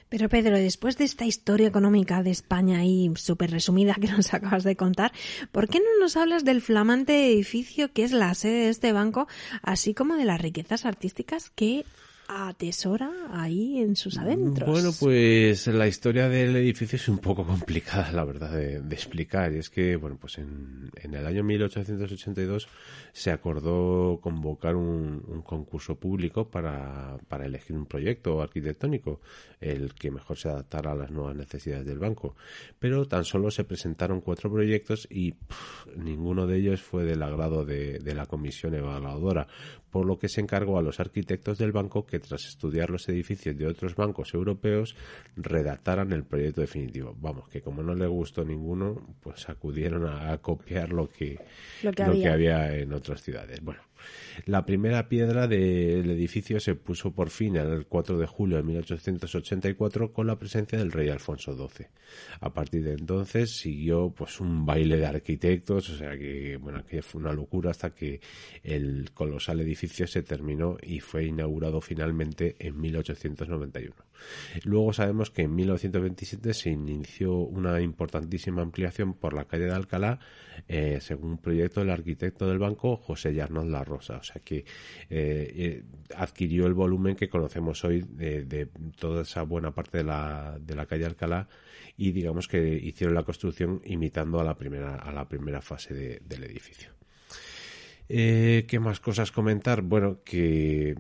Pero 0.09 0.28
Pedro, 0.28 0.57
después 0.57 0.96
de 0.98 1.04
esta 1.04 1.24
historia 1.24 1.66
económica 1.66 2.22
de 2.22 2.30
España 2.30 2.78
ahí 2.78 3.11
súper 3.16 3.50
resumida 3.50 3.96
que 4.00 4.09
nos 4.09 4.32
acabas 4.34 4.64
de 4.64 4.76
contar, 4.76 5.12
¿por 5.52 5.68
qué 5.68 5.80
no 5.80 6.00
nos 6.00 6.16
hablas 6.16 6.44
del 6.44 6.62
flamante 6.62 7.32
edificio 7.32 7.92
que 7.92 8.04
es 8.04 8.12
la 8.12 8.34
sede 8.34 8.64
de 8.64 8.68
este 8.68 8.92
banco, 8.92 9.26
así 9.62 9.94
como 9.94 10.16
de 10.16 10.24
las 10.24 10.40
riquezas 10.40 10.84
artísticas 10.86 11.50
que 11.50 11.84
atesora 12.29 13.11
ahí 13.31 13.79
en 13.79 13.97
sus 13.97 14.18
adentros. 14.18 14.68
Bueno, 14.68 14.91
pues 14.99 15.66
la 15.66 15.87
historia 15.87 16.29
del 16.29 16.57
edificio 16.57 16.97
es 16.97 17.09
un 17.09 17.18
poco 17.18 17.45
complicada, 17.47 18.11
la 18.12 18.24
verdad, 18.24 18.53
de, 18.53 18.77
explicar. 18.95 19.53
Y 19.53 19.59
es 19.59 19.70
que, 19.70 19.97
bueno, 19.97 20.16
pues 20.20 20.39
en, 20.39 20.91
el 21.03 21.27
año 21.27 21.45
1882 21.45 22.68
se 23.12 23.31
acordó 23.31 24.20
convocar 24.20 24.77
un, 24.77 25.43
concurso 25.45 25.97
público 25.97 26.51
para, 26.51 27.18
para, 27.29 27.47
elegir 27.47 27.77
un 27.77 27.87
proyecto 27.87 28.43
arquitectónico, 28.43 29.20
el 29.61 29.95
que 29.95 30.11
mejor 30.11 30.37
se 30.37 30.49
adaptara 30.49 30.93
a 30.93 30.97
las 30.97 31.11
nuevas 31.11 31.37
necesidades 31.37 31.87
del 31.87 31.99
banco. 31.99 32.37
Pero 32.79 33.07
tan 33.07 33.24
solo 33.24 33.51
se 33.51 33.64
presentaron 33.64 34.20
cuatro 34.20 34.51
proyectos 34.51 35.07
y 35.11 35.35
ninguno 35.97 36.47
de 36.47 36.59
ellos 36.59 36.81
fue 36.81 37.05
del 37.05 37.22
agrado 37.22 37.64
de 37.64 38.14
la 38.14 38.27
comisión 38.27 38.74
evaluadora, 38.74 39.47
por 39.97 40.05
lo 40.05 40.18
que 40.18 40.28
se 40.28 40.42
encargó 40.42 40.76
a 40.76 40.82
los 40.82 41.01
arquitectos 41.01 41.57
del 41.57 41.72
banco 41.72 42.05
que 42.05 42.20
tras 42.20 42.44
estudiar 42.44 42.90
los 42.90 43.09
edificios 43.09 43.57
de 43.57 43.66
otros 43.66 43.94
bancos 43.94 44.34
europeos 44.34 44.94
redactaran 45.36 46.12
el 46.12 46.22
proyecto 46.22 46.61
definitivo. 46.61 47.16
Vamos, 47.18 47.49
que 47.49 47.62
como 47.62 47.82
no 47.82 47.94
le 47.94 48.07
gustó 48.07 48.44
ninguno, 48.44 49.16
pues 49.22 49.49
acudieron 49.49 50.07
a, 50.07 50.36
copiar 50.36 50.92
lo 50.92 51.09
que, 51.09 51.40
lo 51.82 51.92
que 51.92 52.28
había 52.28 52.76
en 52.76 52.92
otras 52.92 53.22
ciudades. 53.22 53.62
Bueno, 53.62 53.80
la 54.45 54.66
primera 54.66 55.09
piedra 55.09 55.49
del 55.49 56.11
edificio 56.11 56.61
se 56.61 56.74
puso 56.74 57.12
por 57.12 57.30
fin 57.30 57.57
el 57.57 57.87
4 57.87 58.18
de 58.18 58.26
julio 58.26 58.59
de 58.59 58.62
1884 58.62 60.12
con 60.12 60.26
la 60.26 60.39
presencia 60.39 60.78
del 60.78 60.93
rey 60.93 61.09
Alfonso 61.09 61.57
XII. 61.57 61.87
A 62.41 62.53
partir 62.53 62.84
de 62.84 62.93
entonces 62.93 63.57
siguió 63.57 64.11
pues 64.11 64.41
un 64.41 64.66
baile 64.66 64.99
de 64.99 65.07
arquitectos, 65.07 65.91
o 65.91 65.97
sea 65.97 66.16
que 66.16 66.59
bueno, 66.59 66.84
que 66.84 67.03
fue 67.03 67.20
una 67.20 67.32
locura 67.32 67.70
hasta 67.70 67.91
que 67.91 68.20
el 68.62 69.11
colosal 69.14 69.61
edificio 69.61 70.07
se 70.07 70.22
terminó 70.22 70.76
y 70.82 71.01
fue 71.01 71.24
inaugurado 71.24 71.80
finalmente 71.80 72.57
en 72.59 72.80
1891. 72.80 73.95
Luego 74.64 74.93
sabemos 74.93 75.30
que 75.30 75.43
en 75.43 75.55
1927 75.55 76.55
se 76.55 76.70
inició 76.70 77.37
una 77.37 77.80
importantísima 77.80 78.62
ampliación 78.62 79.14
por 79.14 79.34
la 79.34 79.45
calle 79.45 79.66
de 79.66 79.72
Alcalá, 79.72 80.18
eh, 80.68 80.99
según 81.01 81.32
un 81.32 81.39
proyecto 81.39 81.80
del 81.80 81.91
arquitecto 81.91 82.49
del 82.49 82.59
banco 82.59 82.97
José 82.97 83.34
Yarnoz 83.34 83.66
La 83.66 83.84
Rosa. 83.84 84.20
O 84.29 84.33
sea 84.33 84.43
que 84.43 84.59
eh, 84.59 84.64
eh, 85.11 85.83
adquirió 86.16 86.66
el 86.66 86.74
volumen 86.74 87.16
que 87.16 87.29
conocemos 87.29 87.85
hoy 87.85 88.05
de, 88.09 88.68
toda 88.99 89.22
esa 89.22 89.43
buena 89.43 89.72
parte 89.72 89.99
de 89.99 90.05
la, 90.05 90.59
de 90.61 90.74
la 90.74 90.87
calle 90.87 91.07
Alcalá 91.07 91.49
y 91.97 92.12
digamos 92.12 92.49
que 92.49 92.74
hicieron 92.74 93.14
la 93.14 93.22
construcción 93.22 93.81
imitando 93.85 94.41
a 94.41 94.45
la 94.45 94.57
primera, 94.57 94.97
a 94.97 95.12
la 95.12 95.29
primera 95.29 95.62
fase 95.62 96.20
del 96.22 96.45
edificio. 96.45 96.91
¿Qué 98.09 98.79
más 98.81 99.01
cosas 99.01 99.33
comentar? 99.33 99.83
Bueno, 99.83 100.20
que, 100.24 100.95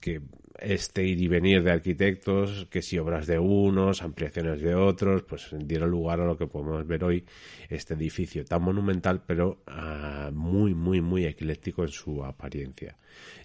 que 0.00 0.22
este 0.60 1.04
ir 1.04 1.20
y 1.20 1.28
venir 1.28 1.62
de 1.62 1.70
arquitectos, 1.70 2.66
que 2.70 2.82
si 2.82 2.98
obras 2.98 3.26
de 3.26 3.38
unos, 3.38 4.02
ampliaciones 4.02 4.60
de 4.60 4.74
otros, 4.74 5.22
pues 5.22 5.48
dieron 5.52 5.90
lugar 5.90 6.20
a 6.20 6.26
lo 6.26 6.36
que 6.36 6.46
podemos 6.46 6.86
ver 6.86 7.04
hoy, 7.04 7.24
este 7.68 7.94
edificio 7.94 8.44
tan 8.44 8.62
monumental, 8.62 9.22
pero 9.26 9.62
ah, 9.66 10.30
muy, 10.32 10.74
muy, 10.74 11.00
muy 11.00 11.26
ecléctico 11.26 11.82
en 11.82 11.90
su 11.90 12.24
apariencia. 12.24 12.96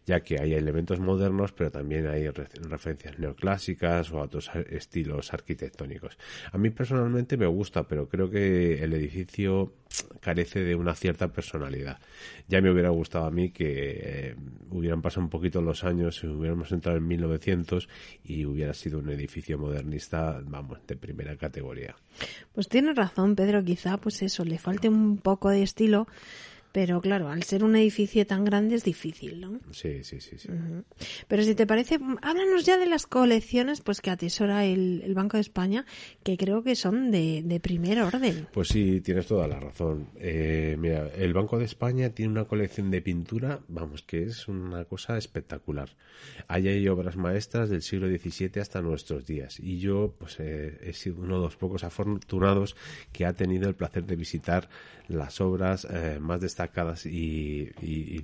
Ya 0.05 0.22
que 0.22 0.39
hay 0.39 0.53
elementos 0.53 0.99
modernos, 0.99 1.53
pero 1.53 1.72
también 1.72 2.07
hay 2.07 2.28
referencias 2.30 3.20
neoclásicas 3.20 4.11
o 4.11 4.20
a 4.20 4.24
otros 4.24 4.49
estilos 4.70 5.34
arquitectónicos. 5.34 6.18
A 6.51 6.57
mí 6.57 6.70
personalmente 6.70 7.38
me 7.38 7.47
gusta, 7.47 7.84
pero 7.88 8.09
creo 8.09 8.30
que 8.30 8.84
el 8.84 8.93
edificio 8.93 9.74
carece 10.20 10.64
de 10.64 10.76
una 10.76 10.95
cierta 10.95 11.32
personalidad. 11.32 11.99
Ya 12.47 12.61
me 12.61 12.72
hubiera 12.72 12.89
gustado 12.89 13.26
a 13.26 13.32
mí 13.32 13.51
que 13.51 13.99
eh, 14.03 14.36
hubieran 14.70 15.01
pasado 15.01 15.24
un 15.24 15.30
poquito 15.30 15.61
los 15.61 15.84
años 15.84 16.24
y 16.24 16.28
hubiéramos 16.28 16.72
entrado 16.72 16.97
en 16.97 17.07
1900 17.07 17.88
y 18.24 18.45
hubiera 18.45 18.74
sido 18.74 18.99
un 18.99 19.09
edificio 19.09 19.57
modernista, 19.57 20.41
vamos, 20.43 20.80
de 20.88 20.95
primera 20.95 21.36
categoría. 21.38 21.95
Pues 22.53 22.68
tienes 22.68 22.95
razón, 22.95 23.36
Pedro, 23.36 23.64
quizá 23.64 23.97
pues 23.97 24.22
eso, 24.22 24.43
le 24.43 24.57
falte 24.57 24.89
un 24.89 25.18
poco 25.18 25.49
de 25.49 25.64
estilo 25.64 26.07
pero 26.74 27.01
claro, 27.01 27.30
al 27.30 27.43
ser 27.43 27.63
un 27.63 27.76
edificio 27.76 28.26
tan 28.26 28.43
grande 28.43 28.74
es 28.74 28.84
difícil, 28.84 29.39
¿no? 29.39 29.59
Sí, 29.71 30.03
sí, 30.03 30.19
sí. 30.19 30.39
sí. 30.39 30.49
Pero 31.28 31.43
si 31.43 31.53
te 31.53 31.67
parece, 31.67 31.99
háblanos 32.24 32.65
ya 32.65 32.80
de 32.80 32.88
las 32.88 33.05
colecciones 33.05 33.82
pues 33.82 34.01
que 34.01 34.09
atesora 34.09 34.65
el, 34.65 35.13
Banco 35.13 35.38
de 35.38 35.41
España, 35.41 35.86
que 36.24 36.36
creo 36.36 36.63
que 36.63 36.76
son 36.76 37.11
de, 37.11 37.43
de 37.45 37.59
primer 37.59 38.01
orden. 38.01 38.47
Pues 38.51 38.69
sí, 38.69 39.01
tienes 39.01 39.28
toda 39.28 39.47
la 39.47 39.59
razón. 39.59 40.07
Eh, 40.19 40.76
mira, 40.80 41.09
el 41.15 41.32
Banco 41.32 41.59
de 41.59 41.65
España 41.65 42.09
tiene 42.09 42.32
una 42.32 42.45
colección 42.45 42.89
de 42.89 43.03
pintura, 43.03 43.59
vamos, 43.67 44.01
que 44.01 44.24
es 44.24 44.47
una 44.47 44.86
cosa 44.86 45.15
espectacular. 45.15 45.89
Ahí 46.47 46.67
hay 46.67 46.88
obras 46.88 47.17
maestras 47.17 47.69
del 47.69 47.84
siglo 47.84 48.07
XVII 48.07 48.59
hasta 48.59 48.82
nuestros 48.82 49.28
días. 49.28 49.59
Y 49.59 49.78
yo, 49.78 50.15
pues, 50.17 50.39
eh, 50.39 50.80
he 50.82 50.93
sido 50.93 51.17
uno 51.21 51.36
de 51.36 51.41
los 51.41 51.55
pocos 51.55 51.84
afortunados 51.84 52.76
que 53.11 53.28
ha 53.28 53.34
tenido 53.34 53.69
el 53.69 53.76
placer 53.76 54.05
de 54.05 54.15
visitar 54.15 54.69
las 55.08 55.41
obras 55.41 55.88
eh, 55.89 56.18
más 56.20 56.41
destacadas 56.41 57.06
y, 57.06 57.72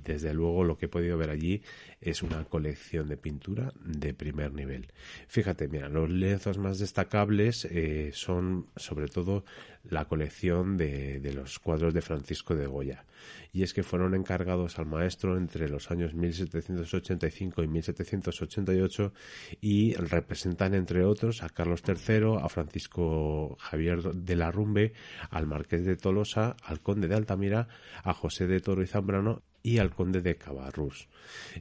desde 0.04 0.34
luego 0.34 0.64
lo 0.64 0.78
que 0.78 0.86
he 0.86 0.88
podido 0.88 1.18
ver 1.18 1.30
allí 1.30 1.62
es 2.00 2.22
una 2.22 2.44
colección 2.44 3.08
de 3.08 3.18
pintura 3.18 3.74
de 3.84 4.14
primer 4.14 4.54
nivel. 4.54 4.88
Fíjate, 5.28 5.68
mira, 5.68 5.88
los 5.88 6.08
lienzos 6.08 6.56
más 6.56 6.78
destacables 6.78 7.66
eh, 7.66 8.10
son 8.14 8.68
sobre 8.76 9.08
todo 9.08 9.44
la 9.84 10.06
colección 10.06 10.78
de, 10.78 11.20
de, 11.20 11.34
los 11.34 11.58
cuadros 11.58 11.92
de 11.92 12.00
Francisco 12.00 12.54
de 12.54 12.66
Goya. 12.66 13.04
Y 13.52 13.64
es 13.64 13.74
que 13.74 13.82
fueron 13.82 14.14
encargados 14.14 14.78
al 14.78 14.86
maestro 14.86 15.36
entre 15.36 15.68
los 15.68 15.90
años 15.90 16.14
1785 16.14 17.62
y 17.62 17.68
1788 17.68 19.12
y 19.60 19.94
representan 19.94 20.74
entre 20.74 21.04
otros 21.04 21.42
a 21.42 21.50
Carlos 21.50 21.82
III, 21.86 22.38
a 22.40 22.48
Francisco 22.48 23.56
Javier 23.60 24.02
de 24.02 24.36
la 24.36 24.50
Rumbe, 24.50 24.94
al 25.30 25.46
Marqués 25.46 25.84
de 25.84 25.96
Tolosa, 25.96 26.56
al 26.64 26.80
Conde 26.80 27.08
de 27.08 27.16
Altamira, 27.16 27.68
a 28.02 28.14
José 28.14 28.46
de 28.46 28.60
Toro 28.60 28.82
y 28.82 28.86
Zambrano 28.86 29.42
y 29.62 29.78
al 29.78 29.90
conde 29.90 30.22
de 30.22 30.36
Cabarrús. 30.36 31.08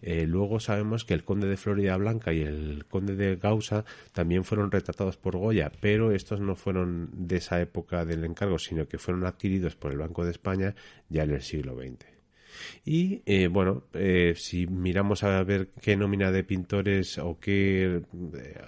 Eh, 0.02 0.26
luego 0.28 0.60
sabemos 0.60 1.06
que 1.06 1.14
el 1.14 1.24
conde 1.24 1.48
de 1.48 1.58
Florida 1.58 1.98
Blanca 1.98 2.34
y 2.34 2.42
el 2.42 2.86
conde 2.90 3.16
de 3.16 3.36
Gausa 3.36 3.86
también 4.14 4.44
fueron 4.44 4.72
retratados 4.72 5.18
por 5.18 5.38
Goya, 5.38 5.72
pero 5.82 6.12
estos 6.12 6.40
no 6.40 6.56
fueron 6.56 7.10
de 7.14 7.38
esa 7.38 7.62
época 7.62 8.06
del 8.06 8.24
encargo, 8.24 8.60
sino 8.60 8.88
que 8.88 8.98
fueron 8.98 9.26
adquiridos 9.26 9.76
por 9.76 9.92
el 9.92 9.98
Banco 9.98 10.26
de 10.26 10.32
España 10.32 10.76
ya 11.10 11.24
en 11.24 11.32
el 11.32 11.42
siglo 11.42 11.76
XX. 11.76 12.19
Y 12.86 13.22
eh, 13.26 13.48
bueno, 13.48 13.84
eh, 13.94 14.34
si 14.36 14.68
miramos 14.68 15.24
a 15.24 15.44
ver 15.44 15.70
qué 15.82 15.96
nómina 15.96 16.32
de 16.32 16.44
pintores 16.44 17.18
o 17.18 17.40
qué 17.40 18.02
eh, 18.36 18.62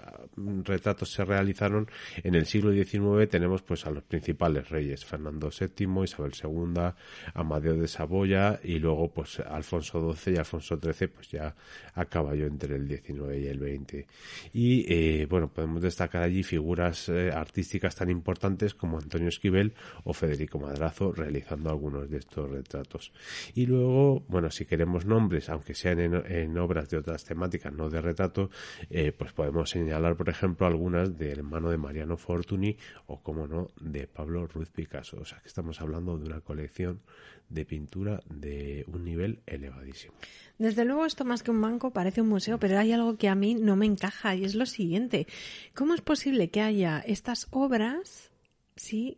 retratos 0.64 1.12
se 1.12 1.26
realizaron 1.26 1.90
en 2.24 2.36
el 2.36 2.46
siglo 2.46 2.72
XIX, 2.72 3.30
tenemos 3.30 3.62
pues 3.62 3.86
a 3.86 3.92
los 3.92 4.04
principales 4.04 4.70
reyes, 4.70 5.06
Fernando 5.06 5.50
VII, 5.50 6.04
Isabel 6.04 6.34
II, 6.42 6.94
Amadeo 7.34 7.76
de 7.76 7.88
Saboya 7.88 8.60
y 8.64 8.80
luego 8.80 9.12
pues 9.12 9.40
Alfonso 9.40 10.14
XII 10.14 10.36
y 10.36 10.38
Alfonso 10.38 10.80
XIII, 10.80 11.08
pues 11.08 11.30
ya 11.32 11.56
a 11.94 12.06
caballo 12.06 12.46
entre 12.46 12.76
el 12.76 12.88
XIX 12.88 13.38
y 13.38 13.48
el 13.48 13.60
XX. 13.60 14.06
Y 14.54 15.26
bueno, 15.26 15.52
podemos 15.52 15.82
destacar 15.82 16.24
allí 16.24 16.44
figuras 16.44 17.10
artísticas 17.10 17.96
tan 17.96 18.10
importantes 18.10 18.74
como 18.74 18.98
Antonio 18.98 19.30
Esquivel 19.30 19.74
o 20.04 20.14
Federico 20.14 20.60
Madrazo 20.60 21.12
realizando 21.12 21.70
algunos 21.70 22.10
de 22.10 22.18
estos 22.18 22.50
retratos. 22.50 23.12
Luego 23.72 24.24
bueno, 24.28 24.52
si 24.52 24.66
queremos 24.66 25.06
nombres, 25.06 25.50
aunque 25.50 25.74
sean 25.74 26.00
en, 26.00 26.58
obras 26.58 26.90
de 26.90 26.98
otras 26.98 27.24
temáticas, 27.24 27.74
no 27.74 27.90
de 27.90 28.02
retrato, 28.02 28.50
eh, 28.90 29.12
pues 29.12 29.34
podemos 29.34 29.70
señalar, 29.70 30.16
por 30.16 30.30
ejemplo, 30.30 30.68
algunas 30.68 31.18
del 31.18 31.40
hermano 31.40 31.70
de 31.70 31.78
Mariano 31.78 32.18
Fortuny 32.18 32.78
o, 33.08 33.22
como 33.22 33.48
no, 33.48 33.70
de 33.80 34.08
Pablo 34.08 34.48
Ruiz 34.48 34.70
Picasso. 34.70 35.18
O 35.20 35.26
sea, 35.26 35.40
que 35.40 35.48
estamos 35.48 35.82
hablando 35.82 36.18
de 36.18 36.26
una 36.26 36.42
colección 36.42 37.02
de 37.50 37.66
pintura 37.66 38.22
de 38.30 38.86
un 38.88 39.04
nivel 39.04 39.42
elevadísimo. 39.46 40.14
Desde 40.58 40.86
luego 40.86 41.06
esto 41.06 41.26
más 41.26 41.44
que 41.44 41.52
un 41.52 41.62
banco 41.62 41.92
parece 41.92 42.22
un 42.22 42.30
museo, 42.30 42.60
pero 42.60 42.78
hay 42.78 42.92
algo 42.92 43.18
que 43.18 43.30
a 43.30 43.36
mí 43.36 43.56
no 43.56 43.76
me 43.76 43.86
encaja 43.86 44.36
y 44.36 44.46
es 44.46 44.56
lo 44.56 44.66
siguiente. 44.66 45.28
¿Cómo 45.74 45.94
es 45.94 46.02
posible 46.02 46.50
que 46.50 46.62
haya 46.62 47.00
estas 47.00 47.48
obras 47.52 48.32
si 48.76 49.18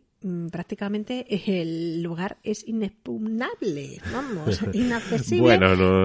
prácticamente 0.50 1.26
el 1.28 2.02
lugar 2.02 2.38
es 2.42 2.66
inexpugnable, 2.66 4.00
vamos, 4.12 4.60
inaccesible 4.72 5.58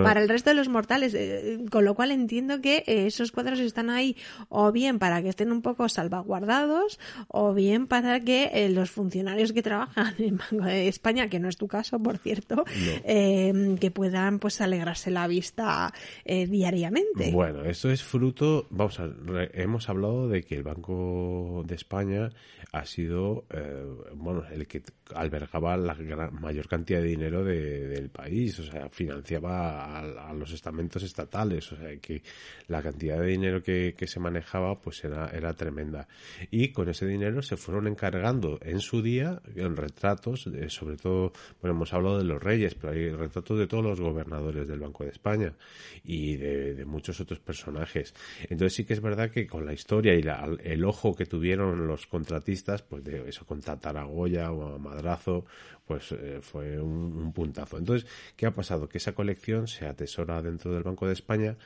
para 0.03 0.21
el 0.21 0.27
resto 0.27 0.49
de 0.49 0.55
los 0.55 0.67
mortales, 0.67 1.13
eh, 1.13 1.59
con 1.71 1.85
lo 1.85 1.95
cual 1.95 2.11
entiendo 2.11 2.61
que 2.61 2.83
eh, 2.85 3.07
esos 3.07 3.31
cuadros 3.31 3.59
están 3.59 3.89
ahí 3.89 4.17
o 4.49 4.71
bien 4.71 4.99
para 4.99 5.21
que 5.21 5.29
estén 5.29 5.51
un 5.51 5.61
poco 5.61 5.87
salvaguardados 5.87 6.99
o 7.27 7.53
bien 7.53 7.87
para 7.87 8.19
que 8.19 8.49
eh, 8.53 8.69
los 8.69 8.91
funcionarios 8.91 9.53
que 9.53 9.61
trabajan 9.61 10.15
en 10.17 10.37
Banco 10.37 10.65
de 10.65 10.87
España, 10.87 11.29
que 11.29 11.39
no 11.39 11.47
es 11.47 11.57
tu 11.57 11.67
caso, 11.67 11.99
por 11.99 12.17
cierto, 12.17 12.65
que 12.65 13.91
puedan 13.93 14.39
pues 14.39 14.59
alegrarse 14.61 15.11
la 15.11 15.27
vista 15.27 15.93
diariamente. 16.25 17.31
Bueno, 17.31 17.63
esto 17.63 17.89
es 17.89 18.03
fruto, 18.03 18.67
vamos 18.69 18.99
a, 18.99 19.09
hemos 19.53 19.89
hablado 19.89 20.27
de 20.27 20.43
que 20.43 20.55
el 20.55 20.63
Banco 20.63 21.63
de 21.65 21.75
España 21.75 22.31
ha 22.71 22.85
sido 22.85 23.45
bueno, 24.15 24.43
el 24.51 24.67
que 24.67 24.81
albergaba 25.15 25.77
la 25.77 25.95
mayor 26.31 26.67
cantidad 26.67 27.01
de 27.01 27.07
dinero 27.07 27.43
del 27.43 28.09
país, 28.09 28.59
o 28.59 28.63
sea, 28.63 28.89
financiaba 28.89 29.99
a, 29.99 30.33
los 30.33 30.51
estamentos 30.51 31.03
estatales, 31.03 31.71
o 31.71 31.77
sea, 31.77 31.95
que 31.97 32.21
la 32.67 32.81
cantidad 32.81 33.19
de 33.19 33.27
dinero 33.27 33.61
que, 33.61 33.95
se 34.09 34.19
manejaba 34.19 34.79
pues 34.79 35.03
era, 35.03 35.29
era 35.29 35.53
tremenda. 35.53 36.07
Y 36.49 36.71
con 36.71 36.89
ese 36.89 37.05
dinero 37.05 37.41
se 37.41 37.57
fueron 37.57 37.87
encargando 37.87 38.59
en 38.61 38.79
su 38.79 39.01
día 39.01 39.41
en 39.55 39.75
retratos, 39.75 40.49
sobre 40.67 40.97
todo, 40.97 41.31
bueno, 41.61 41.75
hemos 41.75 41.93
hablado 41.93 42.17
de 42.17 42.23
los 42.23 42.41
reyes, 42.41 42.75
pero 42.75 42.93
hay 42.93 43.09
retratos 43.11 43.59
de 43.59 43.67
todos 43.67 43.83
los 43.83 43.99
gobernadores 43.99 44.67
del 44.67 44.79
Banco 44.79 45.03
de 45.03 45.11
España 45.11 45.53
y 46.03 46.37
de, 46.37 46.85
muchos 46.85 47.19
otros 47.19 47.39
personajes. 47.39 48.13
Entonces 48.49 48.73
sí 48.73 48.85
que 48.85 48.93
es 48.93 49.01
verdad 49.01 49.29
que 49.29 49.45
con 49.45 49.65
la 49.65 49.73
historia 49.73 50.15
y 50.15 50.23
el 50.63 50.85
ojo 50.85 51.13
que 51.15 51.25
tuvieron 51.25 51.87
los 51.87 52.07
contratistas, 52.07 52.81
pues 52.81 53.03
de 53.03 53.29
eso, 53.29 53.45
contratar 53.45 53.97
Goya 54.03 54.51
o 54.51 54.75
a 54.75 54.77
Madrazo, 54.77 55.45
pues 55.85 56.11
eh, 56.11 56.39
fue 56.41 56.79
un, 56.79 57.33
puntazo. 57.33 57.77
Entonces, 57.77 58.07
¿qué 58.35 58.45
ha 58.45 58.53
pasado? 58.53 58.87
Que 58.89 58.99
esa 58.99 59.13
colección 59.13 59.67
se 59.67 59.87
atesora 59.87 60.41
dentro 60.41 60.71
del 60.71 60.83
Banco 60.83 61.07
de 61.07 61.13
España 61.13 61.57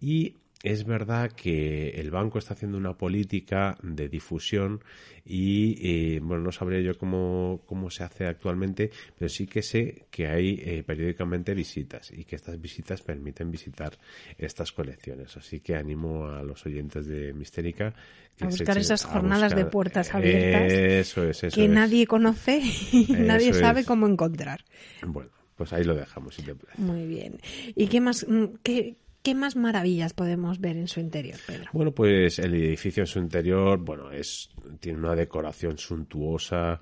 y 0.00 0.34
es 0.62 0.84
verdad 0.84 1.30
que 1.32 1.90
el 1.90 2.10
banco 2.10 2.38
está 2.38 2.54
haciendo 2.54 2.78
una 2.78 2.94
política 2.94 3.76
de 3.82 4.08
difusión 4.08 4.82
y, 5.24 5.76
eh, 6.16 6.20
bueno, 6.20 6.44
no 6.44 6.52
sabría 6.52 6.80
yo 6.80 6.98
cómo, 6.98 7.60
cómo 7.66 7.90
se 7.90 8.02
hace 8.02 8.26
actualmente, 8.26 8.90
pero 9.16 9.28
sí 9.28 9.46
que 9.46 9.62
sé 9.62 10.06
que 10.10 10.26
hay 10.26 10.60
eh, 10.64 10.82
periódicamente 10.84 11.54
visitas 11.54 12.10
y 12.10 12.24
que 12.24 12.36
estas 12.36 12.60
visitas 12.60 13.02
permiten 13.02 13.50
visitar 13.50 13.98
estas 14.36 14.72
colecciones. 14.72 15.36
Así 15.36 15.60
que 15.60 15.76
animo 15.76 16.26
a 16.26 16.42
los 16.42 16.64
oyentes 16.66 17.06
de 17.06 17.32
Mistérica 17.34 17.94
a 18.40 18.46
buscar 18.46 18.78
esas 18.78 19.04
jornadas 19.04 19.54
de 19.54 19.64
puertas 19.66 20.14
abiertas 20.14 21.14
que 21.54 21.68
nadie 21.68 22.06
conoce 22.06 22.62
y 22.92 23.12
nadie 23.12 23.52
sabe 23.52 23.84
cómo 23.84 24.06
encontrar. 24.06 24.64
Bueno, 25.06 25.30
pues 25.56 25.72
ahí 25.72 25.84
lo 25.84 25.94
dejamos. 25.94 26.36
Muy 26.76 27.06
bien. 27.06 27.40
¿Y 27.74 27.88
qué 27.88 28.00
más? 28.00 28.26
Mm, 28.28 28.44
qué, 28.62 28.96
¿Qué 29.22 29.34
más 29.34 29.56
maravillas 29.56 30.14
podemos 30.14 30.60
ver 30.60 30.76
en 30.76 30.88
su 30.88 31.00
interior, 31.00 31.38
Pedro? 31.46 31.70
Bueno, 31.72 31.92
pues 31.92 32.38
el 32.38 32.54
edificio 32.54 33.02
en 33.02 33.06
su 33.08 33.18
interior, 33.18 33.78
bueno, 33.78 34.10
es 34.10 34.48
tiene 34.80 34.98
una 34.98 35.14
decoración 35.14 35.76
suntuosa, 35.76 36.80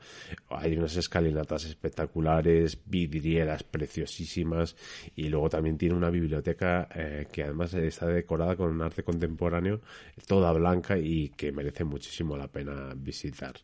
hay 0.50 0.76
unas 0.76 0.96
escalinatas 0.96 1.64
espectaculares, 1.64 2.78
vidrieras 2.84 3.62
preciosísimas 3.62 4.76
y 5.14 5.28
luego 5.28 5.48
también 5.48 5.78
tiene 5.78 5.94
una 5.94 6.10
biblioteca 6.10 6.88
eh, 6.94 7.26
que 7.32 7.44
además 7.44 7.72
está 7.74 8.06
decorada 8.06 8.54
con 8.54 8.70
un 8.70 8.82
arte 8.82 9.02
contemporáneo 9.02 9.80
toda 10.26 10.52
blanca 10.52 10.98
y 10.98 11.30
que 11.30 11.52
merece 11.52 11.84
muchísimo 11.84 12.36
la 12.36 12.48
pena 12.48 12.92
visitar. 12.96 13.54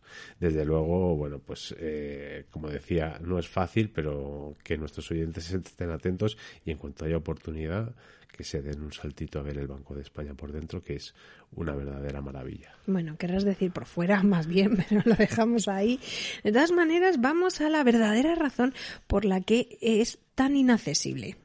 Desde 0.41 0.65
luego, 0.65 1.17
bueno, 1.17 1.39
pues 1.39 1.75
eh, 1.79 2.47
como 2.51 2.69
decía, 2.69 3.19
no 3.23 3.39
es 3.39 3.49
fácil, 3.49 3.91
pero 3.91 4.57
que 4.65 4.79
nuestros 4.79 5.11
oyentes 5.11 5.51
estén 5.53 5.91
atentos 5.91 6.39
y 6.65 6.71
en 6.71 6.79
cuanto 6.79 7.05
haya 7.05 7.17
oportunidad 7.17 7.95
que 8.33 8.45
se 8.45 8.63
den 8.63 8.83
un 8.83 8.93
saltito 8.93 9.39
a 9.39 9.43
ver 9.43 9.59
el 9.59 9.69
Banco 9.69 9.95
de 9.95 10.03
España 10.03 10.35
por 10.35 10.51
dentro, 10.51 10.83
que 10.83 10.97
es 10.97 11.15
una 11.55 11.75
verdadera 11.75 12.21
maravilla. 12.21 12.73
Bueno, 12.87 13.17
querrás 13.17 13.45
decir 13.45 13.73
por 13.73 13.87
fuera 13.87 14.23
más 14.23 14.47
bien, 14.47 14.77
pero 14.89 15.03
lo 15.05 15.15
dejamos 15.15 15.69
ahí. 15.69 16.01
De 16.43 16.53
todas 16.53 16.73
maneras, 16.73 17.21
vamos 17.21 17.61
a 17.61 17.69
la 17.69 17.85
verdadera 17.85 18.35
razón 18.35 18.75
por 19.07 19.25
la 19.25 19.41
que 19.41 19.79
es 19.81 20.19
tan 20.35 20.57
inaccesible. 20.57 21.37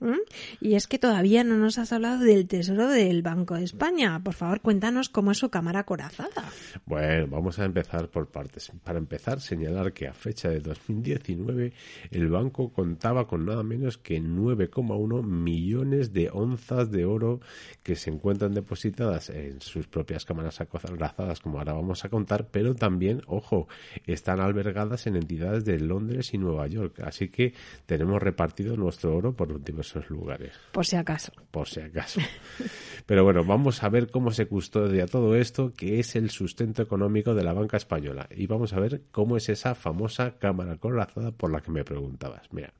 Y 0.61 0.75
es 0.75 0.87
que 0.87 0.97
todavía 0.97 1.43
no 1.43 1.57
nos 1.57 1.77
has 1.77 1.91
hablado 1.91 2.23
del 2.23 2.47
tesoro 2.47 2.87
del 2.87 3.21
Banco 3.21 3.55
de 3.55 3.63
España. 3.63 4.21
Por 4.23 4.33
favor, 4.33 4.61
cuéntanos 4.61 5.09
cómo 5.09 5.31
es 5.31 5.37
su 5.37 5.49
cámara 5.49 5.83
corazada. 5.83 6.49
Bueno, 6.85 7.27
vamos 7.27 7.59
a 7.59 7.65
empezar 7.65 8.09
por 8.09 8.27
partes. 8.27 8.71
Para 8.83 8.97
empezar, 8.97 9.41
señalar 9.41 9.93
que 9.93 10.07
a 10.07 10.13
fecha 10.13 10.49
de 10.49 10.61
2019 10.61 11.73
el 12.11 12.29
banco 12.29 12.71
contaba 12.71 13.27
con 13.27 13.45
nada 13.45 13.63
menos 13.63 13.97
que 13.97 14.21
9,1 14.21 15.23
millones 15.23 16.13
de 16.13 16.29
onzas 16.31 16.89
de 16.89 17.05
oro 17.05 17.41
que 17.83 17.95
se 17.95 18.09
encuentran 18.09 18.53
depositadas 18.53 19.29
en 19.29 19.59
sus 19.61 19.87
propias 19.97 20.25
cámaras 20.25 20.61
acorazadas, 20.61 21.39
como 21.39 21.57
ahora 21.57 21.73
vamos 21.73 22.05
a 22.05 22.09
contar, 22.09 22.49
pero 22.51 22.75
también, 22.75 23.23
ojo, 23.25 23.67
están 24.05 24.39
albergadas 24.39 25.07
en 25.07 25.15
entidades 25.15 25.65
de 25.65 25.79
Londres 25.79 26.35
y 26.35 26.37
Nueva 26.37 26.67
York. 26.67 26.99
Así 26.99 27.29
que 27.29 27.55
tenemos 27.87 28.21
repartido 28.21 28.77
nuestro 28.77 29.17
oro 29.17 29.33
por 29.33 29.59
diversos 29.63 30.07
lugares. 30.11 30.53
Por 30.71 30.85
si 30.85 30.97
acaso. 30.97 31.31
Por 31.49 31.67
si 31.67 31.79
acaso. 31.79 32.21
Pero 33.07 33.23
bueno, 33.23 33.43
vamos 33.43 33.81
a 33.81 33.89
ver 33.89 34.11
cómo 34.11 34.29
se 34.29 34.45
custodia 34.45 35.07
todo 35.07 35.35
esto, 35.35 35.73
que 35.73 35.99
es 35.99 36.15
el 36.15 36.29
sustento 36.29 36.83
económico 36.83 37.33
de 37.33 37.43
la 37.43 37.53
banca 37.53 37.77
española. 37.77 38.29
Y 38.29 38.45
vamos 38.45 38.73
a 38.73 38.79
ver 38.79 39.01
cómo 39.09 39.35
es 39.35 39.49
esa 39.49 39.73
famosa 39.73 40.37
cámara 40.37 40.77
corazada 40.77 41.31
por 41.31 41.51
la 41.51 41.61
que 41.61 41.71
me 41.71 41.83
preguntabas. 41.83 42.43
Mira, 42.51 42.71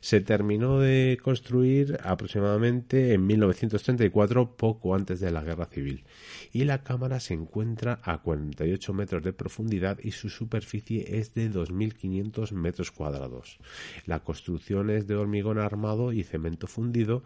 se 0.00 0.20
terminó 0.20 0.80
de 0.80 1.18
construir 1.22 1.98
aproximadamente 2.02 3.12
en 3.12 3.26
1934, 3.26 4.56
poco 4.56 4.94
antes 4.94 5.20
de 5.20 5.30
la 5.30 5.42
Guerra 5.42 5.66
Civil, 5.66 6.04
y 6.52 6.64
la 6.64 6.82
cámara 6.82 7.20
se 7.20 7.34
encuentra 7.34 8.00
a 8.02 8.18
48 8.18 8.92
metros 8.94 9.22
de 9.22 9.32
profundidad 9.32 9.98
y 10.02 10.12
su 10.12 10.30
superficie 10.30 11.18
es 11.18 11.34
de 11.34 11.50
2.500 11.50 12.52
metros 12.52 12.90
cuadrados. 12.90 13.58
La 14.06 14.20
construcción 14.20 14.90
es 14.90 15.06
de 15.06 15.16
hormigón 15.16 15.58
armado 15.58 16.12
y 16.12 16.22
cemento 16.22 16.66
fundido 16.66 17.22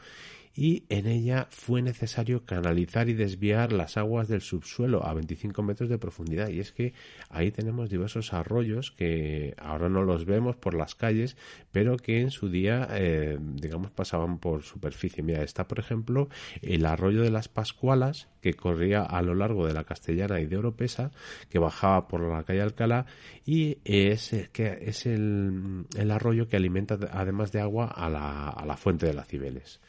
y 0.57 0.85
en 0.89 1.07
ella 1.07 1.49
fue 1.51 1.83
necesario 1.83 2.45
canalizar 2.45 3.09
y 3.09 3.15
desviar 3.15 3.73
las 3.73 3.97
aguas 3.97 4.29
del 4.29 4.41
subsuelo 4.41 5.05
a 5.05 5.13
25 5.13 5.63
metros 5.63 5.89
de 5.89 5.99
profundidad. 5.99 6.49
Y 6.49 6.61
es 6.61 6.73
que 6.73 6.95
ahí 7.29 7.51
tenemos 7.51 7.91
diversos 7.91 8.33
arroyos 8.33 8.93
que 8.93 9.55
ahora 9.59 9.89
no 9.89 10.05
los 10.05 10.27
vemos 10.27 10.55
por 10.55 10.75
las 10.75 10.95
calles, 10.95 11.37
pero 11.73 11.97
que 11.97 12.21
en 12.21 12.31
su 12.31 12.49
día, 12.49 12.87
eh, 12.93 13.37
digamos, 13.41 13.91
pasaban 13.91 14.39
por 14.39 14.63
superficie. 14.63 15.25
Mira, 15.25 15.43
está, 15.43 15.67
por 15.67 15.81
ejemplo, 15.81 16.29
el 16.63 16.87
arroyo 16.87 17.23
de 17.23 17.31
las 17.31 17.49
Pascualas, 17.49 18.29
que 18.41 18.55
corría 18.55 19.03
a 19.03 19.23
lo 19.23 19.35
largo 19.35 19.67
de 19.67 19.75
la 19.75 19.85
Castellana 19.85 20.41
y 20.41 20.47
de 20.47 20.59
Oropesa, 20.59 21.11
que 21.49 21.59
bajaba 21.59 22.07
por 22.07 22.21
la 22.21 22.45
calle 22.45 22.63
Alcalá, 22.63 23.07
y 23.45 23.79
es, 23.85 24.35
que 24.53 24.79
es 24.83 25.07
el, 25.07 25.87
arroyo 26.11 26.49
que 26.49 26.57
alimenta, 26.57 26.99
además 27.11 27.51
de 27.51 27.61
agua, 27.61 27.87
a 27.87 28.09
la, 28.09 28.51
a 28.51 28.65
la 28.67 28.77
fuente 28.77 29.07
de 29.07 29.15
la 29.15 29.25
Cibeles. 29.25 29.81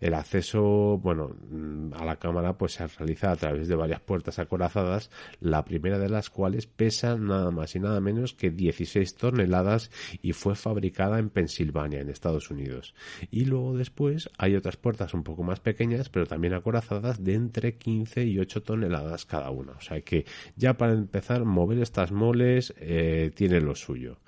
El 0.00 0.14
acceso, 0.14 0.98
bueno, 0.98 1.36
mm, 1.50 1.94
a 1.94 2.04
la 2.04 2.16
cámara 2.16 2.56
pues 2.56 2.72
se 2.72 2.86
realiza 2.86 3.30
a 3.30 3.36
través 3.36 3.68
de 3.68 3.76
varias 3.76 4.00
puertas 4.00 4.38
acorazadas, 4.38 5.10
la 5.40 5.64
primera 5.64 5.98
de 5.98 6.08
las 6.08 6.30
cuales 6.30 6.66
pesa 6.66 7.16
nada 7.16 7.50
más 7.50 7.74
y 7.76 7.80
nada 7.80 8.00
menos 8.00 8.34
que 8.34 8.50
16 8.50 9.14
toneladas 9.16 9.90
y 10.22 10.32
fue 10.32 10.54
fabricada 10.54 11.18
en 11.18 11.30
Pensilvania, 11.30 12.00
en 12.00 12.10
Estados 12.10 12.50
Unidos. 12.50 12.94
Y 13.30 13.44
luego 13.44 13.76
después 13.76 14.30
hay 14.38 14.56
otras 14.56 14.76
puertas 14.76 15.14
un 15.14 15.22
poco 15.22 15.42
más 15.42 15.60
pequeñas, 15.60 16.08
pero 16.08 16.26
también 16.26 16.54
acorazadas 16.54 17.22
de 17.22 17.34
entre 17.34 17.76
15 17.76 18.24
y 18.24 18.38
8 18.38 18.62
toneladas 18.62 19.26
cada 19.26 19.50
una. 19.50 19.72
O 19.72 19.80
sea 19.80 20.00
que 20.00 20.24
ya 20.56 20.74
para 20.74 20.92
empezar, 20.92 21.44
mover 21.44 21.78
estas 21.78 22.12
moles 22.12 22.74
eh, 22.78 23.30
tiene 23.34 23.60
lo 23.60 23.74
suyo 23.74 24.18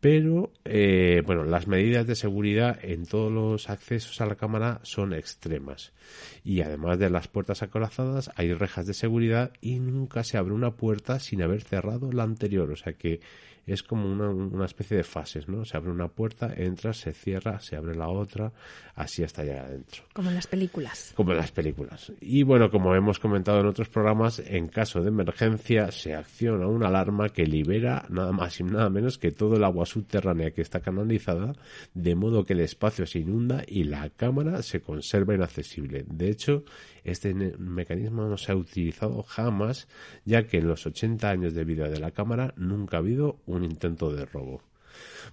pero 0.00 0.52
eh, 0.64 1.22
bueno, 1.26 1.44
las 1.44 1.66
medidas 1.66 2.06
de 2.06 2.14
seguridad 2.14 2.78
en 2.82 3.06
todos 3.06 3.32
los 3.32 3.68
accesos 3.68 4.20
a 4.20 4.26
la 4.26 4.36
cámara 4.36 4.80
son 4.84 5.12
extremas. 5.12 5.92
Y 6.44 6.60
además 6.60 6.98
de 6.98 7.10
las 7.10 7.26
puertas 7.26 7.62
acorazadas 7.62 8.30
hay 8.36 8.54
rejas 8.54 8.86
de 8.86 8.94
seguridad 8.94 9.52
y 9.60 9.80
nunca 9.80 10.22
se 10.22 10.38
abre 10.38 10.54
una 10.54 10.76
puerta 10.76 11.18
sin 11.18 11.42
haber 11.42 11.62
cerrado 11.62 12.12
la 12.12 12.22
anterior, 12.22 12.70
o 12.70 12.76
sea 12.76 12.92
que 12.92 13.20
es 13.72 13.82
como 13.82 14.10
una, 14.10 14.28
una, 14.30 14.64
especie 14.64 14.96
de 14.96 15.04
fases, 15.04 15.48
¿no? 15.48 15.64
Se 15.64 15.76
abre 15.76 15.90
una 15.90 16.08
puerta, 16.08 16.52
entra, 16.56 16.92
se 16.92 17.12
cierra, 17.12 17.60
se 17.60 17.76
abre 17.76 17.94
la 17.94 18.08
otra, 18.08 18.52
así 18.94 19.22
hasta 19.22 19.44
llegar 19.44 19.66
adentro. 19.66 20.04
Como 20.12 20.30
en 20.30 20.34
las 20.34 20.46
películas. 20.46 21.12
Como 21.14 21.32
en 21.32 21.38
las 21.38 21.52
películas. 21.52 22.12
Y 22.20 22.42
bueno, 22.42 22.70
como 22.70 22.94
hemos 22.94 23.18
comentado 23.18 23.60
en 23.60 23.66
otros 23.66 23.88
programas, 23.88 24.40
en 24.40 24.68
caso 24.68 25.00
de 25.02 25.08
emergencia 25.08 25.90
se 25.92 26.14
acciona 26.14 26.66
una 26.66 26.88
alarma 26.88 27.28
que 27.28 27.46
libera 27.46 28.04
nada 28.08 28.32
más 28.32 28.58
y 28.60 28.64
nada 28.64 28.90
menos 28.90 29.18
que 29.18 29.30
todo 29.32 29.56
el 29.56 29.64
agua 29.64 29.86
subterránea 29.86 30.50
que 30.50 30.62
está 30.62 30.80
canalizada, 30.80 31.52
de 31.94 32.14
modo 32.14 32.44
que 32.44 32.54
el 32.54 32.60
espacio 32.60 33.06
se 33.06 33.20
inunda 33.20 33.62
y 33.66 33.84
la 33.84 34.10
cámara 34.10 34.62
se 34.62 34.80
conserva 34.80 35.34
inaccesible. 35.34 36.04
De 36.06 36.30
hecho, 36.30 36.64
este 37.10 37.34
mecanismo 37.34 38.22
no 38.26 38.36
se 38.36 38.52
ha 38.52 38.56
utilizado 38.56 39.22
jamás, 39.22 39.88
ya 40.24 40.46
que 40.46 40.58
en 40.58 40.68
los 40.68 40.86
80 40.86 41.28
años 41.28 41.54
de 41.54 41.64
vida 41.64 41.88
de 41.88 42.00
la 42.00 42.10
cámara 42.10 42.54
nunca 42.56 42.96
ha 42.96 43.00
habido 43.00 43.38
un 43.46 43.64
intento 43.64 44.12
de 44.12 44.26
robo. 44.26 44.62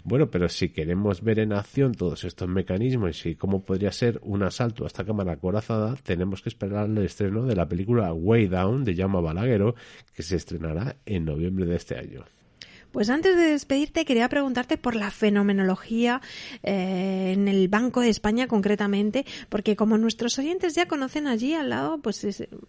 Bueno, 0.03 0.29
pero 0.29 0.49
si 0.49 0.69
queremos 0.69 1.23
ver 1.23 1.39
en 1.39 1.53
acción 1.53 1.93
todos 1.93 2.23
estos 2.23 2.47
mecanismos 2.47 3.25
y 3.25 3.35
cómo 3.35 3.63
podría 3.63 3.91
ser 3.91 4.19
un 4.23 4.43
asalto 4.43 4.83
a 4.83 4.87
esta 4.87 5.05
cámara 5.05 5.33
acorazada, 5.33 5.95
tenemos 6.03 6.41
que 6.41 6.49
esperar 6.49 6.89
el 6.89 6.97
estreno 6.99 7.43
de 7.45 7.55
la 7.55 7.67
película 7.67 8.13
Way 8.13 8.47
Down 8.47 8.83
de 8.83 8.95
Llama 8.95 9.21
Balaguero, 9.21 9.75
que 10.13 10.23
se 10.23 10.35
estrenará 10.35 10.97
en 11.05 11.25
noviembre 11.25 11.65
de 11.65 11.75
este 11.75 11.97
año. 11.97 12.25
Pues 12.95 13.09
antes 13.09 13.35
de 13.35 13.47
despedirte 13.47 14.05
quería 14.05 14.29
preguntarte 14.29 14.77
por 14.77 14.95
la 14.95 15.11
fenomenología 15.11 16.21
eh, 16.63 17.33
en 17.33 17.49
el 17.49 17.67
Banco 17.67 17.99
de 17.99 18.07
España 18.07 18.47
concretamente, 18.47 19.25
porque 19.49 19.75
como 19.75 19.97
nuestros 19.97 20.39
oyentes 20.39 20.75
ya 20.75 20.87
conocen 20.87 21.27
allí 21.27 21.53
al 21.55 21.71
lado, 21.71 21.97
pues 21.97 22.25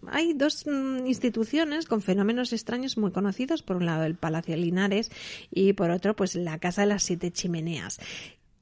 hay 0.07 0.33
dos 0.33 0.65
mm, 0.67 1.07
instituciones 1.07 1.85
con 1.85 2.01
fenómenos 2.01 2.51
extraños 2.51 2.97
muy 2.97 3.13
conocidos, 3.13 3.63
por 3.63 3.77
un 3.77 3.85
lado 3.85 4.03
el 4.03 4.15
Palacio 4.15 4.57
Linares 4.57 5.11
y 5.49 5.71
por 5.71 5.91
otro 5.91 6.13
pues 6.13 6.35
la 6.35 6.59
Casa 6.59 6.81
de 6.81 6.87
las 6.87 7.03
Siete 7.03 7.31
Chimeneas. 7.31 7.97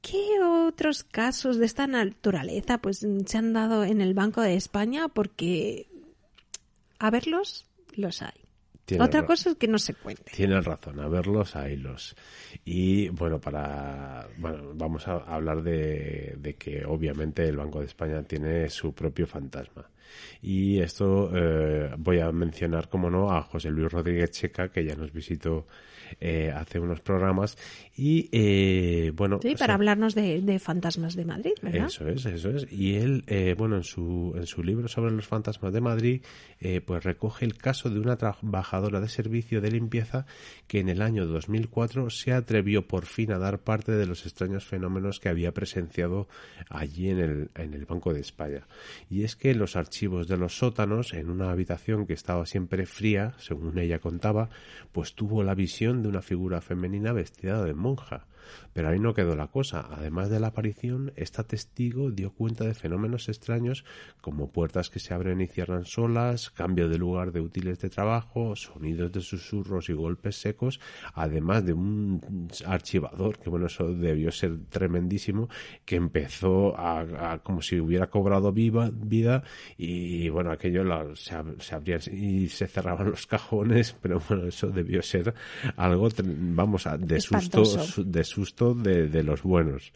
¿Qué 0.02 0.40
otros 0.40 1.02
casos 1.02 1.56
de 1.56 1.66
esta 1.66 1.88
naturaleza 1.88 2.78
pues 2.78 3.04
se 3.26 3.38
han 3.38 3.52
dado 3.52 3.82
en 3.82 4.00
el 4.00 4.14
Banco 4.14 4.40
de 4.40 4.54
España? 4.54 5.08
Porque 5.08 5.88
a 7.00 7.10
verlos 7.10 7.66
los 7.96 8.22
hay. 8.22 8.45
Otra 9.00 9.26
cosa 9.26 9.50
es 9.50 9.56
que 9.56 9.66
no 9.66 9.78
se 9.78 9.94
cuente. 9.94 10.30
Tienes 10.32 10.64
razón, 10.64 11.00
a 11.00 11.08
verlos, 11.08 11.56
a 11.56 11.68
hilos. 11.68 12.14
Y 12.64 13.08
bueno, 13.08 13.40
para 13.40 14.28
bueno, 14.38 14.72
vamos 14.74 15.08
a 15.08 15.16
hablar 15.16 15.62
de, 15.62 16.36
de, 16.38 16.54
que 16.54 16.84
obviamente 16.84 17.44
el 17.44 17.56
Banco 17.56 17.80
de 17.80 17.86
España 17.86 18.22
tiene 18.22 18.68
su 18.70 18.92
propio 18.94 19.26
fantasma. 19.26 19.90
Y 20.40 20.78
esto 20.78 21.30
eh, 21.34 21.90
voy 21.98 22.20
a 22.20 22.30
mencionar, 22.30 22.88
como 22.88 23.10
no, 23.10 23.30
a 23.30 23.42
José 23.42 23.70
Luis 23.70 23.90
Rodríguez 23.90 24.30
Checa, 24.30 24.68
que 24.68 24.84
ya 24.84 24.94
nos 24.94 25.12
visitó 25.12 25.66
eh, 26.20 26.52
hace 26.54 26.78
unos 26.78 27.00
programas. 27.00 27.56
Y 27.96 28.28
eh, 28.32 29.12
bueno. 29.14 29.38
Sí, 29.42 29.54
para 29.54 29.74
hablarnos 29.74 30.14
de, 30.14 30.58
fantasmas 30.58 31.14
de 31.14 31.24
Madrid, 31.24 31.52
¿verdad? 31.62 31.86
Eso 31.86 32.08
es, 32.08 32.26
eso 32.26 32.50
es. 32.50 32.70
Y 32.70 32.96
él, 32.96 33.24
eh, 33.26 33.54
bueno, 33.56 33.76
en 33.76 33.84
su, 33.84 34.34
en 34.36 34.46
su 34.46 34.62
libro 34.62 34.88
sobre 34.88 35.10
los 35.12 35.26
fantasmas 35.26 35.72
de 35.72 35.80
Madrid, 35.80 36.22
pues 36.84 37.04
recoge 37.04 37.44
el 37.44 37.56
caso 37.56 37.90
de 37.90 38.00
una 38.00 38.16
trabajadora 38.16 39.00
de 39.00 39.08
servicio 39.08 39.60
de 39.60 39.70
limpieza 39.70 40.26
que 40.66 40.80
en 40.80 40.88
el 40.88 41.02
año 41.02 41.26
2004 41.26 42.10
se 42.10 42.32
atrevió 42.32 42.86
por 42.86 43.04
fin 43.04 43.32
a 43.32 43.38
dar 43.38 43.60
parte 43.60 43.92
de 43.92 44.06
los 44.06 44.24
extraños 44.26 44.64
fenómenos 44.64 45.20
que 45.20 45.28
había 45.28 45.52
presenciado 45.52 46.28
allí 46.68 47.10
en 47.10 47.18
el, 47.18 47.50
en 47.54 47.74
el 47.74 47.84
Banco 47.84 48.12
de 48.12 48.20
España. 48.20 48.66
Y 49.10 49.24
es 49.24 49.36
que 49.36 49.54
los 49.54 49.76
archivos 49.76 50.28
de 50.28 50.36
los 50.36 50.58
sótanos, 50.58 51.12
en 51.12 51.30
una 51.30 51.50
habitación 51.50 52.06
que 52.06 52.14
estaba 52.14 52.46
siempre 52.46 52.86
fría, 52.86 53.34
según 53.38 53.78
ella 53.78 53.98
contaba, 53.98 54.48
pues 54.92 55.14
tuvo 55.14 55.42
la 55.42 55.54
visión 55.54 55.95
de 56.02 56.08
una 56.08 56.22
figura 56.22 56.60
femenina 56.60 57.12
vestida 57.12 57.62
de 57.62 57.74
monja, 57.74 58.26
pero 58.72 58.88
ahí 58.88 58.98
no 58.98 59.14
quedó 59.14 59.34
la 59.34 59.48
cosa. 59.48 59.88
Además 59.90 60.30
de 60.30 60.40
la 60.40 60.48
aparición, 60.48 61.12
esta 61.16 61.44
testigo 61.44 62.10
dio 62.10 62.32
cuenta 62.32 62.64
de 62.64 62.74
fenómenos 62.74 63.28
extraños 63.28 63.84
como 64.20 64.50
puertas 64.50 64.90
que 64.90 65.00
se 65.00 65.14
abren 65.14 65.40
y 65.40 65.46
cierran 65.46 65.84
solas, 65.84 66.50
cambio 66.50 66.88
de 66.88 66.98
lugar 66.98 67.32
de 67.32 67.40
útiles 67.40 67.80
de 67.80 67.90
trabajo, 67.90 68.56
sonidos 68.56 69.12
de 69.12 69.20
susurros 69.20 69.88
y 69.88 69.92
golpes 69.92 70.36
secos, 70.36 70.80
además 71.14 71.64
de 71.64 71.72
un 71.72 72.48
archivador, 72.66 73.38
que 73.38 73.50
bueno, 73.50 73.66
eso 73.66 73.92
debió 73.92 74.30
ser 74.30 74.58
tremendísimo, 74.68 75.48
que 75.84 75.96
empezó 75.96 76.78
a, 76.78 77.40
como 77.42 77.62
si 77.62 77.80
hubiera 77.80 78.08
cobrado 78.08 78.52
viva, 78.52 78.90
vida 78.92 79.42
y 79.76 80.28
bueno, 80.28 80.50
aquello 80.50 81.14
se, 81.16 81.34
se 81.58 81.74
abrían 81.74 82.00
y 82.12 82.48
se 82.48 82.66
cerraban 82.66 83.10
los 83.10 83.26
cajones, 83.26 83.96
pero 84.02 84.20
bueno, 84.28 84.46
eso 84.46 84.68
debió 84.68 85.02
ser 85.02 85.34
algo, 85.76 86.08
vamos, 86.24 86.86
de 86.98 87.20
susto, 87.20 87.62
de 88.04 88.24
susto 88.24 88.35
susto 88.36 88.74
de, 88.74 89.22
los 89.22 89.42
buenos. 89.42 89.94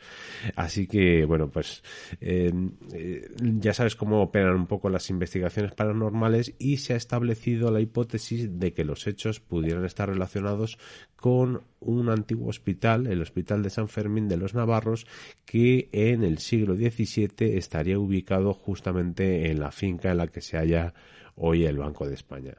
Así 0.56 0.86
que, 0.86 1.26
bueno, 1.26 1.50
pues 1.50 1.82
eh, 2.22 2.50
eh, 2.94 3.28
ya 3.38 3.74
sabes 3.74 3.96
cómo 3.96 4.22
operan 4.22 4.54
un 4.54 4.66
poco 4.66 4.88
las 4.88 5.10
investigaciones 5.10 5.72
paranormales 5.72 6.54
y 6.58 6.78
se 6.78 6.94
ha 6.94 6.96
establecido 6.96 7.70
la 7.70 7.82
hipótesis 7.82 8.58
de 8.58 8.72
que 8.72 8.84
los 8.84 9.06
hechos 9.06 9.40
pudieran 9.40 9.84
estar 9.84 10.08
relacionados 10.08 10.78
con 11.16 11.62
un 11.80 12.08
antiguo 12.08 12.48
hospital, 12.48 13.06
el 13.06 13.20
Hospital 13.20 13.62
de 13.62 13.68
San 13.68 13.88
Fermín 13.88 14.26
de 14.26 14.38
los 14.38 14.54
Navarros, 14.54 15.06
que 15.44 15.90
en 15.92 16.24
el 16.24 16.38
siglo 16.38 16.76
XVII 16.76 17.58
estaría 17.58 17.98
ubicado 17.98 18.54
justamente 18.54 19.50
en 19.50 19.60
la 19.60 19.70
finca 19.70 20.10
en 20.12 20.16
la 20.16 20.28
que 20.28 20.40
se 20.40 20.56
halla 20.56 20.94
hoy 21.36 21.66
el 21.66 21.76
Banco 21.76 22.08
de 22.08 22.14
España. 22.14 22.54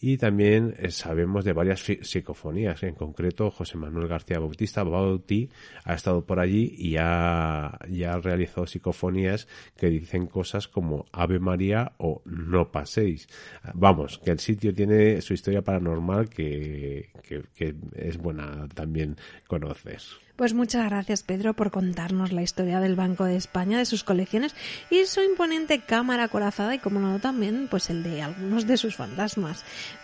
Y 0.00 0.18
también 0.18 0.74
eh, 0.78 0.90
sabemos 0.90 1.44
de 1.44 1.52
varias 1.52 1.82
psicofonías, 2.02 2.82
en 2.82 2.94
concreto 2.94 3.50
José 3.50 3.76
Manuel 3.76 4.08
García 4.08 4.38
Bautista 4.38 4.82
Bauti 4.82 5.48
ha 5.84 5.94
estado 5.94 6.24
por 6.24 6.40
allí 6.40 6.74
y 6.76 6.96
ha, 6.98 7.78
ya 7.88 8.14
ha 8.14 8.20
realizado 8.20 8.66
psicofonías 8.66 9.48
que 9.76 9.88
dicen 9.88 10.26
cosas 10.26 10.68
como 10.68 11.06
Ave 11.12 11.38
María 11.38 11.92
o 11.98 12.22
No 12.24 12.70
paséis. 12.70 13.28
Vamos, 13.74 14.18
que 14.18 14.30
el 14.30 14.38
sitio 14.38 14.74
tiene 14.74 15.20
su 15.20 15.34
historia 15.34 15.62
paranormal 15.62 16.28
que, 16.28 17.10
que 17.54 17.74
es 17.94 18.16
buena 18.18 18.68
también 18.74 19.16
conocer. 19.46 20.00
Pues 20.38 20.54
muchas 20.54 20.88
gracias 20.88 21.24
Pedro 21.24 21.52
por 21.54 21.72
contarnos 21.72 22.30
la 22.30 22.42
historia 22.42 22.78
del 22.78 22.94
Banco 22.94 23.24
de 23.24 23.34
España, 23.34 23.76
de 23.76 23.84
sus 23.84 24.04
colecciones 24.04 24.54
y 24.88 25.04
su 25.06 25.20
imponente 25.20 25.80
cámara 25.80 26.22
acorazada 26.22 26.76
y 26.76 26.78
como 26.78 27.00
no 27.00 27.18
también 27.18 27.66
pues 27.68 27.90
el 27.90 28.04
de 28.04 28.22
algunos 28.22 28.64
de 28.64 28.76
sus 28.76 28.94
fantasmas. 28.94 29.47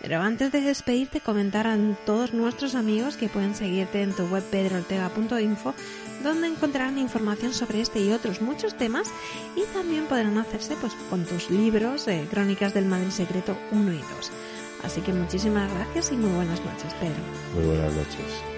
Pero 0.01 0.21
antes 0.21 0.51
de 0.51 0.61
despedirte 0.61 1.21
comentar 1.21 1.67
a 1.67 1.77
todos 2.05 2.33
nuestros 2.33 2.75
amigos 2.75 3.17
que 3.17 3.29
pueden 3.29 3.55
seguirte 3.55 4.01
en 4.01 4.13
tu 4.13 4.23
web 4.27 4.43
pedroortega.info 4.43 5.73
donde 6.23 6.47
encontrarán 6.47 6.97
información 6.97 7.53
sobre 7.53 7.81
este 7.81 7.99
y 7.99 8.11
otros 8.11 8.41
muchos 8.41 8.75
temas 8.75 9.11
y 9.55 9.63
también 9.73 10.05
podrán 10.05 10.37
hacerse 10.37 10.75
pues 10.75 10.93
con 11.09 11.25
tus 11.25 11.49
libros 11.49 12.07
eh, 12.07 12.27
Crónicas 12.29 12.73
del 12.73 12.85
Madrid 12.85 13.11
Secreto 13.11 13.57
1 13.71 13.93
y 13.93 13.97
2. 13.97 14.05
Así 14.83 15.01
que 15.01 15.13
muchísimas 15.13 15.71
gracias 15.73 16.11
y 16.11 16.15
muy 16.15 16.31
buenas 16.31 16.63
noches, 16.63 16.93
Pedro. 16.99 17.21
Muy 17.55 17.65
buenas 17.65 17.93
noches. 17.93 18.54